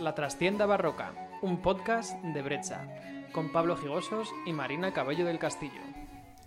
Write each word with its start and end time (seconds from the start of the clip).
La 0.00 0.14
Trastienda 0.14 0.66
Barroca, 0.66 1.12
un 1.42 1.58
podcast 1.62 2.14
de 2.22 2.42
Brecha, 2.42 2.86
con 3.32 3.52
Pablo 3.52 3.76
Gigosos 3.76 4.28
y 4.46 4.52
Marina 4.52 4.92
Cabello 4.92 5.24
del 5.24 5.38
Castillo. 5.38 5.80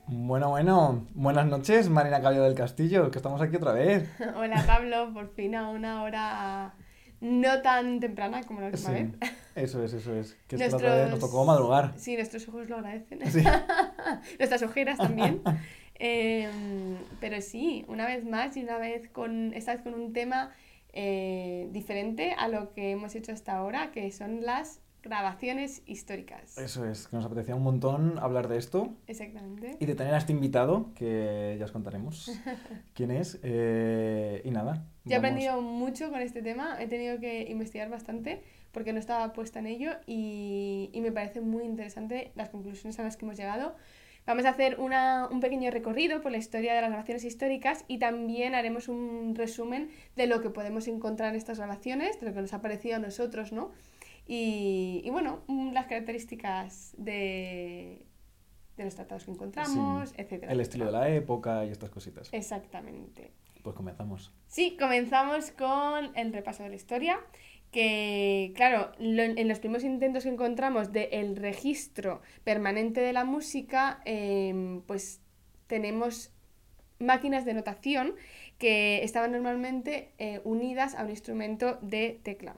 Bueno, 0.08 0.50
bueno, 0.50 1.06
buenas 1.14 1.46
noches, 1.48 1.90
Marina 1.90 2.22
Cabello 2.22 2.44
del 2.44 2.56
Castillo, 2.56 3.10
que 3.12 3.18
estamos 3.18 3.42
aquí 3.42 3.56
otra 3.56 3.74
vez. 3.74 4.10
Hola 4.36 4.64
Pablo, 4.66 5.14
por 5.14 5.34
fin 5.34 5.56
a 5.56 5.70
una 5.70 6.04
hora 6.04 6.74
no 7.20 7.62
tan 7.62 8.00
temprana 8.00 8.44
como 8.44 8.62
la 8.62 8.68
última 8.68 8.90
Sí, 8.90 8.94
vez. 8.94 9.14
eso 9.56 9.84
es, 9.84 9.94
eso 9.94 10.14
es. 10.14 10.38
Que 10.48 10.56
es 10.56 10.62
que 10.62 10.70
la 10.70 10.76
otra 10.76 10.90
Nuestros- 10.90 10.94
vez 11.04 11.10
nos 11.12 11.20
tocó 11.20 11.46
madrugar. 11.46 11.94
Sí, 11.98 12.16
nuestros 12.16 12.48
ojos 12.48 12.70
lo 12.70 12.78
agradecen. 12.78 13.20
Sí. 13.32 13.44
Nuestras 14.40 14.62
ojeras 14.64 14.98
también. 14.98 15.42
Eh, 16.00 16.48
pero 17.20 17.42
sí, 17.42 17.84
una 17.88 18.06
vez 18.06 18.24
más 18.24 18.56
y 18.56 18.62
una 18.62 18.78
vez 18.78 19.10
con, 19.10 19.52
esta 19.56 19.72
vez 19.74 19.82
con 19.82 19.96
un 19.96 20.14
tema 20.14 20.52
eh, 21.00 21.70
diferente 21.72 22.34
a 22.36 22.48
lo 22.48 22.74
que 22.74 22.90
hemos 22.90 23.14
hecho 23.14 23.32
hasta 23.32 23.56
ahora, 23.56 23.92
que 23.92 24.12
son 24.12 24.42
las 24.44 24.82
grabaciones 25.04 25.84
históricas. 25.86 26.58
Eso 26.58 26.90
es, 26.90 27.08
que 27.08 27.16
nos 27.16 27.24
apetecía 27.24 27.56
un 27.56 27.62
montón 27.62 28.18
hablar 28.18 28.48
de 28.48 28.58
esto 28.58 28.96
Exactamente. 29.06 29.78
y 29.80 29.86
de 29.86 29.94
tener 29.94 30.16
a 30.16 30.18
este 30.18 30.34
invitado, 30.34 30.92
que 30.96 31.56
ya 31.60 31.66
os 31.66 31.72
contaremos 31.72 32.32
quién 32.96 33.12
es. 33.12 33.40
eh, 33.44 34.42
y 34.44 34.50
nada. 34.50 34.88
Yo 35.06 35.14
he 35.14 35.18
aprendido 35.18 35.62
mucho 35.62 36.10
con 36.10 36.20
este 36.20 36.42
tema, 36.42 36.82
he 36.82 36.88
tenido 36.88 37.20
que 37.20 37.44
investigar 37.44 37.90
bastante 37.92 38.42
porque 38.72 38.92
no 38.92 39.00
estaba 39.00 39.34
puesta 39.34 39.60
en 39.60 39.68
ello 39.68 39.92
y, 40.08 40.90
y 40.94 41.02
me 41.02 41.12
parece 41.12 41.42
muy 41.42 41.64
interesante 41.64 42.32
las 42.34 42.50
conclusiones 42.50 43.00
a 43.00 43.04
las 43.04 43.18
que 43.18 43.26
hemos 43.26 43.38
llegado. 43.38 43.76
Vamos 44.28 44.46
a 44.46 44.50
hacer 44.50 44.80
una- 44.80 45.28
un 45.32 45.40
pequeño 45.40 45.72
recorrido 45.72 46.22
por 46.22 46.32
la 46.32 46.38
historia 46.38 46.76
de 46.76 46.82
las 46.82 46.90
grabaciones 46.92 47.24
históricas 47.24 47.86
y 47.88 47.98
también 47.98 48.54
haremos 48.56 48.90
un 48.90 49.34
resumen 49.36 49.90
de 50.16 50.28
lo 50.28 50.42
que 50.42 50.50
podemos 50.50 50.88
encontrar 50.88 51.30
en 51.30 51.38
estas 51.38 51.58
grabaciones, 51.58 52.20
de 52.20 52.28
lo 52.28 52.34
que 52.34 52.42
nos 52.42 52.54
ha 52.54 52.62
parecido 52.62 52.98
a 52.98 53.00
nosotros, 53.00 53.52
¿no? 53.54 53.72
Y, 54.28 55.02
y 55.06 55.10
bueno, 55.10 55.44
mm, 55.48 55.72
las 55.72 55.88
características 55.88 56.94
de, 56.98 58.06
de 58.76 58.84
los 58.84 58.94
tratados 58.96 59.24
que 59.24 59.32
encontramos, 59.32 60.10
Sí, 60.10 60.16
etcétera. 60.18 60.52
El 60.52 60.60
estilo 60.60 60.86
de 60.88 60.92
la 60.92 61.10
época 61.10 61.64
y 61.66 61.70
estas 61.70 61.90
cositas. 61.90 62.28
Exactamente. 62.34 63.32
Pues 63.64 63.76
comenzamos. 63.76 64.34
Sí, 64.48 64.76
comenzamos 64.78 65.52
con 65.52 66.12
el 66.18 66.34
repaso 66.34 66.64
de 66.64 66.70
la 66.70 66.76
historia, 66.76 67.20
que 67.72 68.54
claro, 68.56 68.92
lo- 69.00 69.24
en 69.24 69.48
los 69.48 69.60
primeros 69.60 69.84
intentos 69.84 70.24
que 70.24 70.30
encontramos 70.30 70.92
del 70.92 71.36
registro 71.36 72.22
permanente 72.44 73.02
de 73.02 73.14
la 73.14 73.26
música, 73.26 74.02
em, 74.06 74.82
pues 74.82 75.22
tenemos 75.68 76.32
máquinas 77.00 77.46
de 77.46 77.54
notación 77.54 78.16
que 78.58 79.04
estaban 79.04 79.32
normalmente 79.32 80.10
eh, 80.18 80.42
unidas 80.44 80.96
a 80.96 81.04
un 81.04 81.10
instrumento 81.12 81.78
de 81.82 82.20
tecla. 82.24 82.56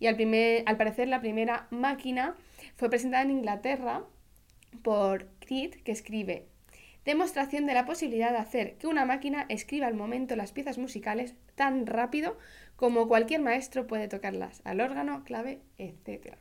Y 0.00 0.06
al, 0.06 0.16
primer, 0.16 0.62
al 0.66 0.76
parecer 0.76 1.08
la 1.08 1.20
primera 1.20 1.68
máquina 1.70 2.34
fue 2.76 2.90
presentada 2.90 3.22
en 3.22 3.30
Inglaterra 3.30 4.04
por 4.82 5.28
Creed, 5.40 5.74
que 5.84 5.92
escribe 5.92 6.46
Demostración 7.04 7.66
de 7.66 7.74
la 7.74 7.86
posibilidad 7.86 8.32
de 8.32 8.38
hacer 8.38 8.74
que 8.78 8.88
una 8.88 9.04
máquina 9.04 9.46
escriba 9.48 9.86
al 9.86 9.94
momento 9.94 10.34
las 10.34 10.50
piezas 10.50 10.76
musicales 10.76 11.36
tan 11.54 11.86
rápido 11.86 12.36
como 12.76 13.08
cualquier 13.08 13.40
maestro 13.40 13.86
puede 13.86 14.08
tocarlas 14.08 14.60
al 14.64 14.80
órgano, 14.80 15.24
clave, 15.24 15.60
etc. 15.78 16.36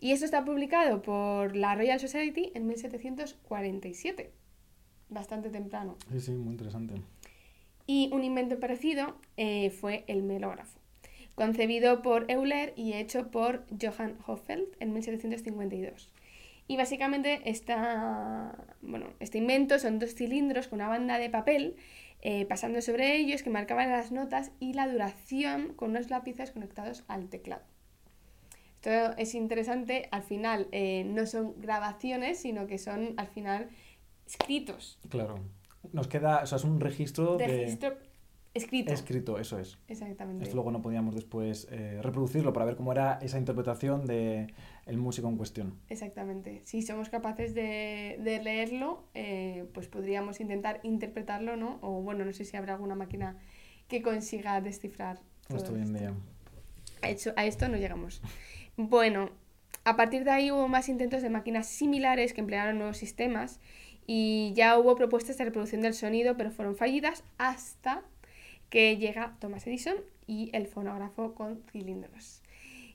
Y 0.00 0.12
esto 0.12 0.24
está 0.24 0.44
publicado 0.44 1.02
por 1.02 1.56
la 1.56 1.74
Royal 1.74 2.00
Society 2.00 2.50
en 2.54 2.66
1747, 2.66 4.32
bastante 5.08 5.50
temprano. 5.50 5.96
Sí, 6.10 6.20
sí, 6.20 6.32
muy 6.32 6.52
interesante. 6.52 6.94
Y 7.86 8.10
un 8.12 8.24
invento 8.24 8.60
parecido 8.60 9.16
eh, 9.36 9.70
fue 9.70 10.04
el 10.08 10.22
melógrafo, 10.22 10.78
concebido 11.34 12.02
por 12.02 12.30
Euler 12.30 12.72
y 12.76 12.92
hecho 12.94 13.30
por 13.30 13.64
Johann 13.80 14.18
Hofeld 14.26 14.68
en 14.80 14.92
1752. 14.92 16.12
Y 16.68 16.76
básicamente 16.76 17.40
esta, 17.46 18.54
bueno, 18.82 19.06
este 19.18 19.38
invento 19.38 19.78
son 19.78 19.98
dos 19.98 20.14
cilindros 20.14 20.68
con 20.68 20.78
una 20.78 20.88
banda 20.88 21.18
de 21.18 21.30
papel 21.30 21.76
eh, 22.20 22.46
pasando 22.46 22.82
sobre 22.82 23.16
ellos 23.16 23.42
que 23.42 23.50
marcaban 23.50 23.90
las 23.90 24.12
notas 24.12 24.52
y 24.60 24.74
la 24.74 24.86
duración 24.86 25.72
con 25.74 25.90
unos 25.90 26.10
lápices 26.10 26.50
conectados 26.50 27.04
al 27.08 27.28
teclado. 27.28 27.62
Esto 28.76 29.16
es 29.16 29.34
interesante, 29.34 30.08
al 30.12 30.22
final 30.22 30.68
eh, 30.70 31.04
no 31.04 31.26
son 31.26 31.54
grabaciones, 31.60 32.38
sino 32.38 32.66
que 32.66 32.78
son 32.78 33.14
al 33.16 33.28
final 33.28 33.70
escritos, 34.26 34.98
Claro. 35.08 35.40
Nos 35.92 36.08
queda, 36.08 36.42
o 36.42 36.46
sea, 36.46 36.56
es 36.56 36.64
un 36.64 36.80
registro 36.80 37.36
de... 37.36 37.78
escrito. 38.58 38.92
Escrito, 38.92 39.38
eso 39.38 39.58
es. 39.58 39.78
Exactamente. 39.88 40.44
Esto 40.44 40.54
luego 40.56 40.70
no 40.70 40.82
podíamos 40.82 41.14
después 41.14 41.66
eh, 41.70 41.98
reproducirlo 42.02 42.52
para 42.52 42.66
ver 42.66 42.76
cómo 42.76 42.92
era 42.92 43.18
esa 43.22 43.38
interpretación 43.38 44.04
de 44.06 44.52
el 44.86 44.98
músico 44.98 45.28
en 45.28 45.36
cuestión. 45.36 45.74
Exactamente. 45.88 46.60
Si 46.64 46.82
somos 46.82 47.08
capaces 47.08 47.54
de, 47.54 48.18
de 48.22 48.42
leerlo, 48.42 49.04
eh, 49.14 49.64
pues 49.74 49.88
podríamos 49.88 50.40
intentar 50.40 50.80
interpretarlo, 50.82 51.56
¿no? 51.56 51.78
O 51.80 52.02
bueno, 52.02 52.24
no 52.24 52.32
sé 52.32 52.44
si 52.44 52.56
habrá 52.56 52.74
alguna 52.74 52.94
máquina 52.94 53.36
que 53.88 54.02
consiga 54.02 54.60
descifrar. 54.60 55.18
todo 55.48 55.56
Esto 55.58 55.72
hoy 55.72 55.78
en 55.80 55.84
esto. 55.84 55.98
día. 55.98 56.14
A, 57.02 57.08
hecho- 57.10 57.32
a 57.36 57.46
esto 57.46 57.68
no 57.68 57.76
llegamos. 57.78 58.20
Bueno, 58.76 59.30
a 59.84 59.96
partir 59.96 60.24
de 60.24 60.30
ahí 60.30 60.50
hubo 60.50 60.68
más 60.68 60.88
intentos 60.88 61.22
de 61.22 61.30
máquinas 61.30 61.66
similares 61.66 62.32
que 62.34 62.40
emplearon 62.40 62.78
nuevos 62.78 62.96
sistemas 62.98 63.60
y 64.06 64.52
ya 64.54 64.78
hubo 64.78 64.94
propuestas 64.96 65.36
de 65.38 65.44
reproducción 65.44 65.80
del 65.82 65.94
sonido, 65.94 66.36
pero 66.36 66.50
fueron 66.50 66.76
fallidas 66.76 67.24
hasta 67.36 68.02
que 68.70 68.96
llega 68.96 69.36
Thomas 69.40 69.66
Edison 69.66 69.96
y 70.26 70.50
el 70.52 70.66
fonógrafo 70.66 71.34
con 71.34 71.62
cilindros. 71.72 72.42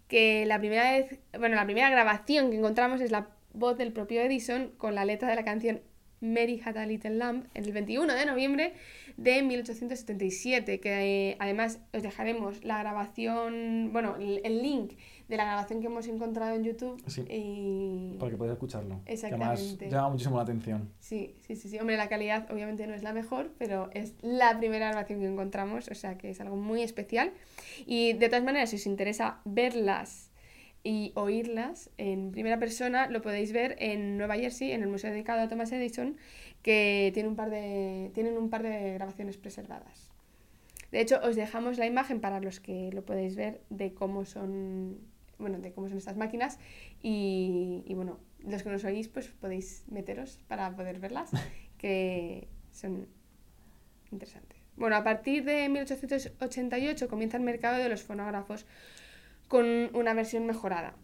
Que 0.08 0.46
la 0.46 0.60
primera 0.60 0.92
vez, 0.92 1.20
bueno, 1.38 1.56
la 1.56 1.66
primera 1.66 1.90
grabación 1.90 2.52
que 2.52 2.58
encontramos 2.58 3.02
es 3.02 3.12
la 3.12 3.30
voz 3.54 3.78
del 3.78 3.94
propio 3.94 4.22
Edison 4.22 4.72
con 4.78 4.96
la 4.96 5.06
letra 5.06 5.30
de 5.30 5.36
la 5.36 5.44
canción 5.44 5.82
Mary 6.24 6.62
Had 6.64 6.78
a 6.78 6.86
Little 6.86 7.16
Lamb 7.16 7.46
en 7.54 7.66
el 7.66 7.72
21 7.74 8.14
de 8.14 8.26
noviembre 8.26 8.74
de 9.18 9.44
1877, 9.44 10.80
que 10.80 11.30
eh, 11.32 11.38
además 11.40 11.80
os 11.94 12.02
dejaremos 12.02 12.64
la 12.64 12.80
grabación, 12.80 13.90
bueno, 13.92 14.16
el, 14.16 14.42
el 14.44 14.62
link 14.64 14.94
de 15.28 15.38
la 15.38 15.46
grabación 15.46 15.82
que 15.82 15.88
hemos 15.88 16.08
encontrado 16.08 16.56
en 16.56 16.64
YouTube. 16.64 17.02
Sí. 17.08 17.24
Y... 17.30 18.18
Para 18.20 18.32
que 18.32 18.38
podáis 18.38 18.54
escucharlo. 18.54 19.02
Que 19.06 19.14
además 19.14 19.62
Exactamente. 19.62 19.90
llama 19.90 20.10
muchísimo 20.10 20.38
la 20.38 20.44
atención. 20.44 20.90
Sí, 21.00 21.36
sí, 21.42 21.56
sí, 21.56 21.70
sí. 21.70 21.80
Hombre, 21.80 21.98
la 21.98 22.10
calidad 22.10 22.50
obviamente 22.52 22.88
no 22.88 22.94
es 22.94 23.04
la 23.04 23.14
mejor, 23.14 23.52
pero 23.58 23.90
es 23.94 24.16
la 24.22 24.58
primera 24.58 24.90
grabación 24.90 25.20
que 25.20 25.28
encontramos, 25.28 25.90
o 25.90 25.96
sea 25.96 26.18
que 26.18 26.30
es 26.30 26.42
algo 26.42 26.56
muy 26.56 26.82
especial. 26.82 27.32
Y 27.86 28.14
de 28.14 28.30
todas 28.30 28.44
maneras, 28.44 28.70
si 28.70 28.78
os 28.78 28.86
interesa 28.86 29.42
verlas 29.46 30.30
y 30.84 31.14
oírlas 31.16 31.90
en 31.98 32.32
primera 32.32 32.60
persona, 32.60 33.08
lo 33.08 33.22
podéis 33.22 33.54
ver 33.54 33.78
en 33.80 34.18
Nueva 34.18 34.36
Jersey, 34.36 34.72
en 34.72 34.82
el 34.82 34.90
museo 34.90 35.12
dedicado 35.12 35.42
a 35.42 35.48
Thomas 35.48 35.72
Edison, 35.72 36.18
que 36.62 37.12
tiene 37.14 37.30
un 37.30 37.36
par 37.36 37.50
de, 37.50 38.12
tienen 38.14 38.38
un 38.38 38.50
par 38.50 38.64
de 38.64 38.94
grabaciones 38.94 39.38
preservadas. 39.38 40.12
De 40.92 41.00
hecho, 41.00 41.20
os 41.24 41.36
dejamos 41.36 41.78
la 41.78 41.86
imagen 41.86 42.20
para 42.20 42.40
los 42.40 42.60
que 42.60 42.92
lo 42.92 43.04
podéis 43.04 43.36
ver 43.36 43.62
de 43.70 43.94
cómo 43.94 44.26
son, 44.26 45.00
bueno, 45.40 45.58
de 45.60 45.72
cómo 45.72 45.88
son 45.88 45.98
estas 45.98 46.18
máquinas 46.18 46.60
y, 47.02 47.84
y 47.88 47.94
bueno, 47.96 48.20
los 48.40 48.62
que 48.62 48.70
nos 48.70 48.84
oís, 48.84 49.08
pues 49.08 49.28
podéis 49.30 49.86
meteros 49.90 50.40
para 50.48 50.76
poder 50.76 51.00
verlas, 51.00 51.32
que 51.78 52.48
son 52.72 53.08
interesantes. 54.12 54.60
Bueno, 54.76 54.96
a 54.96 55.04
partir 55.04 55.46
de 55.46 55.70
1888 55.70 57.08
comienza 57.08 57.38
el 57.38 57.44
mercado 57.44 57.82
de 57.82 57.90
los 57.90 58.04
fonógrafos 58.04 58.66
con 59.48 59.90
una 59.94 60.14
versión 60.14 60.46
mejorada. 60.46 60.96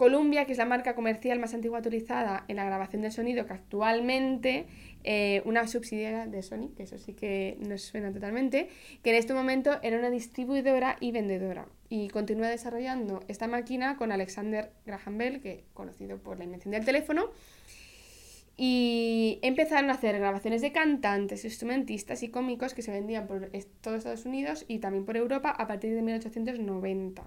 Columbia, 0.00 0.46
que 0.46 0.52
es 0.52 0.58
la 0.58 0.64
marca 0.64 0.94
comercial 0.94 1.38
más 1.40 1.52
antigua 1.52 1.76
autorizada 1.76 2.46
en 2.48 2.56
la 2.56 2.64
grabación 2.64 3.02
del 3.02 3.12
sonido, 3.12 3.44
que 3.44 3.52
actualmente 3.52 4.64
eh, 5.04 5.42
una 5.44 5.66
subsidiaria 5.66 6.26
de 6.26 6.42
Sony, 6.42 6.70
que 6.74 6.84
eso 6.84 6.96
sí 6.96 7.12
que 7.12 7.58
nos 7.60 7.82
suena 7.82 8.10
totalmente, 8.10 8.70
que 9.02 9.10
en 9.10 9.16
este 9.16 9.34
momento 9.34 9.78
era 9.82 9.98
una 9.98 10.08
distribuidora 10.08 10.96
y 11.00 11.12
vendedora. 11.12 11.66
Y 11.90 12.08
continúa 12.08 12.48
desarrollando 12.48 13.22
esta 13.28 13.46
máquina 13.46 13.98
con 13.98 14.10
Alexander 14.10 14.72
Graham 14.86 15.18
Bell, 15.18 15.42
que 15.42 15.64
conocido 15.74 16.16
por 16.16 16.38
la 16.38 16.44
invención 16.44 16.72
del 16.72 16.86
teléfono, 16.86 17.28
y 18.56 19.38
empezaron 19.42 19.90
a 19.90 19.94
hacer 19.94 20.18
grabaciones 20.18 20.62
de 20.62 20.72
cantantes, 20.72 21.44
instrumentistas 21.44 22.22
y 22.22 22.30
cómicos 22.30 22.72
que 22.72 22.80
se 22.80 22.90
vendían 22.90 23.26
por 23.26 23.50
todo 23.82 23.96
Estados 23.96 24.24
Unidos 24.24 24.64
y 24.66 24.78
también 24.78 25.04
por 25.04 25.18
Europa 25.18 25.50
a 25.50 25.66
partir 25.66 25.94
de 25.94 26.00
1890. 26.00 27.26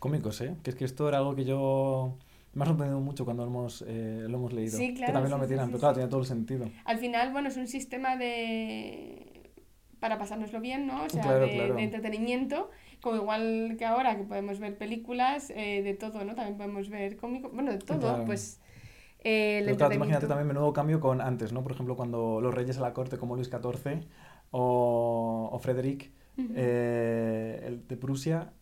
Cómicos, 0.00 0.40
¿eh? 0.40 0.56
Que 0.64 0.70
es 0.70 0.76
que 0.76 0.84
esto 0.84 1.08
era 1.08 1.18
algo 1.18 1.36
que 1.36 1.44
yo... 1.44 2.18
Me 2.54 2.64
ha 2.64 2.66
sorprendido 2.66 3.00
mucho 3.00 3.24
cuando 3.24 3.44
lo 3.44 3.50
hemos, 3.50 3.84
eh, 3.86 4.26
lo 4.28 4.38
hemos 4.38 4.52
leído. 4.52 4.76
Sí, 4.78 4.94
que 4.96 5.04
claro, 5.04 5.12
también 5.12 5.30
lo 5.30 5.36
sí, 5.36 5.42
metieran, 5.42 5.66
sí, 5.66 5.70
pero 5.70 5.80
claro, 5.80 5.94
tenía 5.94 6.08
todo 6.08 6.20
el 6.20 6.26
sentido. 6.26 6.74
Al 6.84 6.98
final, 6.98 7.32
bueno, 7.32 7.48
es 7.48 7.56
un 7.56 7.68
sistema 7.68 8.16
de... 8.16 9.52
para 10.00 10.18
pasárnoslo 10.18 10.60
bien, 10.60 10.86
¿no? 10.86 11.04
O 11.04 11.08
sea, 11.10 11.22
Claro, 11.22 11.46
de, 11.46 11.50
claro. 11.50 11.74
de 11.76 11.82
entretenimiento, 11.84 12.70
como 13.00 13.16
igual 13.16 13.76
que 13.78 13.84
ahora 13.86 14.16
que 14.16 14.24
podemos 14.24 14.58
ver 14.58 14.76
películas, 14.78 15.50
eh, 15.54 15.82
de 15.82 15.94
todo, 15.94 16.24
¿no? 16.24 16.34
También 16.34 16.56
podemos 16.56 16.88
ver 16.88 17.16
cómicos, 17.16 17.52
bueno, 17.52 17.70
de 17.72 17.78
todo, 17.78 18.24
pues... 18.24 18.60
eh, 19.20 19.58
el 19.58 19.64
Pero 19.66 19.76
claro, 19.76 19.90
tú 19.90 19.96
imagínate 19.96 20.26
también 20.26 20.48
menudo 20.48 20.72
cambio 20.72 20.98
con 21.00 21.20
antes, 21.20 21.52
¿no? 21.52 21.62
Por 21.62 21.72
ejemplo, 21.72 21.94
cuando 21.96 22.40
los 22.40 22.52
reyes 22.54 22.78
a 22.78 22.80
la 22.80 22.94
corte 22.94 23.18
como 23.18 23.36
Luis 23.36 23.48
XIV 23.48 24.06
o, 24.50 25.50
o 25.52 25.58
Frederick, 25.60 26.10
Ujú. 26.38 26.48
eh, 26.56 27.62
el 27.66 27.86
de 27.86 27.96
Prusia, 27.96 28.52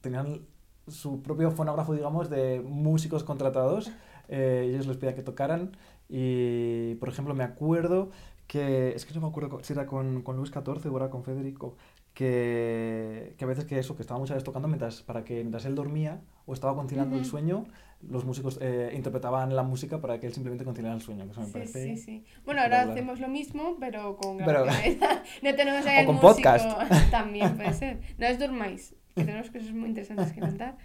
tenían 0.00 0.46
su 0.90 1.22
propio 1.22 1.50
fonógrafo, 1.50 1.94
digamos, 1.94 2.30
de 2.30 2.60
músicos 2.60 3.24
contratados. 3.24 3.90
Eh, 4.28 4.66
ellos 4.68 4.86
les 4.86 4.96
pedían 4.96 5.14
que 5.14 5.22
tocaran 5.22 5.76
y, 6.08 6.94
por 6.96 7.08
ejemplo, 7.08 7.34
me 7.34 7.44
acuerdo 7.44 8.10
que, 8.46 8.90
es 8.94 9.04
que 9.04 9.14
no 9.14 9.20
me 9.20 9.28
acuerdo 9.28 9.62
si 9.62 9.72
era 9.72 9.86
con, 9.86 10.22
con 10.22 10.36
Luis 10.36 10.50
XIV 10.50 10.92
o 10.92 10.96
era 10.96 11.10
con 11.10 11.22
Federico, 11.22 11.76
que, 12.14 13.34
que, 13.38 13.44
a 13.44 13.46
veces 13.46 13.64
que 13.64 13.78
eso, 13.78 13.94
que 13.94 14.02
estaba 14.02 14.18
muchas 14.18 14.34
veces 14.34 14.44
tocando 14.44 14.66
mientras, 14.66 15.02
para 15.02 15.24
que 15.24 15.34
mientras 15.34 15.64
él 15.66 15.74
dormía 15.74 16.20
o 16.46 16.52
estaba 16.54 16.74
conciliando 16.74 17.14
uh 17.14 17.18
-huh. 17.18 17.22
el 17.22 17.26
sueño, 17.26 17.66
los 18.00 18.24
músicos 18.24 18.58
eh, 18.60 18.92
interpretaban 18.94 19.54
la 19.54 19.62
música 19.62 20.00
para 20.00 20.18
que 20.18 20.26
él 20.26 20.32
simplemente 20.32 20.64
conciliara 20.64 20.94
el 20.96 21.02
sueño, 21.02 21.24
que 21.26 21.32
eso 21.32 21.40
me 21.40 21.46
sí, 21.46 21.52
parece 21.52 21.82
Sí, 21.84 21.96
sí. 21.96 22.24
Bueno, 22.44 22.62
ahora 22.62 22.82
hacemos 22.82 23.20
lo 23.20 23.28
mismo, 23.28 23.76
pero 23.78 24.16
con 24.16 24.38
pero, 24.38 24.64
No 25.42 25.54
tenemos 25.54 25.86
ahí 25.86 25.96
o 25.98 26.00
el 26.00 26.06
con 26.06 26.14
músico. 26.16 26.34
podcast. 26.34 26.80
También 27.10 27.56
puede 27.56 27.72
ser. 27.74 28.00
No 28.18 28.28
os 28.28 28.38
durmáis, 28.38 28.94
que 29.14 29.24
tenemos 29.24 29.50
cosas 29.50 29.72
muy 29.72 29.88
interesantes 29.88 30.32
que 30.32 30.40
contar. 30.40 30.76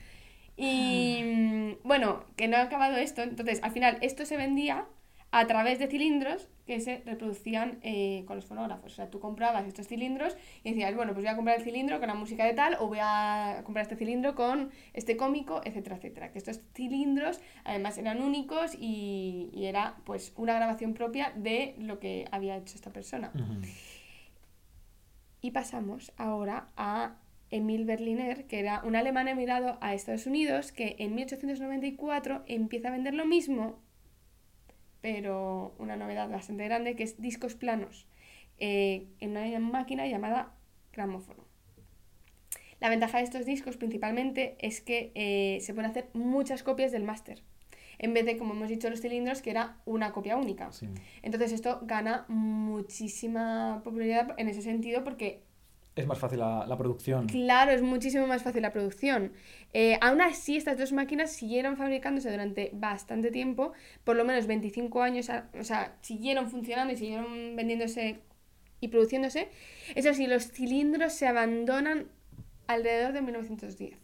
Y 0.55 1.77
bueno, 1.83 2.25
que 2.35 2.47
no 2.47 2.57
ha 2.57 2.61
acabado 2.61 2.97
esto, 2.97 3.23
entonces 3.23 3.59
al 3.63 3.71
final 3.71 3.97
esto 4.01 4.25
se 4.25 4.37
vendía 4.37 4.85
a 5.31 5.47
través 5.47 5.79
de 5.79 5.87
cilindros 5.87 6.47
que 6.67 6.79
se 6.79 7.01
reproducían 7.07 7.79
eh, 7.81 8.23
con 8.27 8.35
los 8.35 8.45
fonógrafos. 8.45 8.93
O 8.93 8.95
sea, 8.95 9.09
tú 9.09 9.19
comprabas 9.19 9.65
estos 9.65 9.87
cilindros 9.87 10.37
y 10.63 10.69
decías, 10.69 10.95
bueno, 10.95 11.13
pues 11.13 11.25
voy 11.25 11.33
a 11.33 11.35
comprar 11.35 11.57
el 11.57 11.63
cilindro 11.63 11.99
con 11.99 12.07
la 12.07 12.13
música 12.13 12.45
de 12.45 12.53
tal 12.53 12.77
o 12.79 12.87
voy 12.87 12.99
a 13.01 13.61
comprar 13.63 13.81
este 13.81 13.95
cilindro 13.95 14.35
con 14.35 14.69
este 14.93 15.17
cómico, 15.17 15.61
etcétera, 15.65 15.95
etcétera. 15.95 16.31
Que 16.31 16.37
estos 16.37 16.61
cilindros 16.75 17.41
además 17.63 17.97
eran 17.97 18.21
únicos 18.21 18.75
y, 18.79 19.49
y 19.53 19.65
era 19.65 19.95
pues 20.05 20.33
una 20.35 20.53
grabación 20.53 20.93
propia 20.93 21.33
de 21.35 21.73
lo 21.79 21.99
que 21.99 22.27
había 22.31 22.55
hecho 22.55 22.75
esta 22.75 22.91
persona. 22.91 23.31
Uh 23.33 23.39
-huh. 23.39 23.67
Y 25.41 25.49
pasamos 25.49 26.13
ahora 26.15 26.67
a 26.77 27.15
Emil 27.53 27.85
Berliner, 27.85 28.45
que 28.47 28.59
era 28.59 28.81
un 28.83 28.95
alemán 28.95 29.27
emigrado 29.27 29.77
a 29.79 29.93
Estados 29.93 30.25
Unidos, 30.25 30.71
que 30.71 30.95
en 30.97 31.13
1894 31.13 32.43
empieza 32.47 32.87
a 32.87 32.91
vender 32.91 33.13
lo 33.13 33.25
mismo, 33.25 33.79
pero 35.01 35.75
una 35.77 35.95
novedad 35.95 36.27
bastante 36.29 36.65
grande, 36.65 36.95
que 36.95 37.03
es 37.03 37.21
discos 37.21 37.53
planos, 37.53 38.07
eh, 38.57 39.07
en 39.19 39.37
una 39.37 39.59
máquina 39.59 40.07
llamada 40.07 40.55
gramófono. 40.91 41.45
La 42.79 42.89
ventaja 42.89 43.19
de 43.19 43.23
estos 43.23 43.45
discos 43.45 43.77
principalmente 43.77 44.57
es 44.59 44.81
que 44.81 45.11
eh, 45.13 45.59
se 45.61 45.75
pueden 45.75 45.91
hacer 45.91 46.09
muchas 46.13 46.63
copias 46.63 46.91
del 46.91 47.03
máster, 47.03 47.43
en 47.99 48.15
vez 48.15 48.25
de, 48.25 48.35
como 48.35 48.55
hemos 48.55 48.69
dicho, 48.69 48.89
los 48.89 48.99
cilindros, 48.99 49.43
que 49.43 49.51
era 49.51 49.77
una 49.85 50.11
copia 50.11 50.37
única. 50.37 50.71
Sí. 50.71 50.87
Entonces 51.21 51.51
esto 51.51 51.81
gana 51.83 52.25
muchísima 52.27 53.81
popularidad 53.83 54.33
en 54.37 54.47
ese 54.47 54.63
sentido 54.63 55.03
porque 55.03 55.43
es 55.95 56.07
más 56.07 56.17
fácil 56.17 56.39
la, 56.39 56.65
la, 56.65 56.77
producción. 56.77 57.27
Claro, 57.27 57.71
es 57.71 57.81
muchísimo 57.81 58.25
más 58.25 58.41
fácil 58.41 58.63
la 58.63 58.71
producción. 58.71 59.31
Eh, 59.73 59.97
aún 60.01 60.21
así, 60.21 60.57
estas 60.57 60.77
dos 60.77 60.91
máquinas 60.91 61.31
siguieron 61.31 61.77
fabricándose 61.77 62.31
durante 62.31 62.71
bastante 62.73 63.31
tiempo, 63.31 63.73
por 64.03 64.15
lo 64.15 64.25
menos 64.25 64.47
25 64.47 65.01
años, 65.01 65.29
o 65.59 65.63
sea, 65.63 65.95
siguieron 66.01 66.49
funcionando 66.49 66.93
y 66.93 66.97
siguieron 66.97 67.55
vendiéndose 67.55 68.21
y 68.79 68.87
produciéndose. 68.87 69.49
Eso 69.95 70.13
sí, 70.13 70.27
los 70.27 70.51
cilindros 70.51 71.13
se 71.13 71.27
abandonan 71.27 72.07
alrededor 72.67 73.13
de 73.13 73.21
1910. 73.21 73.97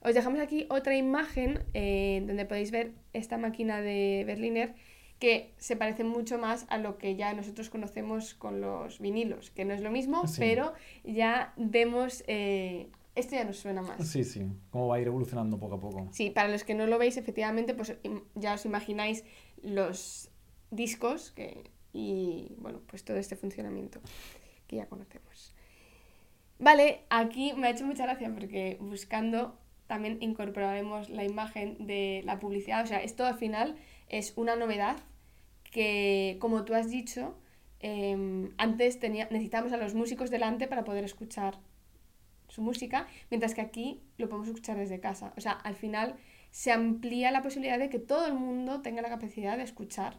Os 0.00 0.14
dejamos 0.14 0.38
aquí 0.40 0.66
otra 0.68 0.96
imagen 0.96 1.64
eh, 1.74 2.22
donde 2.26 2.44
podéis 2.44 2.70
ver 2.70 2.92
esta 3.12 3.38
máquina 3.38 3.80
de 3.80 4.24
Berliner 4.26 4.74
que 5.18 5.54
se 5.56 5.76
parece 5.76 6.04
mucho 6.04 6.38
más 6.38 6.66
a 6.68 6.78
lo 6.78 6.98
que 6.98 7.16
ya 7.16 7.32
nosotros 7.32 7.70
conocemos 7.70 8.34
con 8.34 8.60
los 8.60 9.00
vinilos, 9.00 9.50
que 9.50 9.64
no 9.64 9.72
es 9.72 9.80
lo 9.80 9.90
mismo, 9.90 10.26
sí. 10.26 10.36
pero 10.38 10.74
ya 11.04 11.54
vemos, 11.56 12.22
eh, 12.26 12.88
esto 13.14 13.34
ya 13.34 13.44
nos 13.44 13.56
suena 13.56 13.82
más. 13.82 14.06
Sí, 14.06 14.24
sí, 14.24 14.46
cómo 14.70 14.88
va 14.88 14.96
a 14.96 15.00
ir 15.00 15.06
evolucionando 15.06 15.58
poco 15.58 15.76
a 15.76 15.80
poco. 15.80 16.08
Sí, 16.12 16.30
para 16.30 16.48
los 16.48 16.64
que 16.64 16.74
no 16.74 16.86
lo 16.86 16.98
veis, 16.98 17.16
efectivamente, 17.16 17.74
pues 17.74 17.96
ya 18.34 18.54
os 18.54 18.66
imagináis 18.66 19.24
los 19.62 20.30
discos 20.70 21.30
que, 21.30 21.70
y, 21.92 22.54
bueno, 22.58 22.80
pues 22.86 23.04
todo 23.04 23.16
este 23.16 23.36
funcionamiento 23.36 24.00
que 24.66 24.76
ya 24.76 24.86
conocemos. 24.86 25.54
Vale, 26.58 27.04
aquí 27.10 27.52
me 27.54 27.68
ha 27.68 27.70
hecho 27.70 27.84
mucha 27.84 28.04
gracia 28.04 28.32
porque 28.32 28.76
buscando 28.80 29.58
también 29.86 30.18
incorporaremos 30.20 31.08
la 31.10 31.24
imagen 31.24 31.86
de 31.86 32.22
la 32.24 32.38
publicidad, 32.38 32.82
o 32.82 32.86
sea, 32.86 33.02
esto 33.02 33.24
al 33.24 33.36
final 33.36 33.76
es 34.08 34.32
una 34.36 34.56
novedad 34.56 34.96
que, 35.70 36.36
como 36.40 36.64
tú 36.64 36.74
has 36.74 36.90
dicho, 36.90 37.36
eh, 37.80 38.50
antes 38.56 38.98
tenía, 38.98 39.28
necesitábamos 39.30 39.72
a 39.72 39.76
los 39.76 39.94
músicos 39.94 40.30
delante 40.30 40.66
para 40.66 40.84
poder 40.84 41.04
escuchar 41.04 41.58
su 42.48 42.62
música, 42.62 43.06
mientras 43.30 43.54
que 43.54 43.60
aquí 43.60 44.00
lo 44.18 44.28
podemos 44.28 44.48
escuchar 44.48 44.76
desde 44.76 45.00
casa. 45.00 45.32
O 45.36 45.40
sea, 45.40 45.52
al 45.52 45.76
final 45.76 46.16
se 46.50 46.72
amplía 46.72 47.30
la 47.30 47.42
posibilidad 47.42 47.78
de 47.78 47.90
que 47.90 47.98
todo 47.98 48.26
el 48.26 48.34
mundo 48.34 48.80
tenga 48.80 49.02
la 49.02 49.08
capacidad 49.08 49.56
de 49.56 49.64
escuchar 49.64 50.16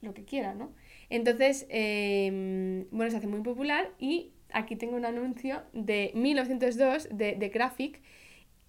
lo 0.00 0.14
que 0.14 0.24
quiera, 0.24 0.54
¿no? 0.54 0.72
Entonces, 1.10 1.66
eh, 1.70 2.86
bueno, 2.90 3.10
se 3.10 3.16
hace 3.16 3.26
muy 3.26 3.40
popular 3.40 3.90
y 3.98 4.32
aquí 4.52 4.76
tengo 4.76 4.96
un 4.96 5.04
anuncio 5.04 5.62
de 5.72 6.12
1902 6.14 7.08
de, 7.10 7.34
de 7.34 7.48
Graphic 7.48 8.02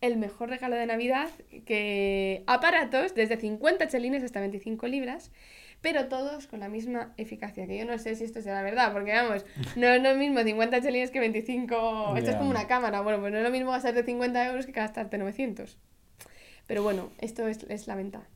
el 0.03 0.17
mejor 0.17 0.49
regalo 0.49 0.75
de 0.75 0.85
Navidad, 0.85 1.29
que 1.65 2.43
aparatos 2.45 3.15
desde 3.15 3.37
50 3.37 3.87
chelines 3.87 4.21
hasta 4.21 4.41
25 4.41 4.85
libras, 4.87 5.31
pero 5.79 6.09
todos 6.09 6.45
con 6.47 6.59
la 6.59 6.67
misma 6.67 7.13
eficacia, 7.15 7.65
que 7.67 7.77
yo 7.77 7.85
no 7.85 7.97
sé 7.97 8.17
si 8.17 8.25
esto 8.25 8.41
será 8.41 8.61
verdad, 8.63 8.91
porque 8.91 9.13
vamos, 9.13 9.45
no 9.77 9.87
es 9.87 10.03
lo 10.03 10.13
mismo 10.15 10.41
50 10.41 10.81
chelines 10.81 11.09
que 11.09 11.21
25, 11.21 11.69
yeah. 12.11 12.19
esto 12.19 12.31
es 12.31 12.35
como 12.35 12.49
una 12.49 12.67
cámara, 12.67 12.99
bueno, 12.99 13.21
pues 13.21 13.31
no 13.31 13.37
es 13.37 13.45
lo 13.45 13.49
mismo 13.49 13.71
gastarte 13.71 14.03
50 14.03 14.47
euros 14.47 14.65
que 14.65 14.73
gastarte 14.73 15.17
900. 15.17 15.77
Pero 16.67 16.83
bueno, 16.83 17.09
esto 17.19 17.47
es, 17.47 17.63
es 17.69 17.87
la 17.87 17.95
venta. 17.95 18.27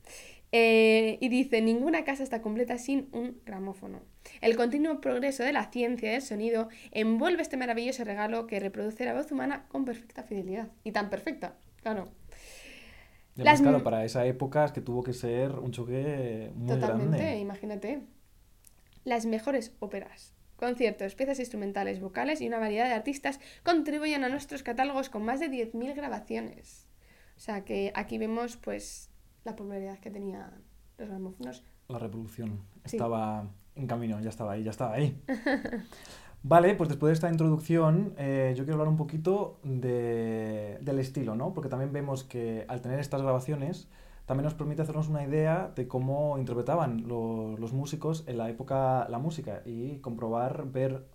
Eh, 0.50 1.18
y 1.20 1.28
dice, 1.28 1.60
ninguna 1.60 2.04
casa 2.04 2.22
está 2.22 2.40
completa 2.40 2.78
sin 2.78 3.08
un 3.12 3.40
gramófono. 3.44 4.00
El 4.40 4.56
continuo 4.56 5.00
progreso 5.00 5.42
de 5.42 5.52
la 5.52 5.70
ciencia 5.70 6.10
del 6.10 6.22
sonido 6.22 6.68
envuelve 6.90 7.42
este 7.42 7.56
maravilloso 7.56 8.04
regalo 8.04 8.46
que 8.46 8.58
reproduce 8.60 9.04
la 9.04 9.14
voz 9.14 9.30
humana 9.30 9.66
con 9.68 9.84
perfecta 9.84 10.22
fidelidad. 10.22 10.68
Y 10.84 10.92
tan 10.92 11.10
perfecta, 11.10 11.56
claro. 11.82 12.08
Las... 13.36 13.60
claro, 13.60 13.84
para 13.84 14.04
esa 14.04 14.26
época 14.26 14.64
es 14.64 14.72
que 14.72 14.80
tuvo 14.80 15.02
que 15.02 15.12
ser 15.12 15.52
un 15.52 15.70
choque 15.70 16.50
muy 16.54 16.68
Totalmente, 16.68 17.18
grande. 17.18 17.38
imagínate. 17.38 18.00
Las 19.04 19.26
mejores 19.26 19.72
óperas, 19.78 20.34
conciertos, 20.56 21.14
piezas 21.14 21.38
instrumentales, 21.38 22.00
vocales 22.00 22.40
y 22.40 22.48
una 22.48 22.58
variedad 22.58 22.86
de 22.86 22.94
artistas 22.94 23.38
contribuyen 23.62 24.24
a 24.24 24.28
nuestros 24.28 24.62
catálogos 24.62 25.08
con 25.08 25.24
más 25.24 25.40
de 25.40 25.50
10.000 25.50 25.94
grabaciones. 25.94 26.86
O 27.36 27.40
sea 27.40 27.64
que 27.64 27.92
aquí 27.94 28.18
vemos 28.18 28.56
pues 28.56 29.08
la 29.48 29.56
popularidad 29.56 29.98
que 29.98 30.10
tenían 30.10 30.50
los 30.98 31.08
gramófonos. 31.08 31.64
La 31.88 31.98
reproducción 31.98 32.60
sí. 32.84 32.96
estaba 32.96 33.48
en 33.74 33.86
camino, 33.86 34.20
ya 34.20 34.28
estaba 34.28 34.52
ahí, 34.52 34.62
ya 34.62 34.70
estaba 34.70 34.94
ahí. 34.94 35.22
vale, 36.42 36.74
pues 36.74 36.88
después 36.88 37.10
de 37.10 37.14
esta 37.14 37.30
introducción, 37.30 38.14
eh, 38.18 38.52
yo 38.56 38.64
quiero 38.64 38.74
hablar 38.74 38.88
un 38.88 38.96
poquito 38.96 39.58
de, 39.62 40.78
del 40.82 40.98
estilo, 40.98 41.34
¿no? 41.34 41.54
Porque 41.54 41.68
también 41.68 41.92
vemos 41.92 42.24
que 42.24 42.66
al 42.68 42.82
tener 42.82 43.00
estas 43.00 43.22
grabaciones, 43.22 43.88
también 44.26 44.44
nos 44.44 44.54
permite 44.54 44.82
hacernos 44.82 45.08
una 45.08 45.24
idea 45.24 45.72
de 45.74 45.88
cómo 45.88 46.36
interpretaban 46.36 47.08
lo, 47.08 47.56
los 47.56 47.72
músicos 47.72 48.24
en 48.26 48.36
la 48.36 48.50
época 48.50 49.06
la 49.08 49.18
música 49.18 49.62
y 49.64 49.98
comprobar, 50.00 50.70
ver 50.70 51.06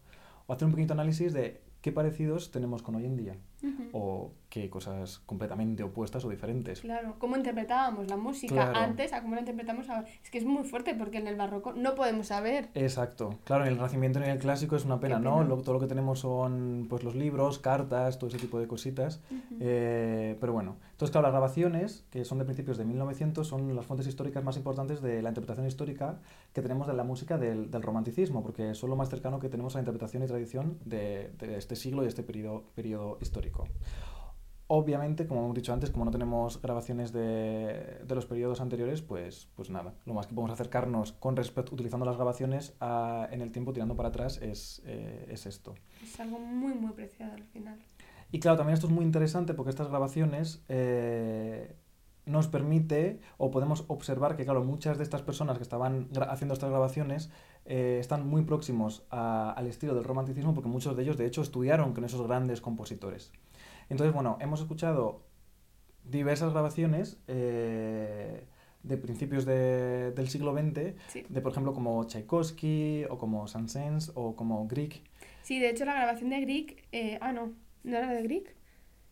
o 0.47 0.53
hacer 0.53 0.65
un 0.65 0.71
pequeño 0.71 0.93
análisis 0.93 1.33
de 1.33 1.61
qué 1.81 1.91
parecidos 1.91 2.49
tenemos 2.49 2.81
con 2.81 2.95
hoy 2.95 3.05
en 3.05 3.15
día. 3.15 3.37
Uh 3.61 3.67
-huh. 3.67 3.89
O 3.93 4.31
qué 4.53 4.69
cosas 4.69 5.17
completamente 5.25 5.81
opuestas 5.81 6.23
o 6.25 6.29
diferentes. 6.29 6.81
Claro, 6.81 7.15
cómo 7.17 7.35
interpretábamos 7.35 8.07
la 8.07 8.17
música 8.17 8.53
claro. 8.53 8.77
antes 8.77 9.11
a 9.11 9.23
cómo 9.23 9.33
la 9.33 9.41
interpretamos 9.41 9.89
ahora. 9.89 10.05
Es 10.23 10.29
que 10.29 10.37
es 10.37 10.45
muy 10.45 10.63
fuerte 10.63 10.93
porque 10.93 11.17
en 11.17 11.25
el 11.25 11.35
barroco 11.35 11.73
no 11.73 11.95
podemos 11.95 12.27
saber. 12.27 12.69
Exacto. 12.75 13.39
Claro, 13.45 13.63
en 13.63 13.69
el 13.71 13.77
Renacimiento 13.77 14.19
y 14.19 14.23
en 14.25 14.29
el 14.29 14.37
Clásico 14.37 14.75
es 14.75 14.85
una 14.85 14.99
pena, 14.99 15.17
pena. 15.17 15.27
¿no? 15.31 15.43
Lo, 15.43 15.57
todo 15.57 15.73
lo 15.73 15.79
que 15.79 15.87
tenemos 15.87 16.19
son 16.19 16.85
pues 16.87 17.03
los 17.03 17.15
libros, 17.15 17.57
cartas, 17.57 18.19
todo 18.19 18.27
ese 18.29 18.37
tipo 18.37 18.59
de 18.59 18.67
cositas. 18.67 19.21
Uh 19.31 19.33
-huh. 19.33 19.57
eh, 19.59 20.37
pero 20.39 20.53
bueno, 20.53 20.75
entonces 20.91 21.09
claro, 21.09 21.23
las 21.23 21.31
grabaciones, 21.33 22.05
que 22.11 22.23
son 22.23 22.37
de 22.37 22.45
principios 22.45 22.77
de 22.77 22.85
1900, 22.85 23.47
son 23.47 23.75
las 23.75 23.87
fuentes 23.87 24.05
históricas 24.05 24.43
más 24.43 24.55
importantes 24.55 25.01
de 25.01 25.23
la 25.23 25.29
interpretación 25.29 25.65
histórica 25.65 26.19
que 26.53 26.61
tenemos 26.61 26.85
de 26.85 26.93
la 26.93 27.03
música 27.03 27.39
del, 27.39 27.71
del 27.71 27.81
romanticismo, 27.81 28.43
porque 28.43 28.75
son 28.75 28.91
lo 28.91 28.95
más 28.95 29.09
cercano 29.09 29.39
que 29.39 29.49
tenemos 29.49 29.73
a 29.73 29.79
la 29.79 29.81
interpretación 29.81 30.21
y 30.21 30.27
tradición 30.27 30.77
de, 30.85 31.31
de 31.39 31.57
este 31.57 31.75
siglo 31.75 32.03
y 32.03 32.07
este 32.07 32.21
periodo, 32.21 32.65
periodo 32.75 33.17
histórico. 33.19 33.67
Obviamente, 34.67 35.27
como 35.27 35.41
hemos 35.41 35.55
dicho 35.55 35.73
antes, 35.73 35.91
como 35.91 36.05
no 36.05 36.11
tenemos 36.11 36.61
grabaciones 36.61 37.11
de, 37.11 38.01
de, 38.05 38.15
los 38.15 38.25
periodos 38.25 38.61
anteriores, 38.61 39.01
pues, 39.01 39.49
pues 39.55 39.69
nada, 39.69 39.93
lo 40.05 40.13
más 40.13 40.25
que 40.25 40.33
podemos 40.33 40.53
acercarnos 40.53 41.11
con 41.13 41.35
respecto, 41.35 41.73
utilizando 41.73 42.05
las 42.05 42.15
grabaciones 42.15 42.73
a, 42.79 43.27
en 43.31 43.41
el 43.41 43.51
tiempo, 43.51 43.73
tirando 43.73 43.95
para 43.95 44.09
atrás, 44.09 44.39
es, 44.41 44.81
eh, 44.85 45.27
es 45.29 45.45
esto. 45.45 45.75
Es 46.01 46.17
algo 46.19 46.39
muy, 46.39 46.73
muy 46.73 46.93
preciado 46.93 47.33
al 47.33 47.43
final. 47.43 47.77
Y 48.31 48.39
claro, 48.39 48.57
también 48.57 48.73
esto 48.73 48.87
es 48.87 48.93
muy 48.93 49.03
interesante 49.03 49.53
porque 49.53 49.69
estas 49.69 49.89
grabaciones 49.89 50.63
eh, 50.69 51.75
nos 52.25 52.47
permite 52.47 53.19
o 53.37 53.51
podemos 53.51 53.83
observar 53.89 54.35
que, 54.35 54.45
claro, 54.45 54.63
muchas 54.63 54.97
de 54.97 55.03
estas 55.03 55.21
personas 55.21 55.57
que 55.57 55.63
estaban 55.63 56.09
haciendo 56.29 56.53
estas 56.53 56.69
grabaciones 56.69 57.29
eh, 57.65 57.97
están 57.99 58.25
muy 58.27 58.43
próximos 58.43 59.03
a, 59.09 59.51
al 59.51 59.67
estilo 59.67 59.93
del 59.93 60.03
romanticismo 60.03 60.53
porque 60.53 60.69
muchos 60.69 60.95
de 60.95 61.03
ellos, 61.03 61.17
de 61.17 61.25
hecho, 61.25 61.41
estudiaron 61.41 61.93
con 61.93 62.05
esos 62.05 62.25
grandes 62.25 62.61
compositores. 62.61 63.31
Entonces, 63.93 64.11
bueno, 64.11 64.37
hemos 64.41 64.59
escuchado 64.59 65.21
diversas 66.03 66.51
grabaciones 66.51 67.19
eh, 67.27 68.43
de 68.81 68.97
principios 68.97 69.45
de- 69.45 70.11
del 70.13 70.27
siglo 70.29 70.51
XX, 70.51 70.95
Sí. 71.09 71.23
de 71.29 71.41
por 71.41 71.51
ejemplo 71.51 71.73
como 71.73 72.03
Tchaikovsky 72.07 73.05
o 73.07 73.19
como 73.19 73.47
Saint-Saëns 73.47 74.11
o 74.15 74.35
como 74.35 74.67
Grieg. 74.67 75.03
Sí, 75.43 75.59
de 75.59 75.69
hecho 75.69 75.85
la 75.85 75.93
grabación 75.93 76.31
de 76.31 76.41
Grieg, 76.41 76.83
eh, 76.91 77.19
ah 77.21 77.33
no, 77.33 77.53
no 77.83 77.97
era 77.97 78.11
de 78.11 78.23
Grieg, 78.23 78.55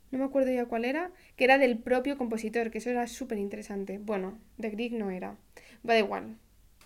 no 0.09 0.17
me 0.17 0.25
acuerdo 0.25 0.51
ya 0.51 0.65
cuál 0.65 0.83
era, 0.83 1.11
que 1.35 1.43
era 1.43 1.59
del 1.59 1.77
propio 1.77 2.17
compositor, 2.17 2.71
que 2.71 2.79
eso 2.79 2.89
era 2.89 3.05
súper 3.05 3.37
interesante. 3.37 3.99
Bueno, 3.99 4.39
de 4.57 4.71
Grieg 4.71 4.93
no 4.93 5.11
era, 5.11 5.37
va 5.87 5.93
da 5.93 5.99
igual, 5.99 6.37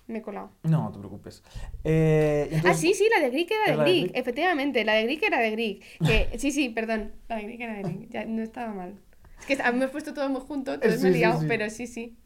me 0.07 0.19
he 0.19 0.21
colado. 0.21 0.51
No, 0.63 0.83
no 0.83 0.91
te 0.91 0.99
preocupes. 0.99 1.43
Eh, 1.83 2.61
Ah, 2.63 2.73
sí, 2.73 2.93
sí, 2.93 3.07
la 3.15 3.21
de 3.23 3.29
Grieg 3.31 3.47
era 3.51 3.65
de 3.67 3.73
¿Era 3.73 3.77
la 3.77 3.83
de 3.85 3.91
Grieg, 3.91 4.11
Grieg? 4.11 4.17
efectivamente, 4.17 4.83
la 4.85 4.93
de 4.93 5.03
Grieg 5.03 5.23
era 5.23 5.39
de 5.39 5.51
Grieg. 5.51 5.83
Que, 6.03 6.37
sí, 6.39 6.51
sí, 6.51 6.69
perdón, 6.69 7.13
la 7.27 7.37
de 7.37 7.43
Grieg 7.43 7.61
era 7.61 7.73
de 7.75 7.83
Grieg, 7.83 8.09
ya 8.09 8.25
no 8.25 8.41
estaba 8.43 8.73
mal. 8.73 8.99
Es 9.39 9.45
que 9.45 9.57
a 9.61 9.71
mí 9.71 9.79
me 9.79 9.85
he 9.85 9.87
puesto 9.89 10.13
todo 10.13 10.29
muy 10.29 10.41
junto, 10.41 10.73
entonces 10.73 11.01
me 11.01 11.09
he 11.09 11.11
Sí, 11.11 11.19
sí, 11.19 11.19
liado, 11.19 11.39
sí. 11.41 11.45
pero 11.47 11.69
sí, 11.69 11.87
sí. 11.87 12.17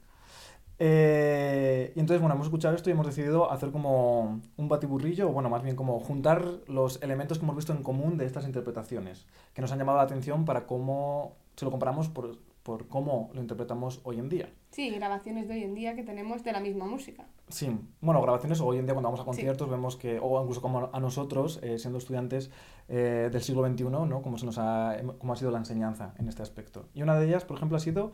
Eh, 0.81 1.91
y 1.95 2.00
entonces, 2.00 2.21
bueno, 2.21 2.36
hemos 2.36 2.48
escuchado 2.48 2.74
esto 2.75 2.89
y 2.89 2.93
hemos 2.93 3.05
decidido 3.05 3.51
hacer 3.51 3.71
como 3.71 4.41
un 4.55 4.69
batiburrillo, 4.69 5.29
o 5.29 5.33
bueno, 5.33 5.50
más 5.50 5.62
bien 5.63 5.75
como 5.75 6.00
juntar 6.00 6.45
los 6.67 7.01
elementos 7.01 7.38
que 7.38 7.43
hemos 7.43 7.55
visto 7.57 7.74
en 7.74 7.83
común 7.83 8.17
de 8.17 8.25
estas 8.25 8.45
interpretaciones, 8.45 9.25
que 9.53 9.62
nos 9.62 9.71
han 9.74 9.79
llamado 9.79 9.98
la 9.98 10.05
atención 10.05 10.45
para 10.45 10.65
cómo, 10.65 11.36
si 11.57 11.65
lo 11.65 11.71
comparamos 11.71 12.07
por, 12.07 12.38
por 12.69 12.88
cómo 12.88 13.31
lo 13.33 13.41
interpretamos 13.41 13.99
hoy 14.03 14.19
en 14.19 14.29
día. 14.29 14.53
Sí, 14.69 14.91
grabaciones 14.91 15.47
de 15.47 15.55
hoy 15.55 15.63
en 15.63 15.73
día 15.73 15.95
que 15.95 16.03
tenemos 16.03 16.43
de 16.43 16.51
la 16.51 16.59
misma 16.59 16.85
música. 16.85 17.25
Sí, 17.47 17.75
bueno, 17.99 18.21
grabaciones 18.21 18.61
hoy 18.61 18.77
en 18.77 18.85
día 18.85 18.93
cuando 18.93 19.07
vamos 19.07 19.21
a 19.21 19.23
Sí. 19.23 19.25
conciertos 19.25 19.67
vemos 19.71 19.95
que, 19.95 20.19
o 20.21 20.39
incluso 20.39 20.61
como 20.61 20.88
a 20.93 20.99
nosotros, 20.99 21.59
eh, 21.63 21.79
siendo 21.79 21.97
estudiantes 21.97 22.51
eh, 22.88 23.29
del 23.31 23.41
siglo 23.41 23.67
XXI, 23.67 23.85
¿no? 23.85 24.21
Cómo, 24.21 24.38
se 24.38 24.45
nos 24.45 24.59
ha, 24.59 24.97
cómo 25.17 25.33
ha 25.33 25.35
sido 25.35 25.49
la 25.49 25.57
enseñanza 25.57 26.13
en 26.19 26.27
este 26.29 26.43
aspecto. 26.43 26.85
Y 26.93 27.01
una 27.01 27.19
de 27.19 27.25
ellas, 27.25 27.43
por 27.43 27.57
ejemplo, 27.57 27.75
ha 27.75 27.79
sido 27.79 28.11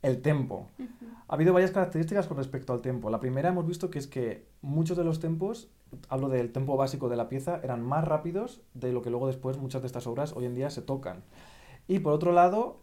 el 0.00 0.22
tempo. 0.22 0.68
Ha 1.28 1.34
habido 1.34 1.52
varias 1.52 1.70
características 1.70 2.26
con 2.28 2.38
respecto 2.38 2.72
al 2.72 2.80
tempo. 2.80 3.10
La 3.10 3.20
primera 3.20 3.50
hemos 3.50 3.66
visto 3.66 3.90
que 3.90 3.98
es 3.98 4.06
que 4.06 4.46
muchos 4.62 4.96
de 4.96 5.04
los 5.04 5.20
tempos, 5.20 5.68
hablo 6.08 6.30
del 6.30 6.50
tempo 6.50 6.78
básico 6.78 7.10
de 7.10 7.16
la 7.16 7.28
pieza, 7.28 7.60
eran 7.62 7.82
más 7.82 8.08
rápidos 8.08 8.62
de 8.72 8.90
lo 8.90 9.02
que 9.02 9.10
luego 9.10 9.26
después 9.26 9.58
muchas 9.58 9.82
de 9.82 9.86
estas 9.88 10.06
obras 10.06 10.32
hoy 10.34 10.46
en 10.46 10.54
día 10.54 10.70
se 10.70 10.80
tocan. 10.80 11.22
Y 11.88 11.98
por 11.98 12.12
otro 12.14 12.32
lado, 12.32 12.80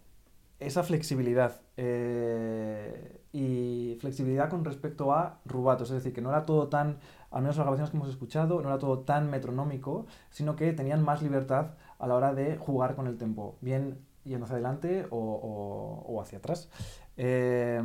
esa 0.60 0.84
flexibilidad. 0.84 1.62
eh, 1.78 3.16
y 3.32 3.96
flexibilidad 4.02 4.50
con 4.50 4.66
respecto 4.66 5.14
a 5.14 5.40
rubatos, 5.46 5.90
es 5.92 5.96
decir, 5.98 6.14
que 6.14 6.22
no 6.22 6.30
era 6.30 6.46
todo 6.46 6.68
tan, 6.68 6.98
al 7.32 7.42
menos 7.44 7.58
las 7.58 7.64
grabaciones 7.66 7.92
que 7.92 7.98
hemos 7.98 8.10
escuchado, 8.10 8.60
no 8.62 8.70
era 8.70 8.80
todo 8.80 9.00
tan 9.02 9.30
metronómico, 9.30 10.08
sino 10.32 10.56
que 10.56 10.74
tenían 10.74 11.04
más 11.04 11.22
libertad 11.22 11.72
a 12.00 12.08
la 12.08 12.16
hora 12.16 12.34
de 12.34 12.58
jugar 12.58 12.96
con 12.96 13.06
el 13.08 13.18
tempo, 13.18 13.56
bien 13.62 14.00
yendo 14.24 14.46
hacia 14.46 14.56
adelante 14.56 15.06
o, 15.12 15.18
o- 15.18 16.12
o 16.14 16.22
hacia 16.22 16.40
atrás. 16.40 16.70
Eh, 17.18 17.82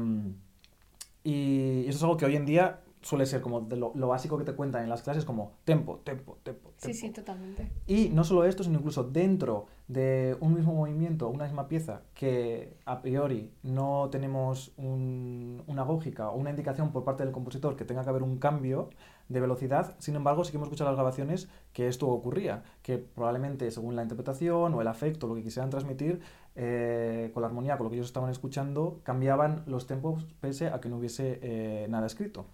y 1.23 1.87
eso 1.89 1.97
es 1.99 2.03
algo 2.03 2.17
que 2.17 2.27
hoy 2.27 2.37
en 2.37 2.47
día 2.47 2.81
suele 3.05 3.27
ser 3.27 3.41
como 3.43 3.61
de 3.61 3.77
lo, 3.77 3.93
lo 3.95 4.09
básico 4.09 4.39
que 4.39 4.45
te 4.45 4.55
cuentan 4.55 4.83
en 4.83 4.89
las 4.89 5.03
clases, 5.03 5.25
como 5.25 5.53
tempo, 5.65 6.01
tempo, 6.05 6.39
tempo. 6.43 6.71
Sí, 6.79 6.89
tempo. 6.89 6.99
sí, 6.99 7.11
totalmente. 7.11 7.71
Y 7.87 8.09
no 8.09 8.25
solo 8.25 8.45
esto, 8.45 8.65
sino 8.65 8.79
incluso 8.79 9.05
dentro 9.05 9.67
de 9.89 10.37
un 10.41 10.55
mismo 10.55 10.73
movimiento, 10.75 11.29
una 11.29 11.45
misma 11.45 11.69
pieza, 11.69 12.01
que 12.15 12.79
a 12.87 13.03
priori 13.03 13.53
no 13.63 14.09
tenemos 14.11 14.73
un- 14.79 15.63
una 15.67 15.85
lógica 15.85 16.31
o 16.31 16.37
una 16.39 16.49
indicación 16.51 16.93
por 16.93 17.05
parte 17.05 17.23
del 17.25 17.33
compositor 17.33 17.77
que 17.77 17.85
tenga 17.85 18.03
que 18.03 18.09
haber 18.09 18.23
un 18.23 18.39
cambio 18.39 18.89
de 19.29 19.41
velocidad, 19.41 19.95
sin 19.99 20.17
embargo 20.17 20.45
sí 20.45 20.51
que 20.51 20.57
hemos 20.57 20.69
escuchado 20.69 20.91
las 20.91 20.97
grabaciones 20.97 21.49
que 21.75 21.89
esto 21.89 22.09
ocurría, 22.09 22.63
que 22.83 22.99
probablemente 22.99 23.71
según 23.71 23.97
la 23.97 24.03
interpretación 24.03 24.75
o 24.75 24.81
el 24.81 24.89
afecto, 24.89 25.27
lo 25.27 25.35
que 25.35 25.43
quisieran 25.43 25.71
transmitir, 25.71 26.21
eh, 26.57 27.31
con 27.35 27.43
la 27.43 27.49
armonía, 27.49 27.77
con 27.77 27.85
lo 27.85 27.91
que 27.91 27.97
ellos 27.97 28.07
estaban 28.07 28.31
escuchando, 28.31 29.01
cambiaban 29.03 29.63
los 29.67 29.87
tempos 29.87 30.27
pese 30.41 30.69
a 30.69 30.81
que 30.81 30.89
no 30.89 30.97
hubiese 30.99 31.39
eh, 31.43 31.87
nada 31.89 32.07
escrito. 32.07 32.47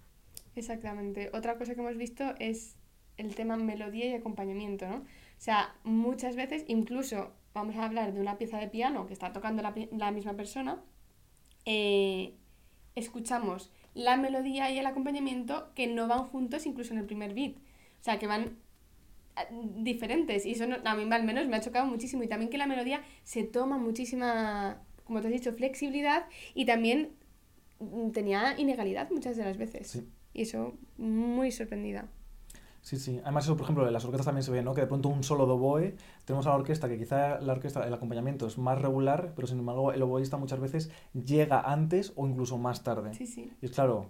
Exactamente. 0.55 1.29
Otra 1.33 1.57
cosa 1.57 1.73
que 1.75 1.81
hemos 1.81 1.97
visto 1.97 2.35
es 2.39 2.75
el 3.17 3.35
tema 3.35 3.55
melodía 3.57 4.05
y 4.07 4.13
acompañamiento, 4.13 4.87
¿no? 4.87 4.97
O 4.97 5.03
sea, 5.37 5.75
muchas 5.83 6.35
veces, 6.35 6.65
incluso 6.67 7.31
vamos 7.53 7.75
a 7.75 7.85
hablar 7.85 8.13
de 8.13 8.21
una 8.21 8.37
pieza 8.37 8.57
de 8.59 8.67
piano 8.67 9.07
que 9.07 9.13
está 9.13 9.33
tocando 9.33 9.61
la, 9.61 9.73
la 9.91 10.11
misma 10.11 10.33
persona, 10.35 10.81
eh, 11.65 12.35
escuchamos 12.95 13.71
la 13.95 14.17
melodía 14.17 14.71
y 14.71 14.79
el 14.79 14.85
acompañamiento 14.87 15.71
que 15.75 15.87
no 15.87 16.07
van 16.07 16.25
juntos 16.25 16.65
incluso 16.65 16.93
en 16.93 16.99
el 16.99 17.05
primer 17.05 17.33
beat. 17.33 17.57
O 18.01 18.03
sea, 18.03 18.19
que 18.19 18.27
van 18.27 18.57
ah, 19.35 19.45
diferentes 19.77 20.45
y 20.45 20.51
eso 20.53 20.67
no- 20.67 20.77
a 20.85 20.95
mí 20.95 21.07
al 21.13 21.23
menos 21.23 21.47
me 21.47 21.57
ha 21.57 21.61
chocado 21.61 21.85
muchísimo 21.87 22.23
y 22.23 22.27
también 22.27 22.49
que 22.51 22.57
la 22.57 22.67
melodía 22.67 23.03
se 23.23 23.43
toma 23.43 23.77
muchísima, 23.77 24.81
como 25.05 25.21
te 25.21 25.27
has 25.27 25.33
dicho, 25.33 25.53
flexibilidad 25.53 26.25
y 26.55 26.65
también 26.65 27.11
mm, 27.79 28.11
tenía 28.11 28.55
inegalidad 28.59 29.09
muchas 29.11 29.37
de 29.37 29.45
las 29.45 29.57
veces. 29.57 29.87
Sí. 29.89 30.07
Y 30.33 30.43
eso, 30.43 30.73
muy 30.97 31.51
sorprendida. 31.51 32.07
Sí, 32.81 32.97
sí. 32.97 33.19
Además, 33.23 33.45
eso, 33.45 33.55
por 33.55 33.65
ejemplo, 33.65 33.85
en 33.85 33.93
las 33.93 34.03
orquestas 34.05 34.25
también 34.25 34.43
se 34.43 34.51
ve, 34.51 34.63
¿no? 34.63 34.73
Que 34.73 34.81
de 34.81 34.87
pronto 34.87 35.09
un 35.09 35.23
solo 35.23 35.45
de 35.45 35.51
oboe, 35.51 35.95
tenemos 36.25 36.47
a 36.47 36.49
la 36.49 36.55
orquesta 36.55 36.89
que 36.89 36.97
quizá 36.97 37.39
la 37.39 37.53
orquesta, 37.53 37.85
el 37.85 37.93
acompañamiento 37.93 38.47
es 38.47 38.57
más 38.57 38.81
regular, 38.81 39.33
pero 39.35 39.47
sin 39.47 39.59
embargo 39.59 39.93
el 39.93 40.01
oboísta 40.01 40.37
muchas 40.37 40.59
veces 40.59 40.91
llega 41.13 41.59
antes 41.61 42.13
o 42.15 42.27
incluso 42.27 42.57
más 42.57 42.83
tarde. 42.83 43.13
Sí, 43.13 43.27
sí. 43.27 43.53
Y 43.61 43.65
es 43.65 43.71
claro, 43.71 44.07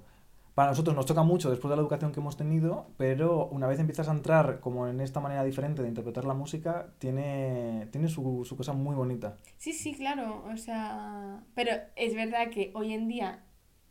para 0.56 0.70
nosotros 0.70 0.96
nos 0.96 1.06
choca 1.06 1.24
mucho 1.24 1.50
después 1.50 1.70
de 1.70 1.76
la 1.76 1.82
educación 1.82 2.12
que 2.12 2.20
hemos 2.20 2.38
tenido, 2.38 2.88
pero 2.98 3.48
una 3.48 3.68
vez 3.68 3.80
empiezas 3.80 4.08
a 4.08 4.12
entrar 4.12 4.60
como 4.60 4.88
en 4.88 5.02
esta 5.02 5.20
manera 5.20 5.44
diferente 5.44 5.82
de 5.82 5.90
interpretar 5.90 6.26
la 6.26 6.34
música, 6.34 6.94
tiene, 6.98 7.88
tiene 7.92 8.08
su, 8.08 8.46
su 8.46 8.56
cosa 8.56 8.72
muy 8.72 8.96
bonita. 8.96 9.38
Sí, 9.58 9.74
sí, 9.74 9.94
claro. 9.94 10.44
O 10.52 10.58
sea, 10.58 11.44
pero 11.56 11.72
es 11.96 12.16
verdad 12.16 12.50
que 12.50 12.72
hoy 12.74 12.94
en 12.94 13.08
día 13.08 13.44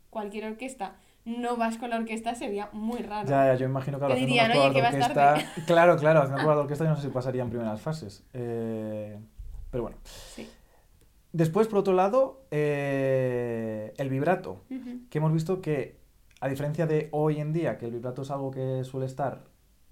cualquier 0.09 0.45
orquesta 0.45 0.97
no 1.25 1.57
vas 1.57 1.77
con 1.77 1.89
la 1.89 1.97
orquesta 1.97 2.35
sería 2.35 2.69
muy 2.73 2.99
raro. 2.99 3.27
Ya, 3.27 3.47
ya, 3.47 3.55
yo 3.55 3.65
imagino 3.65 3.99
que 3.99 4.05
haciendo 4.05 4.25
dirían, 4.25 4.51
"Oye, 4.51 4.69
que 4.69 4.75
de 4.75 4.81
vas 4.81 4.93
orquesta... 4.93 5.37
Claro, 5.67 5.97
claro, 5.97 6.19
haciendo 6.21 6.37
pruebas 6.41 6.57
de 6.57 6.61
orquesta 6.61 6.83
yo 6.85 6.89
no 6.91 6.95
sé 6.95 7.03
si 7.03 7.09
pasaría 7.09 7.43
en 7.43 7.49
primeras 7.49 7.81
fases. 7.81 8.23
Eh, 8.33 9.19
pero 9.69 9.83
bueno. 9.83 9.97
Sí. 10.03 10.49
Después, 11.33 11.67
por 11.67 11.79
otro 11.79 11.93
lado, 11.93 12.41
eh, 12.51 13.93
el 13.97 14.09
vibrato, 14.09 14.63
que 15.09 15.17
hemos 15.17 15.31
visto 15.31 15.61
que, 15.61 15.97
a 16.41 16.49
diferencia 16.49 16.87
de 16.87 17.07
hoy 17.11 17.39
en 17.39 17.53
día, 17.53 17.77
que 17.77 17.85
el 17.85 17.91
vibrato 17.91 18.23
es 18.23 18.31
algo 18.31 18.51
que 18.51 18.83
suele 18.83 19.05
estar, 19.05 19.43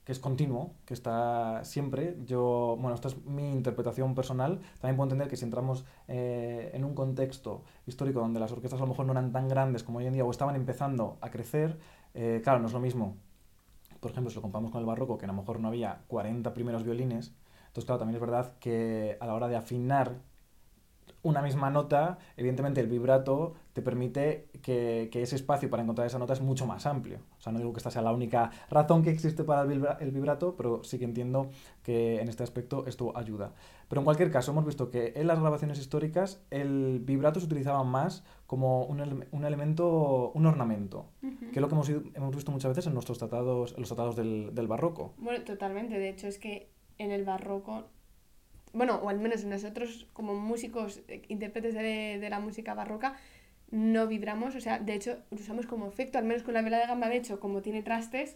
que 0.09 0.13
es 0.13 0.19
continuo, 0.19 0.73
que 0.87 0.95
está 0.95 1.63
siempre, 1.63 2.17
yo, 2.25 2.75
bueno, 2.81 2.95
esta 2.95 3.09
es 3.09 3.23
mi 3.27 3.51
interpretación 3.51 4.15
personal, 4.15 4.59
también 4.81 4.95
puedo 4.95 5.05
entender 5.05 5.27
que 5.27 5.37
si 5.37 5.45
entramos 5.45 5.85
eh, 6.07 6.71
en 6.73 6.83
un 6.83 6.95
contexto 6.95 7.61
histórico 7.85 8.19
donde 8.19 8.39
las 8.39 8.51
orquestas 8.51 8.79
a 8.79 8.85
lo 8.85 8.87
mejor 8.87 9.05
no 9.05 9.11
eran 9.11 9.31
tan 9.31 9.47
grandes 9.47 9.83
como 9.83 9.99
hoy 9.99 10.07
en 10.07 10.13
día 10.13 10.25
o 10.25 10.31
estaban 10.31 10.55
empezando 10.55 11.19
a 11.21 11.29
crecer, 11.29 11.77
eh, 12.15 12.41
claro, 12.43 12.59
no 12.59 12.65
es 12.65 12.73
lo 12.73 12.79
mismo. 12.79 13.17
Por 13.99 14.09
ejemplo, 14.09 14.31
si 14.31 14.37
lo 14.37 14.41
comparamos 14.41 14.71
con 14.71 14.79
el 14.79 14.87
barroco, 14.87 15.19
que 15.19 15.25
a 15.25 15.27
lo 15.27 15.35
mejor 15.35 15.59
no 15.59 15.67
había 15.67 16.01
40 16.07 16.55
primeros 16.55 16.83
violines, 16.83 17.35
entonces, 17.67 17.85
claro, 17.85 17.99
también 17.99 18.15
es 18.15 18.21
verdad 18.21 18.55
que 18.59 19.15
a 19.19 19.27
la 19.27 19.35
hora 19.35 19.47
de 19.47 19.57
afinar 19.57 20.15
una 21.21 21.43
misma 21.43 21.69
nota, 21.69 22.17
evidentemente 22.35 22.81
el 22.81 22.87
vibrato 22.87 23.53
te 23.79 23.85
permite 23.85 24.49
que, 24.61 25.09
que 25.11 25.21
ese 25.21 25.35
espacio 25.35 25.69
para 25.69 25.81
encontrar 25.83 26.05
esa 26.05 26.19
nota 26.19 26.33
es 26.33 26.41
mucho 26.41 26.65
más 26.65 26.85
amplio. 26.85 27.19
O 27.37 27.41
sea, 27.41 27.51
no 27.53 27.59
digo 27.59 27.71
que 27.73 27.77
esta 27.79 27.91
sea 27.91 28.01
la 28.01 28.11
única 28.11 28.51
razón 28.69 29.03
que 29.03 29.09
existe 29.09 29.43
para 29.43 29.61
el, 29.61 29.69
vibra- 29.69 29.97
el 30.01 30.11
vibrato, 30.11 30.55
pero 30.57 30.83
sí 30.83 30.99
que 30.99 31.05
entiendo 31.05 31.49
que 31.83 32.19
en 32.21 32.27
este 32.29 32.43
aspecto 32.43 32.85
esto 32.87 33.15
ayuda. 33.17 33.53
Pero 33.87 34.01
en 34.01 34.05
cualquier 34.05 34.29
caso, 34.31 34.51
hemos 34.51 34.65
visto 34.65 34.89
que 34.89 35.13
en 35.15 35.27
las 35.27 35.39
grabaciones 35.39 35.79
históricas 35.79 36.43
el 36.51 36.99
vibrato 36.99 37.39
se 37.39 37.45
utilizaba 37.45 37.83
más 37.83 38.23
como 38.45 38.83
un, 38.85 38.99
ele- 38.99 39.27
un 39.31 39.45
elemento, 39.45 40.31
un 40.35 40.45
ornamento, 40.45 41.05
Ujú. 41.23 41.37
que 41.51 41.59
es 41.59 41.61
lo 41.61 41.67
que 41.69 41.75
hemos, 41.75 41.89
hemos 41.89 42.35
visto 42.35 42.51
muchas 42.51 42.69
veces 42.71 42.87
en 42.87 42.93
nuestros 42.93 43.17
tratados, 43.17 43.73
en 43.73 43.79
los 43.79 43.89
tratados 43.89 44.15
del, 44.15 44.53
del 44.53 44.67
barroco. 44.67 45.13
Bueno, 45.17 45.43
totalmente. 45.43 45.97
De 45.97 46.09
hecho, 46.09 46.27
es 46.27 46.37
que 46.37 46.69
en 46.97 47.11
el 47.11 47.23
barroco, 47.25 47.85
bueno, 48.73 48.95
o 49.01 49.09
al 49.09 49.19
menos 49.19 49.43
nosotros 49.45 50.05
como 50.13 50.35
músicos, 50.35 51.01
eh, 51.07 51.23
intérpretes 51.29 51.73
de, 51.73 52.19
de 52.19 52.29
la 52.29 52.39
música 52.39 52.73
barroca, 52.75 53.15
no 53.71 54.07
vibramos. 54.07 54.55
O 54.55 54.59
sea, 54.61 54.79
de 54.79 54.93
hecho, 54.95 55.17
lo 55.31 55.37
usamos 55.37 55.65
como 55.65 55.87
efecto, 55.87 56.17
al 56.17 56.25
menos 56.25 56.43
con 56.43 56.53
la 56.53 56.61
vela 56.61 56.79
de 56.79 56.87
gamba, 56.87 57.09
de 57.09 57.17
hecho, 57.17 57.39
como 57.39 57.61
tiene 57.61 57.83
trastes, 57.83 58.35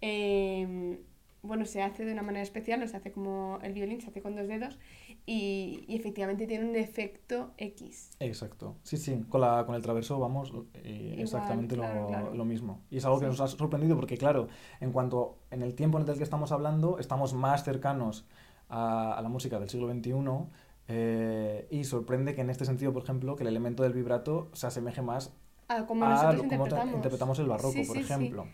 eh, 0.00 0.98
bueno, 1.42 1.66
se 1.66 1.82
hace 1.82 2.04
de 2.04 2.12
una 2.12 2.22
manera 2.22 2.42
especial, 2.42 2.78
no 2.78 2.86
se 2.86 2.96
hace 2.96 3.10
como 3.10 3.58
el 3.62 3.72
violín, 3.72 4.00
se 4.00 4.08
hace 4.08 4.22
con 4.22 4.36
dos 4.36 4.46
dedos, 4.46 4.78
y, 5.26 5.84
y 5.88 5.96
efectivamente 5.96 6.46
tiene 6.46 6.68
un 6.68 6.76
efecto 6.76 7.50
X. 7.58 8.10
Exacto. 8.20 8.76
Sí, 8.84 8.96
sí, 8.96 9.24
con, 9.28 9.40
la, 9.40 9.64
con 9.66 9.74
el 9.74 9.82
traverso 9.82 10.20
vamos 10.20 10.52
eh, 10.74 11.08
Igual, 11.10 11.20
exactamente 11.20 11.76
lo, 11.76 11.82
claro, 12.06 12.34
lo 12.34 12.44
mismo. 12.44 12.82
Y 12.90 12.98
es 12.98 13.04
algo 13.04 13.18
que 13.18 13.26
nos 13.26 13.40
ha 13.40 13.48
sorprendido 13.48 13.96
porque, 13.96 14.16
claro, 14.16 14.48
en 14.80 14.92
cuanto 14.92 15.38
en 15.50 15.62
el 15.62 15.74
tiempo 15.74 15.98
en 15.98 16.08
el 16.08 16.16
que 16.16 16.22
estamos 16.22 16.52
hablando, 16.52 16.98
estamos 17.00 17.34
más 17.34 17.64
cercanos 17.64 18.24
a, 18.68 19.14
a 19.14 19.22
la 19.22 19.28
música 19.28 19.58
del 19.58 19.68
siglo 19.68 19.92
XXI 19.92 20.12
eh, 20.94 21.66
y 21.70 21.84
sorprende 21.84 22.34
que 22.34 22.42
en 22.42 22.50
este 22.50 22.64
sentido, 22.66 22.92
por 22.92 23.02
ejemplo, 23.02 23.34
que 23.36 23.42
el 23.44 23.48
elemento 23.48 23.82
del 23.82 23.92
vibrato 23.94 24.50
se 24.52 24.66
asemeje 24.66 25.00
más 25.02 25.34
Ah, 25.68 25.86
como 25.86 26.04
a 26.04 26.10
nosotros 26.10 26.42
cómo 26.42 26.64
te- 26.68 26.94
interpretamos. 26.94 27.38
el 27.38 27.46
barroco, 27.46 27.72
Sí, 27.72 27.84
por 27.84 27.96
sí, 27.96 28.02
sí. 28.04 28.12
ejemplo. 28.12 28.46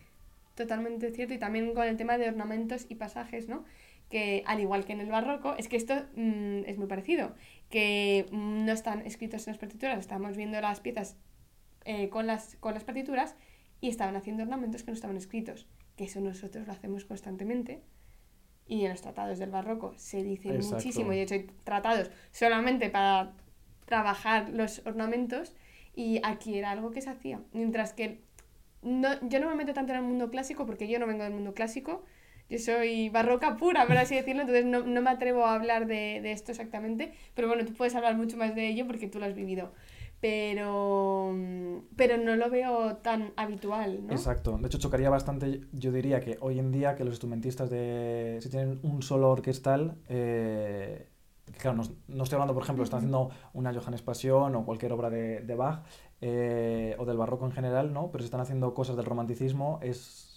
Totalmente 0.54 1.11
cierto. 1.11 1.35
Y 1.35 1.38
también 1.38 1.75
con 1.75 1.85
el 1.87 1.97
tema 1.97 2.16
de 2.18 2.28
ornamentos 2.28 2.87
y 2.88 2.95
pasajes, 2.95 3.49
¿no? 3.49 3.64
que, 4.09 4.42
al 4.47 4.61
igual 4.61 4.85
que 4.85 4.92
en 4.92 5.00
el 5.00 5.11
barroco, 5.11 5.54
es 5.59 5.68
que 5.68 5.76
esto 5.76 5.95
mm, 6.16 6.62
es 6.66 6.78
muy 6.78 6.87
parecido, 6.87 7.35
que 7.68 8.26
no 8.33 8.73
están 8.73 9.02
escritos 9.02 9.47
en 9.47 9.52
las 9.52 9.59
partituras, 9.59 9.99
estamos 9.99 10.35
viendo 10.37 10.59
las 10.61 10.80
piezas 10.80 11.16
eh, 11.85 12.09
con, 12.09 12.26
las, 12.26 12.57
con 12.61 12.73
las 12.73 12.85
partituras 12.85 13.37
y 13.83 13.88
estaban 13.90 14.16
haciendo 14.16 14.45
ornamentos 14.45 14.83
que 14.83 14.90
no 14.92 14.95
estaban 14.95 15.16
escritos, 15.18 15.66
que 15.97 16.04
eso 16.04 16.21
nosotros 16.21 16.66
lo 16.66 16.73
hacemos 16.73 17.04
constantemente. 17.04 17.83
Y 18.69 18.85
en 18.85 18.91
los 18.91 19.01
tratados 19.01 19.39
del 19.39 19.51
barroco 19.51 19.95
se 19.97 20.23
dice 20.23 20.53
muchísimo, 20.53 21.13
y 21.13 21.17
de 21.17 21.23
hecho 21.23 21.35
hay 21.35 21.47
tratados 21.65 22.11
solamente 22.31 22.91
para 22.91 23.33
trabajar 23.87 24.51
los 24.51 24.83
ornamentos, 24.87 25.55
y 25.97 26.21
aquí 26.23 26.59
era 26.59 26.71
algo 26.71 26.91
que 26.91 27.01
se 27.01 27.11
hacía. 27.11 27.41
Mientras 27.53 27.95
que 27.95 28.21
no, 28.83 29.09
yo 29.29 29.41
no 29.41 29.49
me 29.49 29.55
meto 29.55 29.73
tanto 29.73 29.93
en 29.93 29.99
el 29.99 30.05
mundo 30.05 30.31
clásico 30.31 30.67
porque 30.67 30.87
yo 30.87 30.99
no 30.99 31.07
vengo 31.07 31.25
del 31.25 31.33
mundo 31.33 31.55
clásico, 31.55 32.05
yo 32.49 32.59
soy 32.59 33.09
barroca 33.09 33.57
pura, 33.57 33.87
por 33.87 33.97
así 33.97 34.15
decirlo, 34.15 34.43
entonces 34.43 34.65
no, 34.65 34.81
no 34.81 35.03
me 35.03 35.11
atrevo 35.11 35.45
a 35.45 35.55
hablar 35.55 35.87
de, 35.87 36.21
de, 36.23 36.33
esto 36.33 36.53
exactamente, 36.53 37.13
pero 37.35 37.49
bueno, 37.49 37.65
tú 37.65 37.75
puedes 37.75 37.95
hablar 37.95 38.17
mucho 38.17 38.37
más 38.37 38.55
de 38.55 38.69
ello 38.69 38.87
porque 38.87 39.09
tú 39.09 39.19
lo 39.19 39.27
has 39.27 39.35
vivido. 39.35 39.73
Pero, 40.21 41.33
pero 41.97 42.17
no 42.17 42.35
lo 42.35 42.51
veo 42.51 42.97
tan 42.97 43.33
habitual, 43.37 44.07
¿no? 44.07 44.13
Exacto. 44.13 44.59
De 44.59 44.67
hecho, 44.67 44.79
chocaría 44.79 45.11
bastante, 45.11 45.61
yo 45.73 45.93
diría 45.93 46.21
que 46.21 46.37
hoy 46.41 46.59
en 46.59 46.73
día 46.73 46.97
que 46.97 47.05
los 47.05 47.13
instrumentistas 47.13 47.71
de... 47.71 48.39
si 48.41 48.49
tienen 48.49 48.81
un 48.83 49.03
solo 49.03 49.31
orquestal, 49.31 49.97
eh, 50.09 51.09
claro, 51.57 51.77
no, 51.77 51.83
no, 52.09 52.25
estoy 52.25 52.37
hablando, 52.37 52.55
por 52.55 52.65
ejemplo, 52.65 52.83
están 52.83 52.99
haciendo 52.99 53.31
una 53.53 53.73
Johannes 53.73 54.03
Pasión 54.03 54.57
o 54.57 54.65
cualquier 54.65 54.93
obra 54.93 55.09
de, 55.09 55.41
de 55.41 55.55
Bach 55.55 55.85
eh, 56.21 56.97
o 56.99 57.05
del 57.05 57.17
barroco 57.17 57.47
en 57.47 57.53
general, 57.53 57.93
¿no? 57.93 58.11
Pero 58.11 58.23
si 58.23 58.27
están 58.27 58.41
haciendo 58.41 58.75
cosas 58.75 58.97
del 58.97 59.05
romanticismo, 59.07 59.79
es 59.83 60.28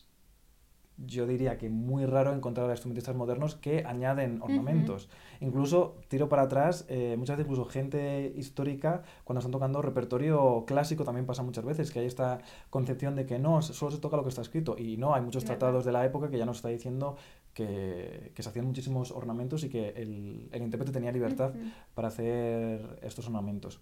yo 0.97 1.25
diría 1.25 1.57
que 1.57 1.69
muy 1.69 2.05
raro 2.05 2.33
encontrar 2.33 2.69
a 2.69 2.73
instrumentistas 2.73 3.15
modernos 3.15 3.55
que 3.55 3.83
añaden 3.85 4.41
ornamentos. 4.41 5.09
Incluso, 5.39 5.95
tiro 6.07 6.29
para 6.29 6.43
atrás, 6.43 6.85
eh, 6.89 7.15
muchas 7.17 7.37
veces 7.37 7.49
incluso 7.49 7.69
gente 7.69 8.31
histórica, 8.35 9.03
cuando 9.23 9.39
están 9.39 9.51
tocando 9.51 9.81
repertorio 9.81 10.65
clásico, 10.65 11.03
también 11.03 11.25
pasa 11.25 11.43
muchas 11.43 11.65
veces, 11.65 11.91
que 11.91 11.99
hay 11.99 12.05
esta 12.05 12.39
concepción 12.69 13.15
de 13.15 13.25
que 13.25 13.39
no, 13.39 13.61
solo 13.61 13.91
se 13.91 13.97
toca 13.97 14.17
lo 14.17 14.23
que 14.23 14.29
está 14.29 14.41
escrito. 14.41 14.75
Y 14.77 14.97
no, 14.97 15.15
hay 15.15 15.21
muchos 15.21 15.43
tratados 15.43 15.85
de 15.85 15.91
la 15.91 16.05
época 16.05 16.29
que 16.29 16.37
ya 16.37 16.45
nos 16.45 16.57
está 16.57 16.69
diciendo 16.69 17.17
que, 17.53 18.31
que 18.35 18.43
se 18.43 18.49
hacían 18.49 18.65
muchísimos 18.65 19.11
ornamentos 19.11 19.63
y 19.63 19.69
que 19.69 19.89
el, 19.89 20.49
el 20.51 20.61
intérprete 20.61 20.91
tenía 20.91 21.11
libertad 21.11 21.53
para 21.95 22.09
hacer 22.09 22.99
estos 23.01 23.25
ornamentos. 23.25 23.81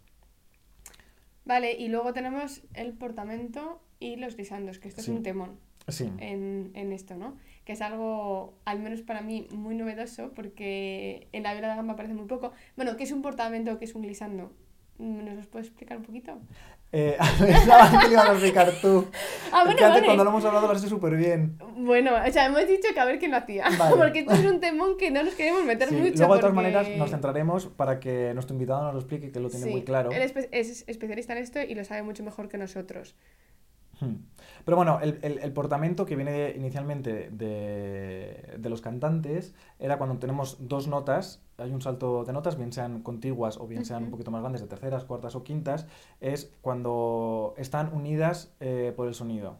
Vale, 1.43 1.73
y 1.73 1.87
luego 1.87 2.13
tenemos 2.13 2.61
el 2.75 2.93
portamento 2.93 3.81
y 3.99 4.15
los 4.15 4.37
guisandos, 4.37 4.79
que 4.79 4.87
esto 4.87 5.01
es 5.01 5.07
un 5.07 5.23
temón 5.23 5.68
en, 6.01 6.71
en, 6.73 6.91
esto, 6.93 7.15
¿no? 7.15 7.35
Que 7.65 7.73
es 7.73 7.81
algo, 7.81 8.53
al 8.65 8.79
menos 8.79 9.01
para 9.01 9.21
mí, 9.21 9.47
muy 9.51 9.75
novedoso 9.75 10.31
porque 10.33 11.27
en 11.31 11.43
la 11.43 11.53
viola 11.53 11.69
de 11.69 11.75
gamba 11.75 11.93
aparece 11.93 12.13
muy 12.13 12.25
poco. 12.25 12.51
Bueno, 12.75 12.97
¿qué 12.97 13.03
es 13.03 13.11
un 13.11 13.21
portamento? 13.21 13.77
¿Qué 13.77 13.85
es 13.85 13.95
un 13.95 14.01
glissando? 14.01 14.51
¿Nos 14.97 15.35
los 15.35 15.47
puedes 15.47 15.67
explicar 15.67 15.97
un 15.97 16.03
poquito? 16.03 16.39
Eh, 16.91 17.15
a 17.19 17.37
que 17.37 18.07
lo 18.07 18.11
ibas 18.11 18.29
a 18.29 18.31
explicar 18.33 18.71
tú. 18.81 19.07
Ah, 19.51 19.63
bueno, 19.65 19.81
vale. 19.81 20.05
cuando 20.05 20.23
lo 20.23 20.29
hemos 20.29 20.45
hablado 20.45 20.67
lo 20.67 20.73
has 20.73 20.79
hecho 20.79 20.89
súper 20.89 21.15
bien. 21.15 21.57
Bueno, 21.75 22.11
o 22.13 22.31
sea, 22.31 22.45
hemos 22.45 22.67
dicho 22.67 22.89
que 22.93 22.99
a 22.99 23.05
ver 23.05 23.17
quién 23.17 23.31
lo 23.31 23.37
hacía. 23.37 23.65
porque 23.97 24.19
esto 24.19 24.33
es 24.33 24.45
un 24.45 24.59
temón 24.59 24.95
que 24.95 25.09
no 25.09 25.23
nos 25.23 25.33
queremos 25.33 25.65
meter 25.65 25.91
mucho. 25.91 26.13
Luego, 26.17 26.35
de 26.35 26.39
todas 26.39 26.55
maneras, 26.55 26.87
nos 26.95 27.09
centraremos 27.09 27.65
para 27.65 27.99
que 27.99 28.31
nuestro 28.35 28.53
invitado 28.53 28.83
nos 28.83 28.93
lo 28.93 28.99
explique, 28.99 29.31
que 29.31 29.39
lo 29.39 29.49
tiene 29.49 29.65
muy 29.71 29.83
claro. 29.83 30.11
Él 30.11 30.21
es 30.21 30.85
especialista 30.87 31.33
en 31.33 31.39
esto 31.39 31.61
y 31.61 31.73
lo 31.73 31.83
sabe 31.83 32.03
mucho 32.03 32.23
mejor 32.23 32.47
que 32.47 32.59
nosotros. 32.59 33.15
Hmm. 33.99 34.15
Pero 34.65 34.77
bueno, 34.77 34.99
el, 35.01 35.19
el, 35.23 35.39
el, 35.39 35.51
portamento 35.51 36.05
que 36.05 36.15
viene 36.15 36.53
inicialmente 36.55 37.29
de, 37.31 38.55
de, 38.57 38.69
los 38.69 38.81
cantantes 38.81 39.53
era 39.79 39.97
cuando 39.97 40.17
tenemos 40.19 40.57
dos 40.67 40.87
notas, 40.87 41.41
hay 41.57 41.71
un 41.71 41.81
salto 41.81 42.23
de 42.23 42.33
notas, 42.33 42.57
bien 42.57 42.71
sean 42.71 43.01
contiguas 43.01 43.57
o 43.57 43.67
bien 43.67 43.83
sean 43.83 44.05
un 44.05 44.11
poquito 44.11 44.31
más 44.31 44.41
grandes, 44.41 44.61
de 44.61 44.67
terceras, 44.67 45.05
cuartas 45.05 45.35
o 45.35 45.43
quintas, 45.43 45.87
es 46.21 46.53
cuando 46.61 47.53
están 47.57 47.93
unidas 47.93 48.53
eh, 48.59 48.93
por 48.95 49.07
el 49.07 49.13
sonido. 49.13 49.57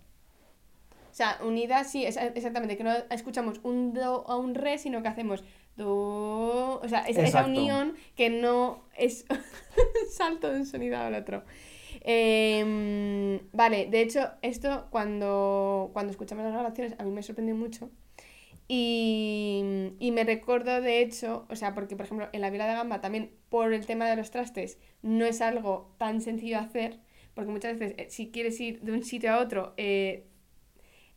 O 1.11 1.13
sea, 1.13 1.39
unidas, 1.43 1.91
sí, 1.91 2.05
exactamente, 2.05 2.77
que 2.77 2.83
no 2.83 2.93
escuchamos 3.09 3.59
un 3.63 3.93
do 3.93 4.23
o 4.23 4.37
un 4.37 4.55
re, 4.55 4.77
sino 4.77 5.01
que 5.01 5.07
hacemos 5.09 5.43
do. 5.75 6.79
O 6.81 6.87
sea, 6.87 7.01
esa 7.01 7.45
unión 7.45 7.95
que 8.15 8.29
no 8.29 8.83
es 8.95 9.25
salto 10.11 10.49
de 10.49 10.59
un 10.59 10.65
sonido 10.65 10.97
al 10.97 11.15
otro. 11.15 11.43
Eh, 12.01 13.41
vale, 13.53 13.87
de 13.87 14.01
hecho, 14.01 14.31
esto 14.41 14.87
cuando, 14.91 15.89
cuando 15.93 16.11
escuchamos 16.11 16.43
las 16.43 16.53
grabaciones 16.53 16.95
a 16.99 17.03
mí 17.03 17.11
me 17.11 17.23
sorprendió 17.23 17.55
mucho. 17.55 17.89
Y, 18.67 19.93
y, 19.99 20.11
me 20.11 20.23
recuerdo, 20.23 20.79
de 20.81 21.01
hecho, 21.01 21.47
o 21.49 21.55
sea, 21.55 21.73
porque 21.73 21.95
por 21.95 22.05
ejemplo 22.05 22.29
en 22.33 22.41
la 22.41 22.51
viola 22.51 22.67
de 22.67 22.73
gamba 22.75 23.01
también 23.01 23.31
por 23.49 23.73
el 23.73 23.85
tema 23.87 24.07
de 24.07 24.15
los 24.15 24.29
trastes 24.29 24.77
no 25.01 25.25
es 25.25 25.41
algo 25.41 25.95
tan 25.97 26.21
sencillo 26.21 26.59
hacer, 26.59 26.99
porque 27.33 27.51
muchas 27.51 27.79
veces 27.79 27.95
eh, 27.97 28.07
si 28.11 28.31
quieres 28.31 28.59
ir 28.59 28.81
de 28.81 28.91
un 28.91 29.03
sitio 29.03 29.31
a 29.33 29.39
otro, 29.39 29.73
eh, 29.77 30.27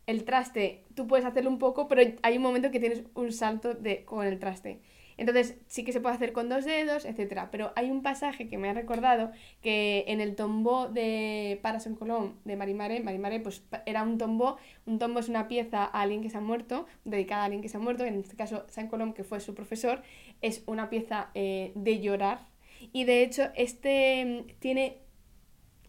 el 0.07 0.25
traste 0.25 0.85
tú 0.95 1.07
puedes 1.07 1.27
hacerlo 1.27 1.51
un 1.51 1.59
poco, 1.59 1.89
pero 1.89 2.03
hay 2.23 2.37
un 2.37 2.43
momento 2.43 2.71
que 2.71 2.81
tienes 2.81 3.05
un 3.15 3.33
salto 3.33 3.75
de, 3.75 4.05
con 4.05 4.27
el 4.27 4.39
traste. 4.39 4.81
Entonces 5.17 5.57
sí 5.67 5.85
que 5.85 5.93
se 5.93 6.01
puede 6.01 6.15
hacer 6.15 6.33
con 6.33 6.49
dos 6.49 6.65
dedos, 6.65 7.05
etc. 7.05 7.49
Pero 7.51 7.73
hay 7.77 7.91
un 7.91 8.03
pasaje 8.03 8.49
que 8.49 8.59
me 8.59 8.69
ha 8.69 8.75
recordado 8.75 9.33
que 9.61 10.05
en 10.09 10.21
el 10.21 10.35
tombo 10.35 10.89
de 10.89 11.59
Parason 11.63 11.95
Colón 11.95 12.37
de 12.45 12.57
Marimare, 12.57 13.01
Marimare 13.01 13.41
pues 13.41 13.63
era 13.87 14.03
un 14.03 14.19
tombo, 14.19 14.57
un 14.87 14.99
tombo 14.99 15.21
es 15.21 15.29
una 15.29 15.49
pieza 15.49 15.85
a 15.85 16.03
alguien 16.03 16.23
que 16.23 16.31
se 16.31 16.39
ha 16.39 16.41
muerto, 16.41 16.87
dedicada 17.05 17.43
a 17.43 17.45
alguien 17.47 17.63
que 17.63 17.69
se 17.69 17.77
ha 17.77 17.81
muerto, 17.81 18.05
en 18.05 18.21
este 18.21 18.37
caso 18.37 18.65
San 18.69 18.89
Colón, 18.89 19.13
que 19.13 19.25
fue 19.25 19.41
su 19.41 19.55
profesor, 19.55 20.03
es 20.41 20.63
una 20.67 20.91
pieza 20.91 21.31
eh, 21.35 21.73
de 21.75 22.01
llorar. 22.01 22.47
Y 22.93 23.05
de 23.05 23.23
hecho 23.23 23.45
este 23.55 24.25
mm, 24.25 24.59
tiene 24.59 24.99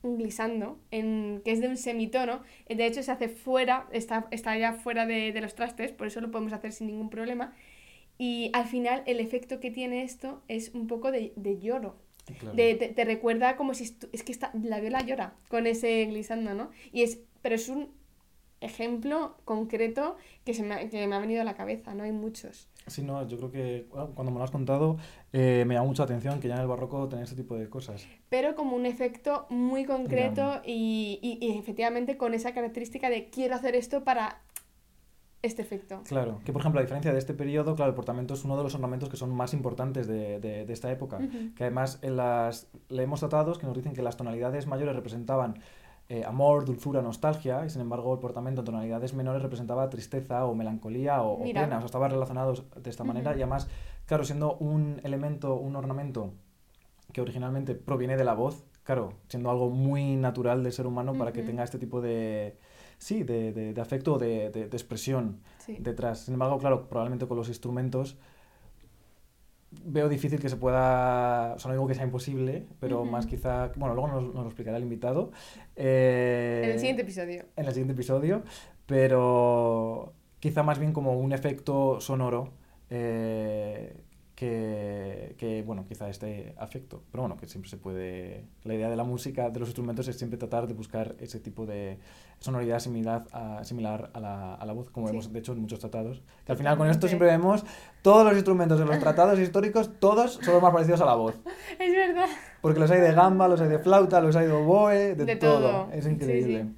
un 0.04 0.18
glissando, 0.18 0.80
en, 0.92 1.42
que 1.46 1.52
es 1.52 1.62
de 1.62 1.70
un 1.70 1.78
semitono, 1.78 2.44
de 2.68 2.86
hecho 2.86 3.02
se 3.02 3.12
hace 3.12 3.30
fuera, 3.30 3.88
está, 3.92 4.28
está 4.32 4.58
ya 4.58 4.74
fuera 4.74 5.06
de, 5.06 5.32
de 5.32 5.42
los 5.42 5.56
trastes, 5.56 5.94
por 5.94 6.08
eso 6.08 6.20
lo 6.20 6.30
podemos 6.30 6.52
hacer 6.54 6.74
sin 6.74 6.88
ningún 6.88 7.10
problema. 7.10 7.54
Y 8.18 8.52
al 8.54 8.66
final 8.66 9.04
el 9.06 9.20
efecto 9.20 9.60
que 9.60 9.72
tiene 9.72 10.04
esto 10.04 10.42
es 10.48 10.74
un 10.74 10.88
poco 10.88 11.12
de, 11.12 11.34
de 11.36 11.60
lloro. 11.60 11.96
De, 12.56 12.76
te, 12.76 13.04
recuerda 13.04 13.58
como 13.58 13.74
si 13.74 13.98
es 14.14 14.24
que 14.24 14.32
está, 14.32 14.52
la 14.64 14.80
viola 14.80 15.02
llora 15.02 15.34
con 15.50 15.68
ese 15.68 16.06
glissando, 16.06 16.54
¿no? 16.54 16.70
Y 16.94 17.02
es, 17.02 17.20
pero 17.42 17.56
es 17.56 17.68
un 17.68 17.90
ejemplo 18.62 19.36
concreto 19.44 20.16
que, 20.46 20.54
se 20.54 20.64
me, 20.64 20.90
que 20.90 21.06
me 21.06 21.16
ha 21.16 21.20
venido 21.20 21.42
a 21.42 21.44
la 21.44 21.56
cabeza, 21.56 21.94
¿no? 21.94 22.04
Hay 22.04 22.14
muchos. 22.14 22.70
Sí, 22.88 23.02
no, 23.04 23.28
yo 23.28 23.38
creo 23.38 23.52
que 23.52 23.86
cuando 23.90 24.32
me 24.32 24.38
lo 24.38 24.44
has 24.44 24.52
contado 24.52 24.98
eh, 25.32 25.64
me 25.68 25.76
llama 25.76 25.88
mucha 25.88 26.04
atención 26.04 26.40
que 26.40 26.48
ya 26.48 26.56
en 26.56 26.62
el 26.62 26.68
barroco 26.68 27.08
tenía 27.08 27.26
ese 27.26 27.36
tipo 27.36 27.56
de 27.56 27.70
cosas. 27.70 28.08
Pero 28.30 28.56
como 28.56 28.76
un 28.76 28.86
efecto 28.86 29.46
muy 29.50 29.86
concreto 29.86 30.62
y, 30.66 31.20
y, 31.22 31.46
y, 31.46 31.58
efectivamente 31.58 32.18
con 32.18 32.34
esa 32.34 32.54
característica 32.54 33.10
de 33.10 33.30
quiero 33.30 33.56
hacer 33.56 33.76
esto 33.76 34.04
para 34.04 34.42
este 35.44 35.62
efecto. 35.62 36.02
Claro, 36.08 36.40
que 36.44 36.52
por 36.52 36.62
ejemplo, 36.62 36.80
a 36.80 36.84
diferencia 36.84 37.12
de 37.12 37.20
este 37.20 37.34
periodo, 37.34 37.76
claro, 37.76 37.90
el 37.90 37.96
portamento 37.96 38.34
es 38.34 38.44
uno 38.46 38.58
de 38.58 38.64
los 38.64 38.74
ornamentos 38.74 39.10
que 39.10 39.18
son 39.18 39.36
más 39.36 39.54
importantes 39.54 40.08
de, 40.08 40.40
de, 40.40 40.66
de 40.66 40.74
esta 40.74 40.90
época. 40.90 41.20
Que 41.56 41.66
además 41.66 42.00
en 42.02 42.16
las 42.16 42.68
leemos 42.90 43.20
tratados 43.20 43.60
que 43.60 43.68
nos 43.68 43.76
dicen 43.76 43.94
que 43.94 44.02
las 44.02 44.18
tonalidades 44.18 44.66
mayores 44.66 44.96
representaban 44.96 45.60
eh, 46.10 46.24
amor, 46.26 46.66
dulzura, 46.66 47.02
nostalgia, 47.02 47.66
y 47.66 47.70
sin 47.70 47.82
embargo 47.82 48.14
el 48.14 48.20
portamento 48.20 48.62
en 48.62 48.66
tonalidades 48.66 49.14
menores 49.14 49.42
representaba 49.42 49.90
tristeza 49.90 50.46
o 50.46 50.56
melancolía 50.56 51.22
o, 51.22 51.34
o 51.34 51.44
pena, 51.44 51.78
o 51.78 51.80
sea, 51.80 51.86
estaban 51.86 52.12
relacionados 52.12 52.64
de 52.76 52.90
esta 52.90 53.04
manera 53.04 53.32
y 53.32 53.42
además, 53.42 53.70
claro, 54.06 54.24
siendo 54.24 54.56
un 54.58 55.00
elemento, 55.04 55.56
un 55.56 55.76
ornamento 55.76 56.34
que 57.12 57.22
originalmente 57.22 57.76
proviene 57.76 58.18
de 58.18 58.24
la 58.24 58.34
voz, 58.34 58.66
claro, 58.84 59.14
siendo 59.28 59.50
algo 59.50 59.70
muy 59.70 60.16
natural 60.16 60.64
del 60.64 60.72
ser 60.74 60.88
humano 60.88 61.14
para 61.14 61.32
que 61.32 61.44
tenga 61.44 61.64
este 61.64 61.80
tipo 61.80 62.02
de, 62.02 62.58
sí, 63.04 63.24
de, 63.24 63.52
de, 63.52 63.74
de 63.74 63.82
afecto, 63.82 64.18
de, 64.18 64.50
de, 64.50 64.68
de 64.68 64.78
expresión 64.78 65.40
sí. 65.60 65.78
detrás. 65.80 66.20
Sin 66.26 66.34
embargo, 66.34 66.58
claro, 66.58 66.88
probablemente 66.88 67.28
con 67.28 67.38
los 67.38 67.48
instrumentos 67.50 68.18
veo 69.86 70.10
difícil 70.10 70.40
que 70.40 70.50
se 70.50 70.56
pueda, 70.56 71.54
o 71.56 71.60
sea, 71.60 71.70
no 71.70 71.74
digo 71.76 71.88
que 71.88 71.96
sea 71.96 72.04
imposible, 72.04 72.68
pero 72.80 73.02
uh 73.02 73.06
-huh. 73.06 73.10
más 73.10 73.26
quizá, 73.26 73.72
bueno, 73.76 73.96
luego 73.96 74.08
nos, 74.10 74.24
nos, 74.24 74.36
lo 74.36 74.46
explicará 74.46 74.78
el 74.78 74.84
invitado. 74.84 75.32
Eh, 75.76 76.62
en 76.64 76.70
el 76.72 76.80
siguiente 76.80 77.02
episodio. 77.02 77.46
En 77.56 77.66
el 77.66 77.72
siguiente 77.72 77.94
episodio, 77.94 78.44
pero 78.86 80.14
quizá 80.40 80.64
más 80.64 80.80
bien 80.80 80.94
como 80.94 81.18
un 81.20 81.34
efecto 81.34 82.00
sonoro 82.02 82.50
eh, 82.90 84.03
que, 84.36 85.36
que, 85.38 85.62
bueno, 85.64 85.86
quizá 85.88 86.10
este 86.10 86.56
afecto. 86.58 87.04
Pero 87.12 87.24
bueno, 87.24 87.38
que 87.38 87.48
siempre 87.48 87.70
se 87.70 87.78
puede... 87.78 88.46
La 88.64 88.74
idea 88.74 88.90
de 88.90 88.96
la 88.96 89.04
música, 89.04 89.50
de 89.50 89.60
los 89.60 89.70
instrumentos, 89.70 90.08
es 90.08 90.18
siempre 90.18 90.38
tratar 90.38 90.68
de 90.68 90.74
buscar 90.74 91.16
ese 91.20 91.40
tipo 91.40 91.66
de 91.66 92.00
sonoridad 92.40 92.80
similar 92.80 93.26
a, 93.32 93.64
similar 93.64 94.10
a, 94.14 94.20
la, 94.20 94.56
a 94.56 94.66
la 94.66 94.74
voz, 94.74 94.90
como 94.90 95.08
sí. 95.08 95.12
vemos, 95.12 95.32
de 95.32 95.40
hecho, 95.40 95.54
en 95.54 95.62
muchos 95.62 95.80
tratados. 95.80 96.24
Que 96.46 96.52
al 96.52 96.58
final 96.58 96.78
con 96.78 96.90
esto 96.90 97.08
siempre 97.08 97.28
vemos 97.28 97.64
todos 98.02 98.26
los 98.26 98.34
instrumentos 98.34 98.80
de 98.80 98.86
los 98.86 99.00
tratados 99.00 99.40
históricos, 99.40 99.92
todos 100.00 100.40
son 100.42 100.54
los 100.56 100.64
más 100.64 100.74
parecidos 100.74 101.02
a 101.02 101.06
la 101.06 101.16
voz. 101.16 101.36
Es 101.80 101.94
verdad. 101.94 102.28
Porque 102.62 102.80
los 102.80 102.90
hay 102.92 103.02
de 103.02 103.14
gamba, 103.14 103.48
los 103.48 103.62
hay 103.62 103.70
de 103.70 103.80
flauta, 103.80 104.20
los 104.22 104.36
hay 104.36 104.48
de 104.48 104.54
oboe, 104.54 105.16
de, 105.16 105.26
de 105.26 105.36
todo. 105.36 105.60
todo. 105.60 105.90
Es 105.92 106.08
increíble. 106.08 106.64
Sí, 106.64 106.70
sí. 106.70 106.76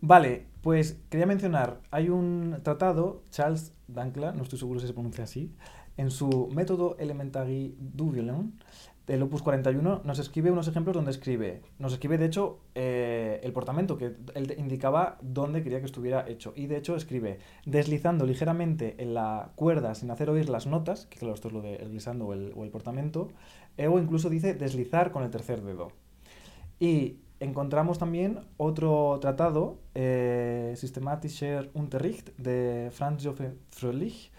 Vale, 0.00 0.46
Pues 0.62 0.98
quería 1.08 1.26
mencionar, 1.26 1.80
hay 1.90 2.08
un 2.08 2.58
tratado, 2.62 3.22
Charles 3.30 3.72
Dankla, 3.88 4.32
no 4.32 4.42
estoy 4.42 4.58
seguro 4.58 4.80
si 4.80 4.86
se 4.86 4.92
pronuncia 4.92 5.24
así, 5.24 5.54
en 5.98 6.10
su 6.10 6.48
método 6.54 6.96
Elementary 6.98 7.76
du 7.78 8.10
violon, 8.10 8.54
del 9.08 9.22
Opus 9.22 9.42
41, 9.42 10.02
nos 10.04 10.18
escribe 10.18 10.50
unos 10.50 10.68
ejemplos 10.68 10.94
donde 10.94 11.10
escribe, 11.10 11.62
nos 11.78 11.94
escribe 11.94 12.18
de 12.18 12.26
hecho 12.26 12.60
eh, 12.74 13.40
el 13.42 13.52
portamento, 13.54 13.96
que 13.96 14.14
él 14.34 14.54
indicaba 14.58 15.16
dónde 15.22 15.62
quería 15.62 15.80
que 15.80 15.86
estuviera 15.86 16.28
hecho. 16.28 16.52
Y 16.54 16.66
de 16.66 16.76
hecho 16.76 16.94
escribe 16.94 17.38
deslizando 17.64 18.26
ligeramente 18.26 18.96
en 18.98 19.14
la 19.14 19.50
cuerda 19.56 19.94
sin 19.94 20.10
hacer 20.10 20.28
oír 20.28 20.50
las 20.50 20.66
notas, 20.66 21.06
que 21.06 21.18
claro, 21.18 21.34
esto 21.34 21.48
es 21.48 21.54
lo 21.54 21.62
de 21.62 21.76
el 21.76 21.88
glissando 21.88 22.26
o 22.26 22.34
el, 22.34 22.52
o 22.54 22.64
el 22.64 22.70
portamento, 22.70 23.28
eh, 23.78 23.88
o 23.88 23.98
incluso 23.98 24.28
dice 24.28 24.52
deslizar 24.52 25.10
con 25.10 25.22
el 25.22 25.30
tercer 25.30 25.62
dedo. 25.62 25.88
Y 26.78 27.16
encontramos 27.40 27.98
también 27.98 28.40
otro 28.58 29.18
tratado, 29.22 29.78
eh, 29.94 30.74
Systematischer 30.76 31.70
Unterricht, 31.72 32.28
de 32.36 32.90
Franz 32.92 33.24
Josef 33.24 33.54
Fröhlich, 33.70 34.30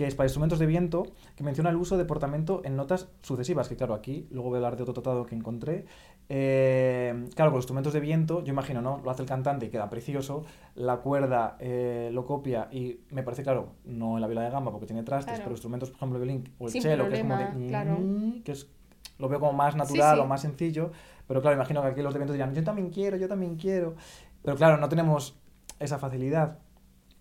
que 0.00 0.06
es 0.06 0.14
para 0.14 0.28
instrumentos 0.28 0.58
de 0.58 0.64
viento, 0.64 1.02
que 1.36 1.44
menciona 1.44 1.68
el 1.68 1.76
uso 1.76 1.98
de 1.98 2.06
portamento 2.06 2.62
en 2.64 2.74
notas 2.74 3.08
sucesivas, 3.20 3.68
que 3.68 3.76
claro, 3.76 3.92
aquí 3.92 4.26
luego 4.30 4.48
voy 4.48 4.56
a 4.56 4.58
hablar 4.60 4.76
de 4.78 4.84
otro 4.84 4.94
tratado 4.94 5.26
que 5.26 5.34
encontré. 5.34 5.84
Eh, 6.30 7.26
claro, 7.34 7.50
con 7.50 7.56
los 7.58 7.64
instrumentos 7.64 7.92
de 7.92 8.00
viento, 8.00 8.42
yo 8.42 8.50
imagino, 8.50 8.80
¿no? 8.80 9.02
Lo 9.04 9.10
hace 9.10 9.20
el 9.20 9.28
cantante 9.28 9.66
y 9.66 9.68
queda 9.68 9.90
precioso, 9.90 10.46
la 10.74 11.00
cuerda 11.00 11.58
eh, 11.60 12.08
lo 12.14 12.24
copia 12.24 12.68
y 12.72 13.00
me 13.10 13.22
parece, 13.22 13.42
claro, 13.42 13.74
no 13.84 14.14
en 14.16 14.22
la 14.22 14.26
viola 14.26 14.40
de 14.40 14.48
gamba 14.48 14.70
porque 14.70 14.86
tiene 14.86 15.02
trastes, 15.02 15.34
Claro. 15.34 15.42
pero 15.44 15.52
instrumentos, 15.52 15.90
por 15.90 15.96
ejemplo, 15.98 16.18
el 16.18 16.24
violín 16.24 16.54
o 16.58 16.64
el 16.64 16.72
Sin 16.72 16.80
cello, 16.80 17.06
que 17.10 17.16
es 17.16 17.20
como 17.20 17.36
de... 17.36 17.44
problema, 17.44 17.68
claro. 17.68 17.98
mm, 18.00 18.42
que 18.42 18.52
es, 18.52 18.70
lo 19.18 19.28
veo 19.28 19.38
como 19.38 19.52
más 19.52 19.76
natural 19.76 20.16
sí. 20.16 20.22
o 20.22 20.24
más 20.24 20.40
sencillo, 20.40 20.92
pero 21.28 21.42
claro, 21.42 21.56
imagino 21.56 21.82
que 21.82 21.88
aquí 21.88 22.00
los 22.00 22.14
de 22.14 22.20
viento 22.20 22.32
dirán, 22.32 22.54
yo 22.54 22.64
también 22.64 22.88
quiero, 22.88 23.18
yo 23.18 23.28
también 23.28 23.56
quiero, 23.56 23.96
pero 24.42 24.56
claro, 24.56 24.78
no 24.78 24.88
tenemos 24.88 25.36
esa 25.78 25.98
facilidad. 25.98 26.56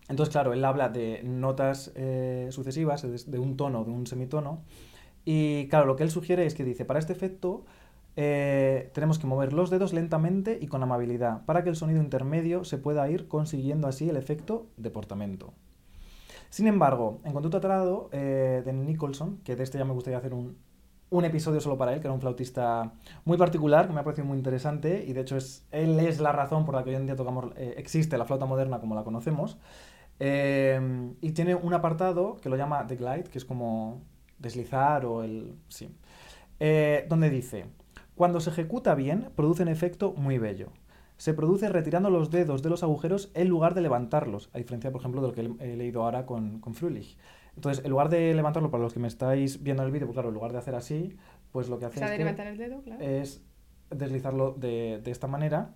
Entonces, 0.10 0.32
claro, 0.32 0.54
él 0.54 0.65
habla 0.65 0.89
de 0.89 1.22
notas 1.24 1.91
eh, 1.95 2.48
sucesivas, 2.52 3.04
de, 3.04 3.39
un 3.39 3.56
tono, 3.56 3.84
de 3.86 3.91
un 3.91 4.08
semitono. 4.08 4.63
Y 5.24 5.67
claro, 5.67 5.86
lo 5.86 5.95
que 5.95 6.04
él 6.04 6.10
sugiere 6.10 6.45
es 6.45 6.56
que 6.56 6.63
dice, 6.63 6.84
para 6.84 7.00
este 7.00 7.13
efecto 7.13 7.63
eh, 8.15 8.89
tenemos 8.93 9.19
que 9.19 9.28
mover 9.28 9.54
los 9.54 9.69
dedos 9.69 9.93
lentamente 9.93 10.58
y 10.60 10.67
con 10.67 10.82
amabilidad, 10.82 11.45
para 11.45 11.63
que 11.63 11.69
el 11.69 11.76
sonido 11.76 12.02
intermedio 12.02 12.63
se 12.63 12.80
pueda 12.80 13.10
ir 13.10 13.28
consiguiendo 13.28 13.88
así 13.88 14.10
el 14.10 14.17
efecto 14.17 14.65
de 14.78 14.89
portamento. 14.89 15.54
Sin 16.50 16.65
embargo, 16.65 17.19
encontré 17.24 17.48
otro 17.48 17.60
tratado 17.60 18.10
eh, 18.12 18.63
de 18.65 18.74
Nicholson, 18.74 19.38
que 19.43 19.56
de 19.56 19.63
este 19.63 19.78
ya 19.78 19.86
me 19.86 19.93
gustaría 19.93 20.17
hacer 20.17 20.34
un, 20.34 20.58
un 21.12 21.26
episodio 21.26 21.62
solo 21.62 21.78
para 21.78 21.93
él, 21.93 22.02
que 22.02 22.08
era 22.08 22.13
un 22.13 22.22
flautista 22.22 22.93
muy 23.26 23.38
particular, 23.38 23.88
que 23.88 23.93
me 23.93 24.00
ha 24.00 24.04
parecido 24.04 24.28
muy 24.28 24.38
interesante, 24.38 25.06
y 25.08 25.13
de 25.13 25.22
hecho 25.22 25.38
es, 25.38 25.67
él 25.72 26.00
es 26.00 26.19
la 26.19 26.32
razón 26.32 26.65
por 26.65 26.74
la 26.74 26.84
que 26.84 26.89
hoy 26.89 26.95
en 26.95 27.06
día 27.06 27.15
tocamos, 27.15 27.52
eh, 27.56 27.76
existe 27.78 28.17
la 28.17 28.26
flauta 28.26 28.48
moderna 28.48 28.80
como 28.80 28.95
la 28.95 29.04
conocemos. 29.04 29.58
Eh, 30.20 31.12
y 31.22 31.32
tiene 31.32 31.56
un 31.56 31.74
apartado 31.74 32.38
que 32.38 32.50
lo 32.50 32.58
llama 32.58 32.86
The 32.88 32.96
Glide, 32.96 33.24
que 33.24 33.38
es 33.38 33.46
como 33.46 34.02
deslizar 34.38 35.06
o 35.06 35.24
el... 35.24 35.56
Sí. 35.68 35.90
Eh, 36.60 37.06
donde 37.08 37.30
dice, 37.30 37.66
cuando 38.16 38.42
se 38.42 38.50
ejecuta 38.50 38.96
bien, 38.96 39.30
produce 39.36 39.64
un 39.64 39.70
efecto 39.70 40.14
muy 40.14 40.38
bello. 40.38 40.72
Se 41.18 41.34
produce 41.34 41.70
retirando 41.70 42.10
los 42.10 42.32
dedos 42.32 42.62
de 42.64 42.70
los 42.70 42.84
agujeros 42.84 43.32
en 43.34 43.50
lugar 43.50 43.74
de 43.74 43.82
levantarlos, 43.82 44.50
a 44.54 44.58
diferencia, 44.58 44.92
por 44.92 45.02
ejemplo, 45.02 45.22
de 45.22 45.28
lo 45.28 45.34
que 45.34 45.66
he 45.66 45.76
leído 45.76 46.04
ahora 46.04 46.26
con, 46.26 46.60
con 46.60 46.76
Fröhlich. 46.76 47.18
Entonces, 47.56 47.84
en 47.84 47.92
lugar 47.92 48.10
de 48.10 48.34
levantarlo, 48.34 48.72
para 48.72 48.84
los 48.84 48.94
que 48.94 49.00
me 49.00 49.10
estáis 49.10 49.62
viendo 49.62 49.84
en 49.84 49.88
el 49.88 49.92
vídeo, 49.92 50.08
pues 50.08 50.16
claro, 50.16 50.30
en 50.30 50.36
lugar 50.36 50.54
de 50.54 50.60
hacer 50.60 50.76
así, 50.76 51.18
pues 51.52 51.68
lo 51.68 51.78
que 51.78 51.86
O 51.86 51.88
hace 51.90 52.00
sea, 52.00 52.08
es 52.08 52.12
de 52.12 52.18
que 52.18 52.24
levantar 52.24 52.48
el 52.48 52.58
dedo, 52.58 52.82
claro. 52.82 53.04
es 53.04 53.42
deslizarlo 53.90 54.54
de, 54.54 55.02
de 55.04 55.12
esta 55.12 55.28
manera. 55.28 55.74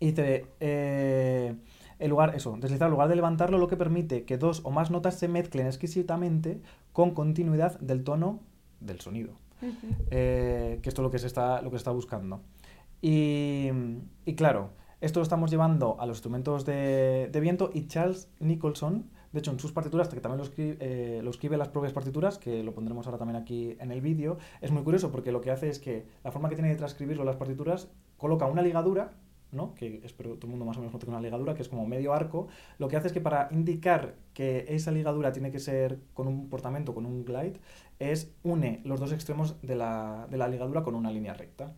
Y 0.00 0.14
eh, 0.16 1.56
en 1.98 2.10
lugar, 2.10 2.34
eso, 2.34 2.56
deslizar 2.60 2.86
en 2.86 2.92
lugar 2.92 3.08
de 3.08 3.16
levantarlo, 3.16 3.58
lo 3.58 3.68
que 3.68 3.76
permite 3.76 4.24
que 4.24 4.38
dos 4.38 4.60
o 4.64 4.70
más 4.70 4.90
notas 4.90 5.18
se 5.18 5.28
mezclen 5.28 5.66
exquisitamente 5.66 6.60
con 6.92 7.12
continuidad 7.12 7.78
del 7.80 8.04
tono 8.04 8.40
del 8.80 9.00
sonido. 9.00 9.32
Eh, 10.10 10.80
que 10.82 10.88
esto 10.88 11.00
es 11.00 11.04
lo 11.04 11.10
que 11.10 11.18
se 11.18 11.26
está, 11.26 11.62
lo 11.62 11.70
que 11.70 11.76
se 11.76 11.80
está 11.80 11.90
buscando. 11.90 12.42
Y, 13.00 13.70
y 14.24 14.34
claro, 14.34 14.70
esto 15.00 15.20
lo 15.20 15.24
estamos 15.24 15.50
llevando 15.50 15.96
a 16.00 16.06
los 16.06 16.16
instrumentos 16.16 16.64
de, 16.64 17.28
de 17.30 17.40
viento 17.40 17.70
y 17.72 17.86
Charles 17.86 18.30
Nicholson, 18.40 19.10
de 19.32 19.40
hecho 19.40 19.50
en 19.50 19.58
sus 19.58 19.72
partituras, 19.72 20.08
que 20.08 20.20
también 20.20 20.38
lo 20.38 20.44
escribe, 20.44 20.76
eh, 20.80 21.20
lo 21.22 21.30
escribe 21.30 21.56
en 21.56 21.58
las 21.58 21.68
propias 21.68 21.92
partituras, 21.92 22.38
que 22.38 22.62
lo 22.62 22.72
pondremos 22.72 23.06
ahora 23.06 23.18
también 23.18 23.36
aquí 23.36 23.76
en 23.80 23.90
el 23.90 24.00
vídeo, 24.00 24.38
es 24.60 24.70
muy 24.70 24.82
curioso 24.82 25.10
porque 25.10 25.32
lo 25.32 25.40
que 25.40 25.50
hace 25.50 25.68
es 25.68 25.78
que 25.78 26.06
la 26.22 26.30
forma 26.30 26.48
que 26.48 26.54
tiene 26.54 26.70
de 26.70 26.76
transcribirlo 26.76 27.24
las 27.24 27.36
partituras 27.36 27.90
coloca 28.16 28.46
una 28.46 28.62
ligadura, 28.62 29.12
¿no? 29.54 29.74
que 29.74 30.00
espero 30.04 30.34
todo 30.34 30.46
el 30.46 30.50
mundo 30.50 30.64
más 30.64 30.76
o 30.76 30.80
menos 30.80 30.92
note 30.92 31.06
una 31.08 31.20
ligadura, 31.20 31.54
que 31.54 31.62
es 31.62 31.68
como 31.68 31.86
medio 31.86 32.12
arco, 32.12 32.48
lo 32.78 32.88
que 32.88 32.96
hace 32.96 33.08
es 33.08 33.12
que 33.12 33.20
para 33.20 33.48
indicar 33.50 34.16
que 34.34 34.66
esa 34.68 34.90
ligadura 34.90 35.32
tiene 35.32 35.50
que 35.50 35.58
ser 35.58 36.00
con 36.12 36.26
un 36.26 36.48
portamento, 36.48 36.94
con 36.94 37.06
un 37.06 37.24
glide, 37.24 37.60
es 37.98 38.34
une 38.42 38.80
los 38.84 39.00
dos 39.00 39.12
extremos 39.12 39.60
de 39.62 39.76
la, 39.76 40.26
de 40.30 40.36
la 40.36 40.48
ligadura 40.48 40.82
con 40.82 40.94
una 40.94 41.10
línea 41.10 41.34
recta. 41.34 41.72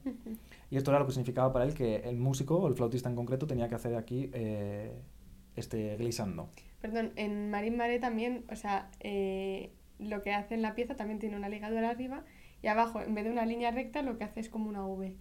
Y 0.71 0.77
esto 0.77 0.91
era 0.91 1.01
lo 1.01 1.07
que 1.07 1.13
significaba 1.13 1.53
para 1.53 1.65
él 1.65 1.75
que 1.75 1.97
el 1.97 2.17
músico, 2.17 2.57
o 2.57 2.69
el 2.69 2.75
flautista 2.75 3.09
en 3.09 3.17
concreto, 3.17 3.47
tenía 3.47 3.69
que 3.69 3.75
hacer 3.75 3.95
aquí 3.95 4.31
eh, 4.33 4.93
este 5.55 5.97
glissando. 5.97 6.49
Perdón, 6.81 7.13
en 7.17 7.51
Marín 7.51 7.77
Maré 7.77 7.99
también, 7.99 8.45
o 8.51 8.57
sea, 8.57 8.91
eh, 9.01 9.71
lo 9.99 10.23
que 10.23 10.33
hace 10.33 10.55
en 10.55 10.63
la 10.63 10.75
pieza 10.75 10.97
también 10.97 11.19
tiene 11.19 11.37
una 11.37 11.49
ligadura 11.49 11.91
arriba 11.91 12.25
y 12.63 12.69
abajo, 12.69 13.01
en 13.01 13.15
vez 13.15 13.25
de 13.25 13.31
una 13.31 13.47
línea 13.47 13.71
recta, 13.71 14.03
lo 14.03 14.19
que 14.19 14.25
hace 14.25 14.41
es 14.41 14.49
como 14.49 14.69
una 14.69 14.87
V 14.87 15.15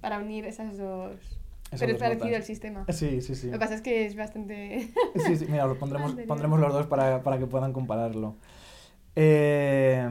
para 0.00 0.18
unir 0.18 0.44
esas 0.44 0.78
dos. 0.78 1.40
Pero 1.78 1.92
es 1.92 1.98
parecido 1.98 2.36
el 2.36 2.42
sistema. 2.42 2.84
Sí, 2.88 3.20
sí, 3.20 3.34
sí. 3.34 3.46
Lo 3.46 3.52
que 3.52 3.58
pasa 3.58 3.74
es 3.74 3.82
que 3.82 4.06
es 4.06 4.16
bastante. 4.16 4.92
Sí, 5.16 5.36
sí, 5.36 5.46
mira, 5.48 5.66
lo 5.66 5.78
pondremos, 5.78 6.14
pondremos 6.28 6.60
los 6.60 6.72
dos 6.72 6.86
para, 6.86 7.22
para 7.22 7.38
que 7.38 7.46
puedan 7.46 7.72
compararlo. 7.72 8.36
Eh, 9.16 10.08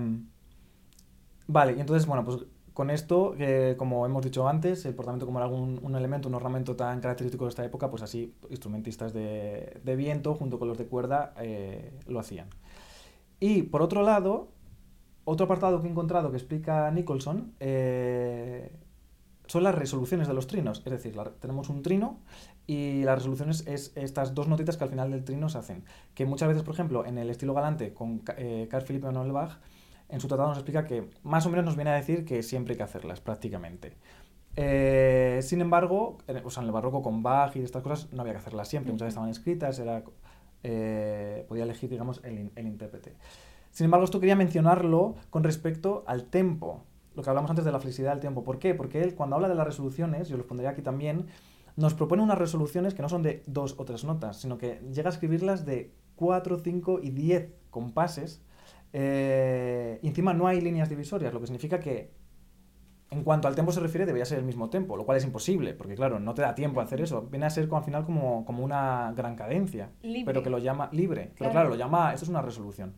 vale, 1.47 1.73
y 1.73 1.79
entonces, 1.79 2.07
bueno, 2.07 2.25
pues 2.25 2.45
con 2.73 2.89
esto, 2.89 3.35
que 3.37 3.75
como 3.77 4.05
hemos 4.05 4.23
dicho 4.23 4.47
antes, 4.47 4.85
el 4.85 4.95
portamento 4.95 5.25
como 5.25 5.39
era 5.39 5.47
un 5.47 5.95
elemento, 5.95 6.29
un 6.29 6.35
ornamento 6.35 6.75
tan 6.75 7.01
característico 7.01 7.45
de 7.45 7.49
esta 7.49 7.65
época, 7.65 7.89
pues 7.89 8.01
así 8.01 8.33
instrumentistas 8.49 9.13
de, 9.13 9.81
de 9.83 9.95
viento 9.95 10.35
junto 10.35 10.57
con 10.57 10.67
los 10.67 10.77
de 10.77 10.85
cuerda 10.85 11.33
eh, 11.39 11.93
lo 12.07 12.19
hacían. 12.19 12.47
Y 13.39 13.63
por 13.63 13.81
otro 13.81 14.03
lado, 14.03 14.49
otro 15.25 15.45
apartado 15.45 15.81
que 15.81 15.87
he 15.87 15.91
encontrado 15.91 16.31
que 16.31 16.37
explica 16.37 16.89
Nicholson 16.91 17.53
eh, 17.59 18.71
son 19.51 19.63
las 19.63 19.75
resoluciones 19.75 20.27
de 20.27 20.33
los 20.33 20.47
trinos. 20.47 20.81
Es 20.85 20.91
decir, 20.91 21.15
la- 21.15 21.31
tenemos 21.31 21.69
un 21.69 21.81
trino 21.81 22.19
y 22.67 23.03
las 23.03 23.15
resoluciones 23.19 23.67
es 23.67 23.91
estas 23.95 24.33
dos 24.33 24.47
notitas 24.47 24.77
que 24.77 24.83
al 24.85 24.89
final 24.89 25.11
del 25.11 25.23
trino 25.23 25.49
se 25.49 25.57
hacen. 25.57 25.83
Que 26.13 26.25
muchas 26.25 26.47
veces, 26.47 26.63
por 26.63 26.73
ejemplo, 26.73 27.05
en 27.05 27.17
el 27.17 27.29
estilo 27.29 27.53
galante 27.53 27.93
con 27.93 28.19
Ca- 28.19 28.35
eh, 28.37 28.67
Carl 28.69 28.85
Philipp 28.85 29.03
Emanuel 29.03 29.31
Bach, 29.33 29.59
en 30.09 30.19
su 30.21 30.27
tratado 30.27 30.49
nos 30.49 30.57
explica 30.57 30.85
que 30.85 31.09
más 31.23 31.45
o 31.45 31.49
menos 31.49 31.65
nos 31.65 31.75
viene 31.75 31.89
a 31.91 31.95
decir 31.95 32.23
que 32.25 32.43
siempre 32.43 32.73
hay 32.73 32.77
que 32.77 32.83
hacerlas, 32.83 33.19
prácticamente. 33.21 33.97
Eh, 34.55 35.39
sin 35.43 35.61
embargo, 35.61 36.17
en, 36.27 36.45
o 36.45 36.49
sea, 36.49 36.61
en 36.63 36.67
el 36.67 36.73
barroco 36.73 37.01
con 37.01 37.23
Bach 37.23 37.55
y 37.55 37.59
estas 37.61 37.81
cosas 37.83 38.11
no 38.11 38.21
había 38.21 38.33
que 38.33 38.39
hacerlas 38.39 38.67
siempre, 38.67 38.91
muchas 38.91 39.05
veces 39.07 39.13
estaban 39.13 39.29
escritas, 39.29 39.79
era, 39.79 40.03
eh, 40.63 41.45
podía 41.47 41.63
elegir, 41.63 41.89
digamos, 41.89 42.21
el, 42.23 42.51
el 42.55 42.67
intérprete. 42.67 43.15
Sin 43.71 43.85
embargo, 43.85 44.03
esto 44.03 44.19
quería 44.19 44.35
mencionarlo 44.35 45.15
con 45.29 45.43
respecto 45.43 46.03
al 46.05 46.25
tempo, 46.25 46.83
lo 47.21 47.23
que 47.23 47.29
hablamos 47.29 47.51
antes 47.51 47.63
de 47.65 47.71
la 47.71 47.79
flexibilidad 47.79 48.13
del 48.13 48.19
tiempo. 48.21 48.43
¿Por 48.43 48.57
qué? 48.57 48.73
Porque 48.73 49.01
él, 49.03 49.13
cuando 49.15 49.35
habla 49.35 49.47
de 49.47 49.55
las 49.55 49.65
resoluciones, 49.65 50.27
yo 50.27 50.37
los 50.37 50.45
pondré 50.47 50.67
aquí 50.67 50.81
también, 50.81 51.27
nos 51.77 51.93
propone 51.93 52.23
unas 52.23 52.37
resoluciones 52.37 52.93
que 52.95 53.01
no 53.03 53.09
son 53.09 53.21
de 53.21 53.43
dos 53.45 53.75
o 53.77 53.85
tres 53.85 54.03
notas, 54.03 54.37
sino 54.37 54.57
que 54.57 54.81
llega 54.91 55.09
a 55.09 55.13
escribirlas 55.13 55.65
de 55.65 55.93
4, 56.15 56.57
5 56.59 56.99
y 57.01 57.11
10 57.11 57.53
compases. 57.69 58.41
eh, 58.93 59.99
y 60.01 60.07
encima 60.07 60.33
no 60.33 60.47
hay 60.47 60.59
líneas 60.61 60.89
divisorias, 60.89 61.33
lo 61.33 61.39
que 61.39 61.45
significa 61.47 61.79
que 61.79 62.11
en 63.11 63.23
cuanto 63.23 63.47
al 63.47 63.55
tempo 63.55 63.71
se 63.71 63.79
refiere 63.81 64.05
debería 64.05 64.25
ser 64.25 64.39
el 64.39 64.43
mismo 64.45 64.69
tempo, 64.69 64.97
lo 64.97 65.05
cual 65.05 65.17
es 65.17 65.23
imposible, 65.25 65.73
porque 65.73 65.95
claro, 65.95 66.19
no 66.19 66.33
te 66.33 66.41
da 66.41 66.55
tiempo 66.55 66.79
a 66.81 66.83
hacer 66.85 67.01
eso. 67.01 67.21
Viene 67.29 67.45
a 67.45 67.49
ser 67.49 67.67
como, 67.67 67.77
al 67.79 67.83
final 67.85 68.03
como, 68.05 68.43
como 68.45 68.63
una 68.63 69.13
gran 69.15 69.35
cadencia, 69.35 69.89
Libre. 70.01 70.23
pero 70.25 70.41
que 70.43 70.49
lo 70.49 70.57
llama 70.59 70.89
libre. 70.91 71.23
Pero 71.25 71.35
Claro. 71.37 71.51
claro, 71.51 71.69
lo 71.69 71.75
llama, 71.75 72.13
esto 72.13 72.25
es 72.25 72.29
una 72.29 72.41
resolución. 72.41 72.93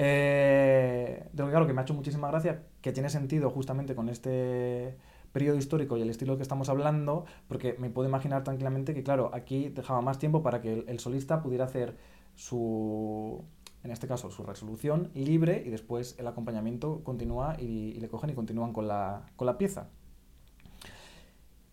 Eh, 0.00 1.24
de 1.32 1.42
lo 1.42 1.46
que 1.48 1.50
claro, 1.50 1.66
que 1.66 1.72
me 1.72 1.80
ha 1.80 1.82
hecho 1.82 1.92
muchísima 1.94 2.28
gracia, 2.28 2.62
que 2.88 2.92
tiene 2.94 3.10
sentido 3.10 3.50
justamente 3.50 3.94
con 3.94 4.08
este 4.08 4.96
periodo 5.34 5.58
histórico 5.58 5.98
y 5.98 6.00
el 6.00 6.08
estilo 6.08 6.38
que 6.38 6.42
estamos 6.42 6.70
hablando, 6.70 7.26
porque 7.46 7.76
me 7.78 7.90
puedo 7.90 8.08
imaginar 8.08 8.44
tranquilamente 8.44 8.94
que, 8.94 9.02
claro, 9.02 9.30
aquí 9.34 9.68
dejaba 9.68 10.00
más 10.00 10.18
tiempo 10.18 10.42
para 10.42 10.62
que 10.62 10.86
el, 10.88 10.98
solista 10.98 11.42
pudiera 11.42 11.66
hacer 11.66 11.98
su, 12.34 13.44
en 13.84 13.90
este 13.90 14.08
caso, 14.08 14.30
su 14.30 14.42
resolución 14.42 15.10
libre 15.12 15.62
y 15.66 15.68
después 15.68 16.16
el 16.18 16.26
acompañamiento 16.28 17.04
continúa 17.04 17.56
y, 17.58 18.00
le 18.00 18.08
cogen 18.08 18.30
y 18.30 18.32
continúan 18.32 18.72
con 18.72 18.88
la, 18.88 19.26
con 19.36 19.44
la 19.44 19.58
pieza. 19.58 19.90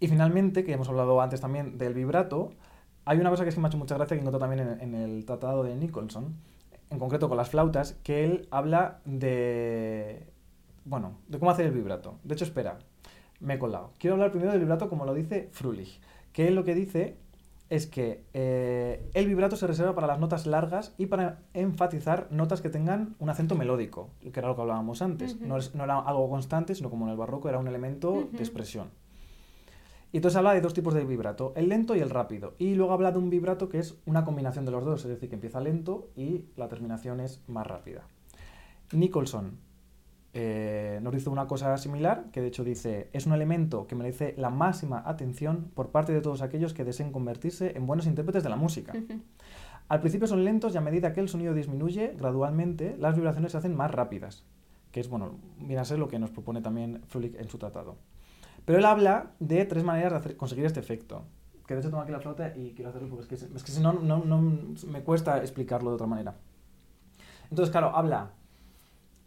Y 0.01 0.09
finalmente, 0.09 0.65
que 0.65 0.73
hemos 0.73 0.89
hablado 0.89 1.21
antes 1.21 1.39
también 1.39 1.77
del 1.77 1.93
vibrato, 1.93 2.51
hay 3.05 3.19
una 3.19 3.29
cosa 3.29 3.43
que 3.43 3.49
es 3.49 3.55
que 3.55 3.61
me 3.61 3.67
ha 3.67 3.69
hecho 3.69 3.77
mucha 3.77 3.95
gracia 3.95 4.17
que 4.17 4.21
encontré 4.21 4.39
también 4.41 4.81
en 4.81 4.95
el 4.95 5.23
tratado 5.23 5.63
de 5.63 5.77
Nicholson, 5.77 6.35
en 6.89 6.99
concreto 6.99 7.29
con 7.29 7.37
las 7.37 7.49
flautas, 7.49 7.93
que 8.03 8.25
él 8.25 8.49
habla 8.51 8.99
de. 9.05 10.34
Bueno, 10.85 11.17
de 11.27 11.39
cómo 11.39 11.51
hacer 11.51 11.65
el 11.65 11.71
vibrato. 11.73 12.19
De 12.23 12.35
hecho, 12.35 12.45
espera, 12.45 12.79
me 13.39 13.55
he 13.55 13.59
colado. 13.59 13.91
Quiero 13.99 14.13
hablar 14.15 14.31
primero 14.31 14.51
del 14.51 14.61
vibrato 14.61 14.87
como 14.89 15.05
lo 15.05 15.13
dice 15.13 15.49
Frulich, 15.51 15.99
que 16.31 16.47
él 16.47 16.55
lo 16.55 16.63
que 16.63 16.75
dice 16.75 17.17
es 17.71 17.87
que 17.87 18.23
eh, 18.33 19.09
el 19.15 19.25
vibrato 19.27 19.55
se 19.55 19.65
reserva 19.65 19.95
para 19.95 20.05
las 20.05 20.19
notas 20.19 20.45
largas 20.45 20.93
y 20.99 21.07
para 21.07 21.39
enfatizar 21.55 22.27
notas 22.29 22.61
que 22.61 22.69
tengan 22.69 23.15
un 23.17 23.29
acento 23.31 23.55
melódico, 23.55 24.11
que 24.21 24.39
era 24.39 24.47
lo 24.47 24.55
que 24.55 24.61
hablábamos 24.61 25.01
antes. 25.01 25.39
No, 25.47 25.57
es- 25.57 25.73
no 25.73 25.83
era 25.83 25.97
algo 25.99 26.29
constante, 26.29 26.75
sino 26.75 26.91
como 26.91 27.05
en 27.05 27.11
el 27.11 27.17
barroco 27.17 27.49
era 27.49 27.57
un 27.57 27.67
elemento 27.67 28.27
de 28.31 28.37
expresión. 28.37 28.89
Y 30.11 30.17
entonces 30.17 30.37
habla 30.37 30.53
de 30.53 30.61
dos 30.61 30.75
tipos 30.75 30.93
de 30.93 31.03
vibrato, 31.03 31.51
el 31.55 31.67
lento 31.67 31.95
y 31.95 31.99
el 31.99 32.11
rápido. 32.11 32.53
Y 32.59 32.75
luego 32.75 32.93
habla 32.93 33.11
de 33.11 33.17
un 33.17 33.31
vibrato 33.31 33.67
que 33.67 33.79
es 33.79 33.97
una 34.05 34.23
combinación 34.23 34.63
de 34.65 34.71
los 34.71 34.85
dos, 34.85 35.01
es 35.03 35.09
decir, 35.09 35.27
que 35.29 35.35
empieza 35.35 35.59
lento 35.59 36.09
y 36.15 36.45
la 36.55 36.69
terminación 36.69 37.19
es 37.19 37.41
más 37.47 37.65
rápida. 37.65 38.03
Nicholson 38.93 39.57
eh, 40.37 40.99
nos 41.01 41.13
dice 41.13 41.29
una 41.29 41.47
cosa 41.47 41.77
similar, 41.77 42.25
que 42.31 42.41
de 42.41 42.47
hecho 42.47 42.63
dice, 42.63 43.09
es 43.13 43.25
un 43.25 43.33
elemento 43.33 43.87
que 43.87 43.95
merece 43.95 44.35
la 44.37 44.49
máxima 44.49 45.01
atención 45.05 45.71
por 45.73 45.89
parte 45.89 46.11
de 46.13 46.19
todos 46.21 46.41
aquellos 46.41 46.73
que 46.73 46.83
deseen 46.83 47.11
convertirse 47.11 47.75
en 47.77 47.87
buenos 47.87 48.05
intérpretes 48.05 48.43
de 48.43 48.49
la 48.49 48.57
música. 48.57 48.93
Al 49.87 49.99
principio 50.01 50.27
son 50.27 50.43
lentos 50.43 50.73
y 50.73 50.77
a 50.77 50.81
medida 50.81 51.13
que 51.13 51.21
el 51.21 51.29
sonido 51.29 51.53
disminuye 51.53 52.13
gradualmente, 52.17 52.97
las 52.99 53.15
vibraciones 53.15 53.53
se 53.53 53.57
hacen 53.59 53.75
más 53.75 53.91
rápidas, 53.91 54.43
que 54.91 54.99
es, 54.99 55.07
bueno, 55.07 55.39
viene 55.57 55.77
a 55.77 55.85
ser 55.85 55.99
lo 55.99 56.07
que 56.09 56.19
nos 56.19 56.31
propone 56.31 56.61
también 56.61 57.01
Fröhlich 57.07 57.35
en 57.39 57.47
su 57.47 57.57
tratado. 57.57 57.95
Pero 58.65 58.79
él 58.79 58.85
habla 58.85 59.31
de 59.39 59.63
tres 59.65 59.83
maneras 59.83 60.11
de 60.11 60.17
hacer- 60.17 60.37
conseguir 60.37 60.65
este 60.65 60.79
efecto. 60.79 61.23
Que 61.67 61.75
de 61.75 61.79
hecho 61.79 61.89
tengo 61.89 62.01
aquí 62.01 62.11
la 62.11 62.19
flauta 62.19 62.55
y 62.55 62.73
quiero 62.73 62.89
hacerlo 62.89 63.09
porque 63.09 63.35
es 63.35 63.43
que, 63.43 63.55
es 63.55 63.63
que 63.63 63.71
si 63.71 63.81
no, 63.81 63.93
no, 63.93 64.25
no 64.25 64.41
me 64.87 65.01
cuesta 65.01 65.37
explicarlo 65.39 65.91
de 65.91 65.95
otra 65.95 66.07
manera. 66.07 66.35
Entonces, 67.49 67.71
claro, 67.71 67.95
habla 67.95 68.31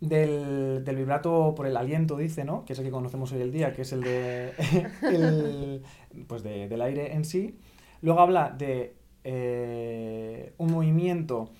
del, 0.00 0.84
del 0.84 0.96
vibrato 0.96 1.54
por 1.56 1.66
el 1.66 1.76
aliento, 1.76 2.16
dice, 2.16 2.44
¿no? 2.44 2.64
Que 2.64 2.72
es 2.74 2.78
el 2.78 2.84
que 2.84 2.90
conocemos 2.90 3.32
hoy 3.32 3.40
el 3.40 3.52
día, 3.52 3.72
que 3.74 3.82
es 3.82 3.92
el 3.92 4.02
de 4.02 4.52
el- 5.02 5.82
pues 6.26 6.42
de- 6.42 6.68
del 6.68 6.80
aire 6.82 7.14
en 7.14 7.24
sí. 7.24 7.58
Luego 8.02 8.20
habla 8.20 8.50
de 8.50 8.94
eh, 9.24 10.52
un 10.58 10.70
movimiento 10.72 11.50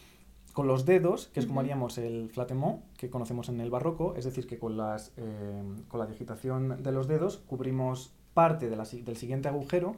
con 0.52 0.66
los 0.66 0.84
dedos, 0.86 1.28
que 1.28 1.40
es 1.40 1.46
como 1.46 1.60
haríamos 1.60 1.98
el 1.98 2.30
flatemont, 2.30 2.82
que 2.96 3.10
conocemos 3.10 3.48
en 3.48 3.60
el 3.60 3.70
barroco, 3.70 4.14
es 4.16 4.24
decir, 4.24 4.46
que 4.46 4.58
con, 4.58 4.76
las, 4.76 5.12
eh, 5.16 5.62
con 5.88 6.00
la 6.00 6.06
digitación 6.06 6.82
de 6.82 6.92
los 6.92 7.06
dedos 7.06 7.38
cubrimos 7.46 8.12
parte 8.34 8.68
de 8.68 8.76
la 8.76 8.84
del 8.84 9.16
siguiente 9.16 9.48
agujero. 9.48 9.96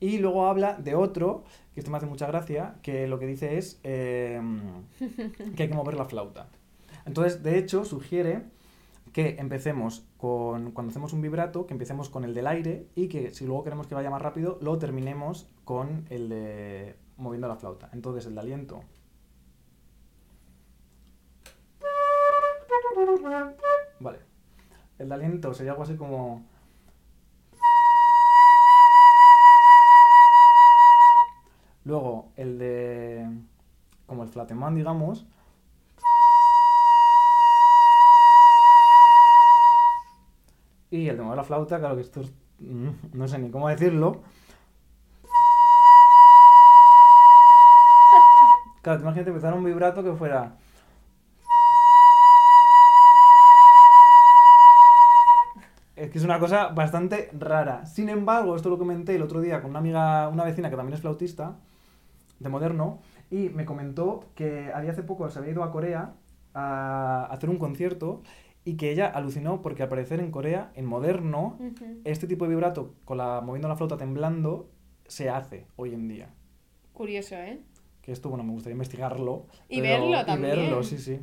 Y 0.00 0.16
luego 0.18 0.46
habla 0.46 0.74
de 0.78 0.94
otro, 0.94 1.44
que 1.74 1.80
esto 1.80 1.90
me 1.90 1.98
hace 1.98 2.06
mucha 2.06 2.26
gracia, 2.26 2.76
que 2.82 3.06
lo 3.06 3.18
que 3.18 3.26
dice 3.26 3.58
es 3.58 3.78
eh, 3.84 4.40
que 5.56 5.62
hay 5.64 5.68
que 5.68 5.74
mover 5.74 5.94
la 5.94 6.06
flauta. 6.06 6.48
Entonces, 7.06 7.42
de 7.42 7.58
hecho, 7.58 7.84
sugiere 7.84 8.44
que 9.12 9.36
empecemos 9.38 10.04
con, 10.16 10.70
cuando 10.72 10.90
hacemos 10.90 11.12
un 11.12 11.20
vibrato, 11.20 11.66
que 11.66 11.74
empecemos 11.74 12.08
con 12.08 12.24
el 12.24 12.34
del 12.34 12.46
aire 12.46 12.86
y 12.94 13.08
que 13.08 13.30
si 13.32 13.46
luego 13.46 13.64
queremos 13.64 13.86
que 13.86 13.94
vaya 13.94 14.10
más 14.10 14.22
rápido, 14.22 14.58
lo 14.60 14.78
terminemos 14.78 15.48
con 15.64 16.06
el 16.10 16.28
de 16.28 16.96
moviendo 17.16 17.48
la 17.48 17.56
flauta. 17.56 17.90
Entonces, 17.92 18.26
el 18.26 18.34
de 18.34 18.40
aliento. 18.40 18.82
Vale. 24.00 24.18
El 24.98 25.08
de 25.08 25.14
aliento 25.14 25.54
sería 25.54 25.72
algo 25.72 25.82
así 25.82 25.96
como... 25.96 26.44
Luego, 31.84 32.28
el 32.36 32.58
de... 32.58 33.26
como 34.06 34.22
el 34.22 34.28
flatemán, 34.28 34.74
digamos. 34.74 35.26
Y 40.90 41.08
el 41.08 41.16
de 41.16 41.22
mover 41.22 41.36
la 41.36 41.44
flauta, 41.44 41.78
claro 41.78 41.94
que 41.94 42.02
esto 42.02 42.20
es... 42.20 42.32
mm, 42.58 42.88
no 43.12 43.28
sé 43.28 43.38
ni 43.38 43.50
cómo 43.50 43.68
decirlo. 43.68 44.22
Claro, 48.82 48.98
te 48.98 49.02
imagínate 49.04 49.30
empezar 49.30 49.54
un 49.54 49.64
vibrato 49.64 50.02
que 50.02 50.12
fuera... 50.12 50.56
Es 55.94 56.10
que 56.10 56.16
es 56.16 56.24
una 56.24 56.38
cosa 56.38 56.68
bastante 56.68 57.28
rara. 57.38 57.84
Sin 57.84 58.08
embargo, 58.08 58.56
esto 58.56 58.70
lo 58.70 58.78
comenté 58.78 59.16
el 59.16 59.22
otro 59.22 59.42
día 59.42 59.60
con 59.60 59.70
una 59.70 59.80
amiga, 59.80 60.28
una 60.28 60.44
vecina 60.44 60.70
que 60.70 60.76
también 60.76 60.94
es 60.94 61.02
flautista, 61.02 61.56
de 62.38 62.48
moderno, 62.48 63.00
y 63.30 63.50
me 63.50 63.66
comentó 63.66 64.24
que 64.34 64.72
había 64.72 64.92
hace 64.92 65.02
poco 65.02 65.28
se 65.28 65.38
había 65.38 65.52
ido 65.52 65.62
a 65.62 65.70
Corea 65.70 66.14
a 66.54 67.26
hacer 67.30 67.50
un 67.50 67.58
concierto 67.58 68.22
y 68.64 68.76
que 68.76 68.90
ella 68.90 69.06
alucinó 69.06 69.62
porque 69.62 69.82
al 69.82 69.88
parecer 69.88 70.20
en 70.20 70.30
Corea, 70.30 70.70
en 70.74 70.84
moderno, 70.86 71.58
este 72.04 72.26
tipo 72.26 72.44
de 72.44 72.50
vibrato 72.50 72.94
con 73.04 73.18
la 73.18 73.40
moviendo 73.40 73.68
la 73.68 73.76
flauta 73.76 73.96
temblando 73.96 74.68
se 75.06 75.28
hace 75.30 75.66
hoy 75.76 75.94
en 75.94 76.08
día. 76.08 76.28
Curioso, 76.92 77.34
¿eh? 77.36 77.60
Que 78.02 78.12
esto, 78.12 78.28
bueno, 78.28 78.44
me 78.44 78.52
gustaría 78.52 78.74
investigarlo. 78.74 79.46
Y 79.68 79.80
pero- 79.80 80.02
verlo 80.04 80.20
y 80.22 80.26
también. 80.26 80.56
verlo, 80.56 80.82
sí, 80.82 80.98
sí. 80.98 81.20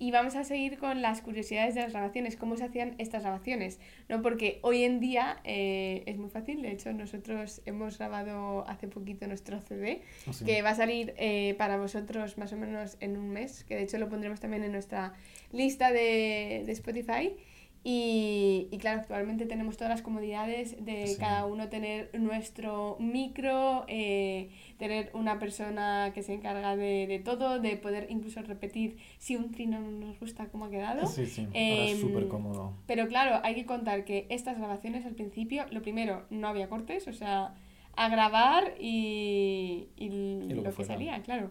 Y 0.00 0.12
vamos 0.12 0.34
a 0.34 0.44
seguir 0.44 0.78
con 0.78 1.02
las 1.02 1.20
curiosidades 1.20 1.74
de 1.74 1.82
las 1.82 1.92
grabaciones, 1.92 2.36
cómo 2.36 2.56
se 2.56 2.64
hacían 2.64 2.94
estas 2.96 3.22
grabaciones, 3.22 3.78
¿no? 4.08 4.22
Porque 4.22 4.58
hoy 4.62 4.84
en 4.84 4.98
día 4.98 5.40
eh, 5.44 6.04
es 6.06 6.16
muy 6.16 6.30
fácil, 6.30 6.62
de 6.62 6.72
hecho 6.72 6.90
nosotros 6.94 7.60
hemos 7.66 7.98
grabado 7.98 8.66
hace 8.66 8.88
poquito 8.88 9.26
nuestro 9.26 9.60
CD, 9.60 10.00
Así. 10.26 10.46
que 10.46 10.62
va 10.62 10.70
a 10.70 10.74
salir 10.74 11.12
eh, 11.18 11.54
para 11.58 11.76
vosotros 11.76 12.38
más 12.38 12.50
o 12.54 12.56
menos 12.56 12.96
en 13.00 13.18
un 13.18 13.28
mes, 13.28 13.62
que 13.64 13.76
de 13.76 13.82
hecho 13.82 13.98
lo 13.98 14.08
pondremos 14.08 14.40
también 14.40 14.64
en 14.64 14.72
nuestra 14.72 15.12
lista 15.52 15.92
de, 15.92 16.62
de 16.64 16.72
Spotify. 16.72 17.36
Y, 17.82 18.68
y 18.70 18.76
claro, 18.76 19.00
actualmente 19.00 19.46
tenemos 19.46 19.78
todas 19.78 19.88
las 19.90 20.02
comodidades 20.02 20.76
de 20.84 21.06
Sí. 21.06 21.16
cada 21.18 21.46
uno 21.46 21.68
tener 21.70 22.10
nuestro 22.18 22.96
micro, 23.00 23.86
eh, 23.88 24.50
tener 24.78 25.10
una 25.14 25.38
persona 25.38 26.10
que 26.14 26.22
se 26.22 26.34
encarga 26.34 26.76
de, 26.76 27.06
de 27.06 27.18
todo, 27.20 27.58
de 27.58 27.78
poder 27.78 28.06
incluso 28.10 28.42
repetir 28.42 28.98
si 29.16 29.36
un 29.36 29.50
trino 29.50 29.80
no 29.80 29.90
nos 29.92 30.20
gusta 30.20 30.48
cómo 30.48 30.66
ha 30.66 30.70
quedado. 30.70 31.06
Sí, 31.06 31.24
sí. 31.24 31.42
Ahora 31.46 31.54
Em, 31.54 31.94
es 31.94 32.00
súper 32.00 32.28
cómodo. 32.28 32.74
Pero 32.86 33.08
claro, 33.08 33.40
hay 33.44 33.54
que 33.54 33.64
contar 33.64 34.04
que 34.04 34.26
estas 34.28 34.58
grabaciones 34.58 35.06
al 35.06 35.14
principio, 35.14 35.64
lo 35.70 35.80
primero, 35.80 36.26
no 36.28 36.48
había 36.48 36.68
cortes, 36.68 37.08
o 37.08 37.14
sea, 37.14 37.54
a 37.96 38.08
grabar 38.10 38.74
y, 38.78 39.88
y 39.96 40.08
lo 40.50 40.62
lo, 40.62 40.74
que 40.74 40.84
salía, 40.84 41.20
claro. 41.22 41.50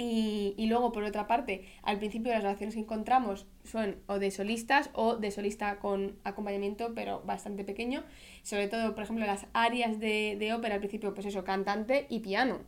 Y, 0.00 0.54
y 0.56 0.68
luego, 0.68 0.92
por 0.92 1.02
otra 1.02 1.26
parte, 1.26 1.64
al 1.82 1.98
principio 1.98 2.32
las 2.32 2.42
grabaciones 2.42 2.76
que 2.76 2.80
encontramos 2.80 3.46
son 3.64 3.96
o 4.06 4.20
de 4.20 4.30
solistas 4.30 4.90
o 4.92 5.16
de 5.16 5.32
solista 5.32 5.80
con 5.80 6.16
acompañamiento, 6.22 6.94
pero 6.94 7.20
bastante 7.26 7.64
pequeño. 7.64 8.04
Sobre 8.44 8.68
todo, 8.68 8.94
por 8.94 9.02
ejemplo, 9.02 9.26
las 9.26 9.46
áreas 9.54 9.98
de, 9.98 10.36
de 10.38 10.52
ópera 10.54 10.76
al 10.76 10.80
principio, 10.80 11.14
pues 11.14 11.26
eso, 11.26 11.42
cantante 11.42 12.06
y 12.08 12.20
piano. 12.20 12.60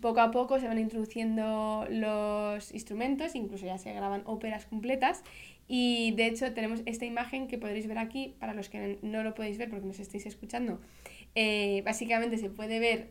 Poco 0.00 0.20
a 0.20 0.30
poco 0.30 0.60
se 0.60 0.68
van 0.68 0.78
introduciendo 0.78 1.84
los 1.90 2.72
instrumentos, 2.72 3.34
incluso 3.34 3.66
ya 3.66 3.78
se 3.78 3.92
graban 3.92 4.22
óperas 4.26 4.64
completas. 4.64 5.24
Y 5.66 6.12
de 6.12 6.26
hecho 6.26 6.54
tenemos 6.54 6.82
esta 6.86 7.04
imagen 7.04 7.48
que 7.48 7.58
podréis 7.58 7.88
ver 7.88 7.98
aquí, 7.98 8.36
para 8.38 8.54
los 8.54 8.68
que 8.68 8.98
no 9.02 9.24
lo 9.24 9.34
podéis 9.34 9.58
ver 9.58 9.68
porque 9.68 9.86
nos 9.86 9.98
estáis 9.98 10.26
escuchando. 10.26 10.80
Eh, 11.34 11.82
básicamente 11.84 12.38
se 12.38 12.48
puede 12.48 12.78
ver 12.78 13.10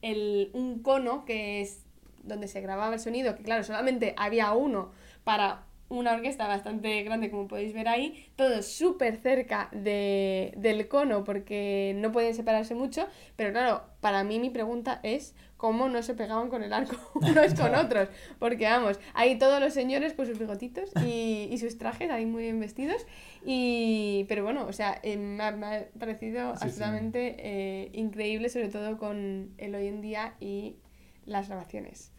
el, 0.00 0.50
un 0.54 0.80
cono 0.82 1.24
que 1.24 1.60
es 1.60 1.84
donde 2.28 2.48
se 2.48 2.60
grababa 2.60 2.94
el 2.94 3.00
sonido, 3.00 3.34
que 3.34 3.42
claro, 3.42 3.64
solamente 3.64 4.14
había 4.16 4.52
uno 4.52 4.92
para 5.24 5.64
una 5.90 6.12
orquesta 6.12 6.46
bastante 6.46 7.02
grande, 7.02 7.30
como 7.30 7.48
podéis 7.48 7.72
ver 7.72 7.88
ahí, 7.88 8.30
todos 8.36 8.66
súper 8.66 9.16
cerca 9.16 9.70
de, 9.72 10.52
del 10.58 10.86
cono 10.86 11.24
porque 11.24 11.94
no 11.96 12.12
pueden 12.12 12.34
separarse 12.34 12.74
mucho, 12.74 13.06
pero 13.36 13.52
claro, 13.52 13.82
para 14.02 14.22
mí 14.22 14.38
mi 14.38 14.50
pregunta 14.50 15.00
es 15.02 15.34
cómo 15.56 15.88
no 15.88 16.02
se 16.02 16.12
pegaban 16.14 16.50
con 16.50 16.62
el 16.62 16.74
arco 16.74 16.94
unos 17.14 17.54
con 17.54 17.74
otros, 17.74 18.10
porque 18.38 18.66
vamos, 18.66 19.00
ahí 19.14 19.38
todos 19.38 19.60
los 19.60 19.72
señores 19.72 20.12
con 20.12 20.26
sus 20.26 20.38
bigotitos 20.38 20.90
y, 21.02 21.48
y 21.50 21.56
sus 21.56 21.78
trajes 21.78 22.10
ahí 22.10 22.26
muy 22.26 22.42
bien 22.42 22.60
vestidos, 22.60 23.06
y, 23.42 24.26
pero 24.28 24.44
bueno, 24.44 24.66
o 24.66 24.72
sea, 24.74 25.00
eh, 25.02 25.16
me, 25.16 25.42
ha, 25.42 25.52
me 25.52 25.66
ha 25.66 25.86
parecido 25.98 26.52
Sí, 26.56 26.58
sí. 26.58 26.64
absolutamente 26.66 27.36
eh, 27.38 27.90
increíble, 27.94 28.50
sobre 28.50 28.68
todo 28.68 28.98
con 28.98 29.54
el 29.56 29.74
hoy 29.74 29.86
en 29.86 30.02
día 30.02 30.34
y 30.38 30.76
las 31.24 31.48
grabaciones. 31.48 32.12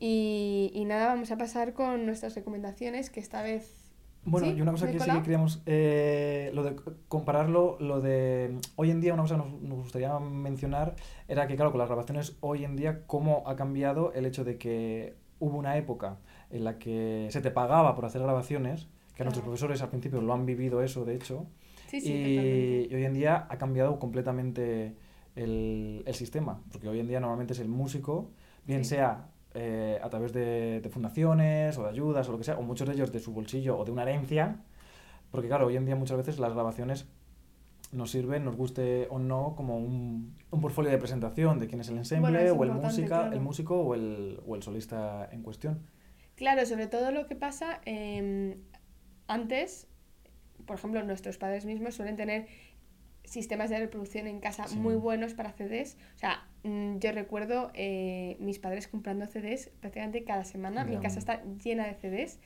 Y, 0.00 0.70
y 0.74 0.84
nada, 0.84 1.08
vamos 1.08 1.30
a 1.32 1.36
pasar 1.38 1.72
con 1.72 2.06
nuestras 2.06 2.34
recomendaciones, 2.34 3.10
que 3.10 3.20
esta 3.20 3.42
vez... 3.42 3.84
Bueno, 4.24 4.48
¿Sí? 4.48 4.54
y 4.58 4.60
una 4.60 4.72
cosa 4.72 4.84
¿Me 4.84 4.90
he 4.90 4.94
que 4.94 5.00
sí 5.00 5.10
que 5.10 5.22
queríamos, 5.22 5.62
eh, 5.66 6.50
lo 6.52 6.62
de 6.62 6.76
compararlo, 7.08 7.78
lo 7.80 8.00
de 8.00 8.58
hoy 8.76 8.90
en 8.90 9.00
día, 9.00 9.14
una 9.14 9.22
cosa 9.22 9.36
que 9.36 9.42
nos, 9.48 9.62
nos 9.62 9.78
gustaría 9.78 10.18
mencionar 10.18 10.96
era 11.28 11.46
que, 11.46 11.56
claro, 11.56 11.70
con 11.70 11.78
las 11.78 11.88
grabaciones 11.88 12.36
hoy 12.40 12.64
en 12.64 12.76
día, 12.76 13.06
cómo 13.06 13.42
ha 13.46 13.56
cambiado 13.56 14.12
el 14.12 14.26
hecho 14.26 14.44
de 14.44 14.58
que 14.58 15.14
hubo 15.38 15.56
una 15.56 15.76
época 15.78 16.18
en 16.50 16.64
la 16.64 16.78
que 16.78 17.28
se 17.30 17.40
te 17.40 17.50
pagaba 17.50 17.94
por 17.94 18.04
hacer 18.04 18.20
grabaciones, 18.20 18.88
que 19.14 19.24
nuestros 19.24 19.42
Claro. 19.42 19.44
profesores 19.44 19.82
al 19.82 19.88
principio 19.90 20.20
lo 20.20 20.34
han 20.34 20.44
vivido 20.46 20.82
eso, 20.82 21.04
de 21.04 21.14
hecho, 21.14 21.46
Sí, 21.86 22.00
sí, 22.02 22.12
y, 22.12 22.92
y 22.92 22.94
hoy 22.94 23.04
en 23.04 23.14
día 23.14 23.46
ha 23.48 23.56
cambiado 23.56 23.98
completamente 23.98 24.94
el, 25.36 26.02
el 26.04 26.14
sistema, 26.14 26.60
porque 26.70 26.88
hoy 26.88 27.00
en 27.00 27.08
día 27.08 27.18
normalmente 27.20 27.54
es 27.54 27.60
el 27.60 27.68
músico, 27.68 28.30
bien 28.66 28.84
sea 28.84 29.30
eh, 29.54 29.98
a 30.02 30.08
través 30.08 30.32
de, 30.32 30.80
de 30.80 30.88
fundaciones 30.90 31.76
o 31.78 31.84
de 31.84 31.90
ayudas 31.90 32.28
o 32.28 32.32
lo 32.32 32.38
que 32.38 32.44
sea, 32.44 32.58
o 32.58 32.62
muchos 32.62 32.88
de 32.88 32.94
ellos 32.94 33.12
de 33.12 33.20
su 33.20 33.32
bolsillo 33.32 33.78
o 33.78 33.84
de 33.84 33.90
una 33.90 34.02
herencia, 34.02 34.56
porque 35.30 35.48
claro, 35.48 35.66
hoy 35.66 35.76
en 35.76 35.84
día 35.86 35.96
muchas 35.96 36.16
veces 36.16 36.38
las 36.38 36.52
grabaciones 36.52 37.06
nos 37.92 38.10
sirve, 38.10 38.38
nos 38.40 38.56
guste 38.56 39.06
o 39.10 39.18
no, 39.18 39.54
como 39.56 39.78
un, 39.78 40.36
un 40.50 40.60
portfolio 40.60 40.90
de 40.90 40.98
presentación 40.98 41.58
de 41.58 41.66
quién 41.68 41.80
es 41.80 41.88
el 41.88 41.96
ensemble, 41.96 42.52
Bueno, 42.52 42.72
o 42.72 42.76
el, 42.76 42.82
música, 42.82 43.06
claro. 43.06 43.32
el 43.32 43.40
músico 43.40 43.80
o 43.80 43.94
el, 43.94 44.40
o 44.46 44.54
el 44.56 44.62
solista 44.62 45.28
en 45.32 45.42
cuestión. 45.42 45.86
Claro, 46.34 46.64
sobre 46.66 46.86
todo 46.86 47.10
lo 47.10 47.26
que 47.26 47.34
pasa 47.34 47.80
em, 47.84 48.56
antes, 49.26 49.86
por 50.66 50.76
ejemplo, 50.76 51.02
nuestros 51.02 51.38
padres 51.38 51.64
mismos 51.64 51.94
suelen 51.94 52.16
tener 52.16 52.46
sistemas 53.28 53.70
de 53.70 53.78
reproducción 53.78 54.26
en 54.26 54.40
casa 54.40 54.66
Sí. 54.66 54.76
muy 54.76 54.94
buenos 54.96 55.34
para 55.34 55.52
CDs. 55.52 55.96
O 56.16 56.18
sea, 56.18 56.46
mm, 56.64 56.98
yo 56.98 57.12
recuerdo 57.12 57.70
eh, 57.74 58.36
mis 58.40 58.58
padres 58.58 58.88
comprando 58.88 59.26
CDs 59.26 59.70
prácticamente 59.80 60.24
cada 60.24 60.44
semana. 60.44 60.84
Mi 60.84 60.96
casa 60.98 61.18
está 61.18 61.42
llena 61.62 61.86
de 61.86 61.94
CDs. 61.94 62.38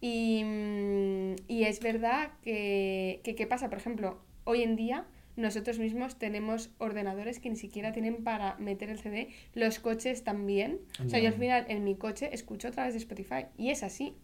Y, 0.00 0.42
mm, 0.44 1.34
y 1.48 1.64
es 1.64 1.80
verdad 1.80 2.32
que, 2.42 3.20
que, 3.22 3.34
¿qué 3.34 3.46
pasa? 3.46 3.68
Por 3.68 3.78
ejemplo, 3.78 4.18
hoy 4.44 4.62
en 4.62 4.74
día 4.76 5.06
nosotros 5.36 5.78
mismos 5.78 6.18
tenemos 6.18 6.70
ordenadores 6.78 7.38
que 7.40 7.48
ni 7.48 7.56
siquiera 7.56 7.92
tienen 7.92 8.22
para 8.22 8.56
meter 8.56 8.90
el 8.90 8.98
CD, 8.98 9.28
los 9.54 9.78
coches 9.78 10.24
también. 10.24 10.80
O 11.04 11.08
sea, 11.08 11.20
yo 11.20 11.28
al 11.28 11.34
final 11.34 11.64
en 11.68 11.84
mi 11.84 11.94
coche 11.94 12.30
escucho 12.32 12.68
a 12.68 12.70
través 12.72 12.92
de 12.94 12.98
Spotify 12.98 13.46
y 13.56 13.70
es 13.70 13.82
así. 13.82 14.14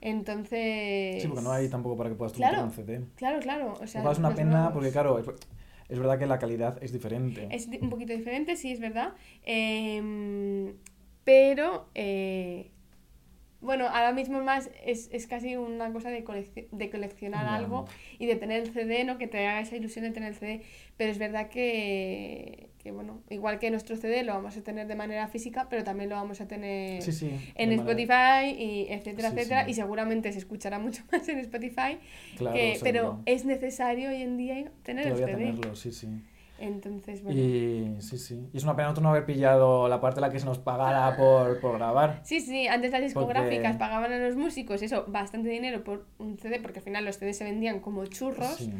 Entonces... 0.00 1.20
Sí, 1.22 1.28
porque 1.28 1.42
no 1.42 1.50
hay 1.52 1.68
tampoco 1.68 1.96
para 1.96 2.10
que 2.10 2.16
puedas 2.16 2.32
tú 2.32 2.38
Claro. 2.38 2.62
un 2.64 2.70
CD. 2.70 3.02
Claro, 3.16 3.40
claro. 3.40 3.74
O 3.80 3.86
sea, 3.86 4.02
es 4.10 4.18
una 4.18 4.28
los 4.30 4.36
pena 4.38 4.50
nuevos- 4.50 4.72
porque, 4.72 4.90
claro, 4.90 5.18
es, 5.18 5.26
es 5.88 5.98
verdad 5.98 6.18
que 6.18 6.26
la 6.26 6.38
calidad 6.38 6.78
es 6.82 6.92
diferente. 6.92 7.48
Es 7.50 7.66
un 7.80 7.90
poquito 7.90 8.12
diferente, 8.12 8.56
sí, 8.56 8.72
es 8.72 8.80
verdad. 8.80 9.14
Em, 9.44 10.74
pero, 11.24 11.88
eh, 11.94 12.70
bueno, 13.60 13.86
ahora 13.88 14.12
mismo 14.12 14.40
más 14.42 14.70
es, 14.84 15.08
es 15.12 15.26
casi 15.26 15.56
una 15.56 15.92
cosa 15.92 16.10
de, 16.10 16.24
colecci- 16.24 16.68
de 16.70 16.90
coleccionar 16.90 17.46
algo 17.46 17.86
y 18.18 18.26
de 18.26 18.36
tener 18.36 18.62
el 18.62 18.72
CD, 18.72 19.02
¿no? 19.04 19.18
Que 19.18 19.26
te 19.26 19.46
haga 19.46 19.60
esa 19.60 19.74
ilusión 19.76 20.04
de 20.04 20.12
tener 20.12 20.28
el 20.30 20.34
CD. 20.36 20.62
Pero 20.96 21.10
es 21.10 21.18
verdad 21.18 21.48
que, 21.48 22.70
que, 22.78 22.92
bueno, 22.92 23.20
igual 23.30 23.58
que 23.58 23.70
nuestro 23.70 23.96
CD 23.96 24.22
lo 24.22 24.34
vamos 24.34 24.56
a 24.56 24.62
tener 24.62 24.86
de 24.86 24.94
manera 24.94 25.26
física, 25.28 25.66
pero 25.68 25.82
también 25.84 26.08
lo 26.10 26.16
vamos 26.16 26.40
a 26.40 26.46
tener 26.48 27.02
Sí, 27.02 27.12
sí. 27.12 27.30
en 27.56 27.76
manera- 27.76 27.82
Spotify, 27.82 28.62
y 28.62 28.86
etcétera, 28.92 29.30
Sí, 29.30 29.36
etcétera. 29.36 29.68
Y 29.68 29.74
seguramente 29.74 30.32
se 30.32 30.38
escuchará 30.38 30.78
mucho 30.86 31.02
más 31.10 31.28
en 31.28 31.38
Spotify. 31.40 31.98
Claro, 32.36 32.54
que- 32.56 32.78
pero 32.82 33.22
es 33.26 33.44
necesario 33.44 34.10
hoy 34.10 34.22
en 34.22 34.36
día 34.36 34.70
tener 34.84 35.06
el 35.08 35.16
CD. 35.16 35.26
tenerlo, 35.26 35.74
sí, 35.74 35.92
sí. 35.92 36.08
Entonces, 36.58 37.22
bueno. 37.22 37.38
Y 37.38 37.96
sí, 38.00 38.18
sí. 38.18 38.48
Y 38.52 38.56
es 38.56 38.64
una 38.64 38.74
pena 38.74 38.88
nosotros 38.88 39.02
no 39.04 39.10
haber 39.10 39.24
pillado 39.26 39.88
la 39.88 40.00
parte 40.00 40.18
en 40.20 40.22
la 40.22 40.30
que 40.30 40.38
se 40.40 40.46
nos 40.46 40.58
pagara 40.58 41.16
por, 41.16 41.60
por 41.60 41.74
grabar. 41.78 42.20
Sí, 42.24 42.40
sí, 42.40 42.66
antes 42.66 42.90
las 42.90 43.00
discográficas 43.02 43.62
Porque- 43.72 43.78
pagaban 43.78 44.12
a 44.12 44.18
los 44.18 44.36
músicos 44.36 44.82
eso, 44.82 45.04
bastante 45.08 45.48
dinero 45.48 45.84
por 45.84 46.06
un 46.18 46.36
CD, 46.38 46.58
porque 46.60 46.80
al 46.80 46.84
final 46.84 47.04
los 47.04 47.16
CDs 47.16 47.38
se 47.38 47.44
vendían 47.44 47.80
como 47.80 48.04
churros, 48.06 48.56
Sí, 48.56 48.72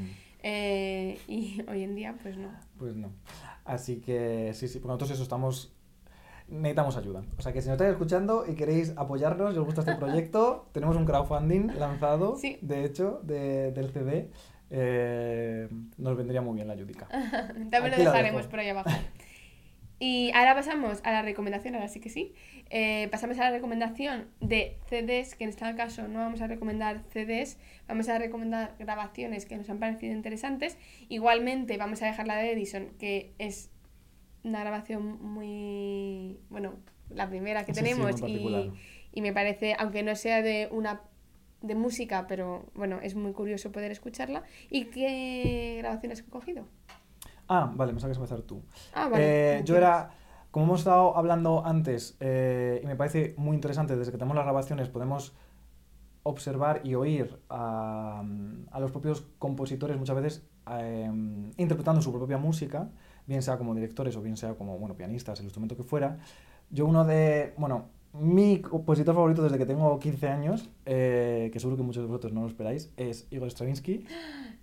eh, 0.42 1.18
y 1.28 1.62
hoy 1.68 1.82
en 1.84 1.94
día 1.94 2.14
pues 2.22 2.36
no. 2.36 2.48
pues 2.78 2.94
no. 2.96 3.10
Así 3.64 4.00
que 4.00 4.52
sí, 4.54 4.66
sí, 4.68 4.78
porque 4.78 4.88
nosotros 4.88 5.10
eso 5.12 5.22
estamos... 5.22 5.72
Necesitamos 6.50 6.96
ayuda. 6.96 7.22
O 7.36 7.42
sea 7.42 7.52
que 7.52 7.60
si 7.60 7.68
nos 7.68 7.74
estáis 7.74 7.90
escuchando 7.92 8.46
y 8.48 8.54
queréis 8.54 8.94
apoyarnos 8.96 9.54
y 9.54 9.58
os 9.58 9.66
gusta 9.66 9.82
este 9.82 9.94
proyecto, 10.00 10.70
tenemos 10.72 10.96
un 10.96 11.04
crowdfunding 11.04 11.78
lanzado, 11.78 12.36
Sí. 12.36 12.56
de 12.62 12.84
hecho, 12.86 13.20
de- 13.22 13.70
del 13.72 13.90
CD. 13.92 14.30
Eh, 14.70 15.68
nos 15.96 16.16
vendría 16.16 16.40
muy 16.40 16.54
bien 16.56 16.68
la 16.68 16.74
ayudica. 16.74 17.06
También 17.08 17.70
lo 17.70 17.86
Aquí 17.86 18.02
lo 18.02 18.10
dejaremos 18.10 18.46
por 18.46 18.60
ahí 18.60 18.68
abajo. 18.68 18.90
Y 20.00 20.30
ahora 20.32 20.54
pasamos 20.54 21.00
a 21.02 21.10
la 21.10 21.22
recomendación, 21.22 21.74
ahora 21.74 21.88
sí 21.88 22.00
que 22.00 22.08
sí. 22.08 22.32
Eh, 22.70 23.08
pasamos 23.10 23.38
a 23.40 23.44
la 23.44 23.50
recomendación 23.50 24.28
de 24.40 24.76
CDs, 24.88 25.34
que 25.34 25.44
en 25.44 25.50
este 25.50 25.74
caso 25.74 26.06
no 26.06 26.20
vamos 26.20 26.40
a 26.40 26.46
recomendar 26.46 27.02
CDs, 27.10 27.58
vamos 27.88 28.08
a 28.08 28.18
recomendar 28.18 28.76
grabaciones 28.78 29.44
que 29.44 29.56
nos 29.56 29.68
han 29.70 29.80
parecido 29.80 30.12
interesantes. 30.12 30.78
Igualmente 31.08 31.76
vamos 31.78 32.00
a 32.02 32.06
dejar 32.06 32.28
la 32.28 32.36
de 32.36 32.52
Edison, 32.52 32.90
que 32.98 33.34
es 33.38 33.70
una 34.44 34.60
grabación 34.60 35.20
muy, 35.20 36.38
bueno, 36.48 36.76
la 37.10 37.28
primera 37.28 37.64
que 37.64 37.74
Sí, 37.74 37.82
tenemos 37.82 38.22
y 39.10 39.20
me 39.20 39.32
parece, 39.32 39.74
aunque 39.78 40.04
no 40.04 40.14
sea 40.14 40.42
de 40.42 40.68
una 40.70 41.00
de 41.62 41.74
música, 41.74 42.26
pero 42.28 42.64
bueno, 42.74 43.00
es 43.02 43.14
muy 43.14 43.32
curioso 43.32 43.72
poder 43.72 43.90
escucharla. 43.90 44.42
¿Y 44.70 44.86
qué 44.86 45.76
grabaciones 45.78 46.20
has 46.20 46.26
cogido? 46.26 46.64
Ah, 47.48 47.72
vale, 47.74 47.92
me 47.92 48.00
sabes 48.00 48.16
empezar 48.16 48.42
tú. 48.42 48.62
Ah, 48.92 49.08
vale. 49.08 49.58
Eh, 49.58 49.62
yo 49.64 49.76
era, 49.76 50.10
como 50.50 50.66
hemos 50.66 50.80
estado 50.80 51.16
hablando 51.16 51.64
antes, 51.64 52.16
eh, 52.20 52.80
y 52.82 52.86
me 52.86 52.96
parece 52.96 53.34
muy 53.36 53.54
interesante, 53.54 53.96
desde 53.96 54.12
que 54.12 54.18
tenemos 54.18 54.36
las 54.36 54.44
grabaciones 54.44 54.88
podemos 54.88 55.34
observar 56.24 56.82
y 56.84 56.94
oír 56.94 57.38
a, 57.48 58.22
a 58.70 58.80
los 58.80 58.90
propios 58.90 59.24
compositores 59.38 59.96
muchas 59.96 60.16
veces 60.16 60.46
eh, 60.70 61.10
interpretando 61.56 62.02
su 62.02 62.12
propia 62.12 62.36
música, 62.36 62.90
bien 63.26 63.40
sea 63.40 63.56
como 63.56 63.74
directores 63.74 64.14
o 64.16 64.20
bien 64.20 64.36
sea 64.36 64.54
como 64.54 64.78
bueno, 64.78 64.94
pianistas, 64.94 65.38
el 65.40 65.46
instrumento 65.46 65.76
que 65.76 65.84
fuera. 65.84 66.18
Yo 66.70 66.84
uno 66.84 67.04
de, 67.06 67.54
bueno, 67.56 67.88
mi 68.12 68.60
compositor 68.60 69.14
favorito 69.14 69.42
desde 69.42 69.58
que 69.58 69.66
tengo 69.66 69.98
15 69.98 70.28
años, 70.28 70.70
eh, 70.86 71.50
que 71.52 71.60
seguro 71.60 71.76
que 71.76 71.82
muchos 71.82 72.02
de 72.02 72.08
vosotros 72.08 72.32
no 72.32 72.42
lo 72.42 72.46
esperáis, 72.46 72.92
es 72.96 73.26
Igor 73.30 73.50
Stravinsky, 73.50 74.04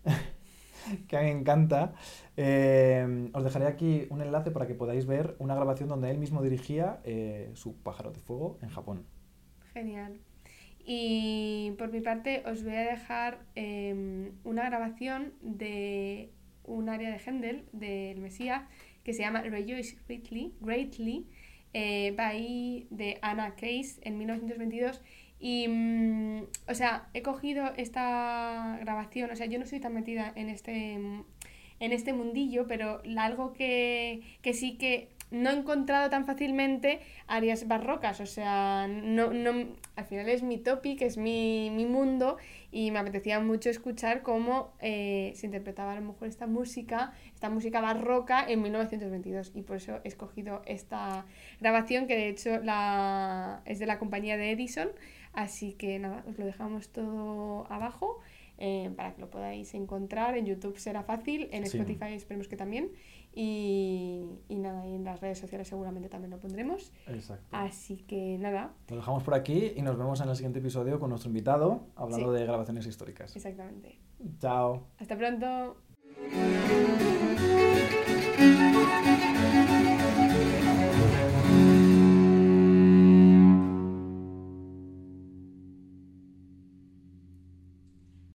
que 1.07 1.17
a 1.17 1.21
mí 1.21 1.25
me 1.27 1.39
encanta. 1.39 1.93
Eh, 2.37 3.29
os 3.33 3.43
dejaré 3.43 3.67
aquí 3.67 4.07
un 4.09 4.21
enlace 4.21 4.51
para 4.51 4.67
que 4.67 4.73
podáis 4.73 5.05
ver 5.05 5.35
una 5.39 5.55
grabación 5.55 5.89
donde 5.89 6.11
él 6.11 6.17
mismo 6.17 6.41
dirigía 6.41 6.99
eh, 7.03 7.51
su 7.53 7.75
pájaro 7.75 8.11
de 8.11 8.19
fuego 8.19 8.57
en 8.61 8.69
Japón. 8.69 9.05
Genial. 9.73 10.19
Y 10.87 11.73
por 11.77 11.91
mi 11.91 12.01
parte 12.01 12.43
os 12.45 12.63
voy 12.63 12.75
a 12.75 12.81
dejar 12.81 13.39
em, 13.55 14.33
una 14.43 14.65
grabación 14.65 15.33
de 15.41 16.31
un 16.63 16.89
área 16.89 17.09
de 17.09 17.17
Händel, 17.17 17.65
del 17.71 18.19
Mesías, 18.19 18.63
que 19.03 19.13
se 19.13 19.21
llama 19.21 19.41
Rejoice 19.41 19.97
Greatly, 20.07 20.55
Greatly 20.61 21.27
eh, 21.77 22.87
de 22.89 23.17
Anna 23.21 23.55
Case 23.55 23.99
en 24.01 24.17
1922. 24.17 25.01
Y, 25.39 25.67
mm, 25.67 26.43
o 26.69 26.73
sea, 26.73 27.09
he 27.13 27.21
cogido 27.21 27.73
esta 27.75 28.77
grabación, 28.79 29.29
o 29.29 29.35
sea, 29.35 29.45
yo 29.45 29.59
no 29.59 29.65
soy 29.65 29.81
tan 29.81 29.93
metida 29.93 30.31
en 30.35 30.49
este, 30.49 30.93
en 30.93 31.91
este 31.91 32.13
mundillo, 32.13 32.65
pero 32.67 33.01
algo 33.17 33.51
que, 33.51 34.21
que 34.41 34.53
sí 34.53 34.77
que 34.77 35.09
no 35.31 35.49
he 35.49 35.53
encontrado 35.53 36.09
tan 36.09 36.25
fácilmente 36.25 37.01
áreas 37.27 37.67
barrocas, 37.67 38.21
o 38.21 38.25
sea, 38.25 38.87
no, 38.87 39.33
no, 39.33 39.75
al 39.95 40.05
final 40.05 40.27
es 40.29 40.43
mi 40.43 40.57
topic, 40.57 41.01
es 41.01 41.17
mi, 41.17 41.69
mi 41.71 41.85
mundo 41.85 42.37
y 42.71 42.91
me 42.91 42.99
apetecía 42.99 43.39
mucho 43.39 43.69
escuchar 43.69 44.21
cómo 44.23 44.73
eh, 44.81 45.31
se 45.35 45.45
interpretaba 45.45 45.93
a 45.93 45.95
lo 45.95 46.01
mejor 46.01 46.27
esta 46.27 46.47
música, 46.47 47.13
esta 47.33 47.49
música 47.49 47.79
barroca 47.81 48.45
en 48.47 48.61
1922 48.61 49.51
y 49.55 49.61
por 49.61 49.77
eso 49.77 49.99
he 50.03 50.07
escogido 50.09 50.61
esta 50.65 51.25
grabación 51.61 52.07
que 52.07 52.15
de 52.15 52.29
hecho 52.29 52.59
la, 52.59 53.61
es 53.65 53.79
de 53.79 53.85
la 53.85 53.97
compañía 53.99 54.35
de 54.37 54.51
Edison, 54.51 54.89
así 55.33 55.73
que 55.73 55.99
nada, 55.99 56.23
os 56.27 56.37
lo 56.37 56.45
dejamos 56.45 56.89
todo 56.89 57.65
abajo. 57.71 58.19
eh, 58.57 58.89
para 58.95 59.13
que 59.13 59.19
lo 59.19 59.29
podáis 59.29 59.73
encontrar 59.73 60.37
en 60.37 60.45
YouTube 60.45 60.77
será 60.79 61.03
fácil, 61.03 61.49
en 61.51 61.65
Sí. 61.65 61.77
Spotify 61.77 62.13
esperemos 62.13 62.47
que 62.47 62.55
también 62.55 62.89
y, 63.35 64.23
y 64.49 64.55
nada, 64.57 64.85
y 64.87 64.95
en 64.95 65.03
las 65.03 65.19
redes 65.21 65.37
sociales 65.39 65.67
seguramente 65.67 66.09
también 66.09 66.31
lo 66.31 66.39
pondremos. 66.39 66.91
Exacto. 67.07 67.45
Así 67.51 67.97
que 67.97 68.37
nada, 68.39 68.73
Lo 68.89 68.95
dejamos 68.95 69.23
por 69.23 69.33
aquí 69.33 69.73
y 69.75 69.81
nos 69.81 69.97
vemos 69.97 70.21
en 70.21 70.29
el 70.29 70.35
siguiente 70.35 70.59
episodio 70.59 70.99
con 70.99 71.09
nuestro 71.09 71.29
invitado 71.29 71.87
hablando 71.95 72.31
Sí. 72.33 72.39
de 72.39 72.45
grabaciones 72.45 72.85
históricas. 72.87 73.35
exactamente. 73.35 73.99
Chao. 74.39 74.87
Hasta 74.97 75.17
pronto. 75.17 75.75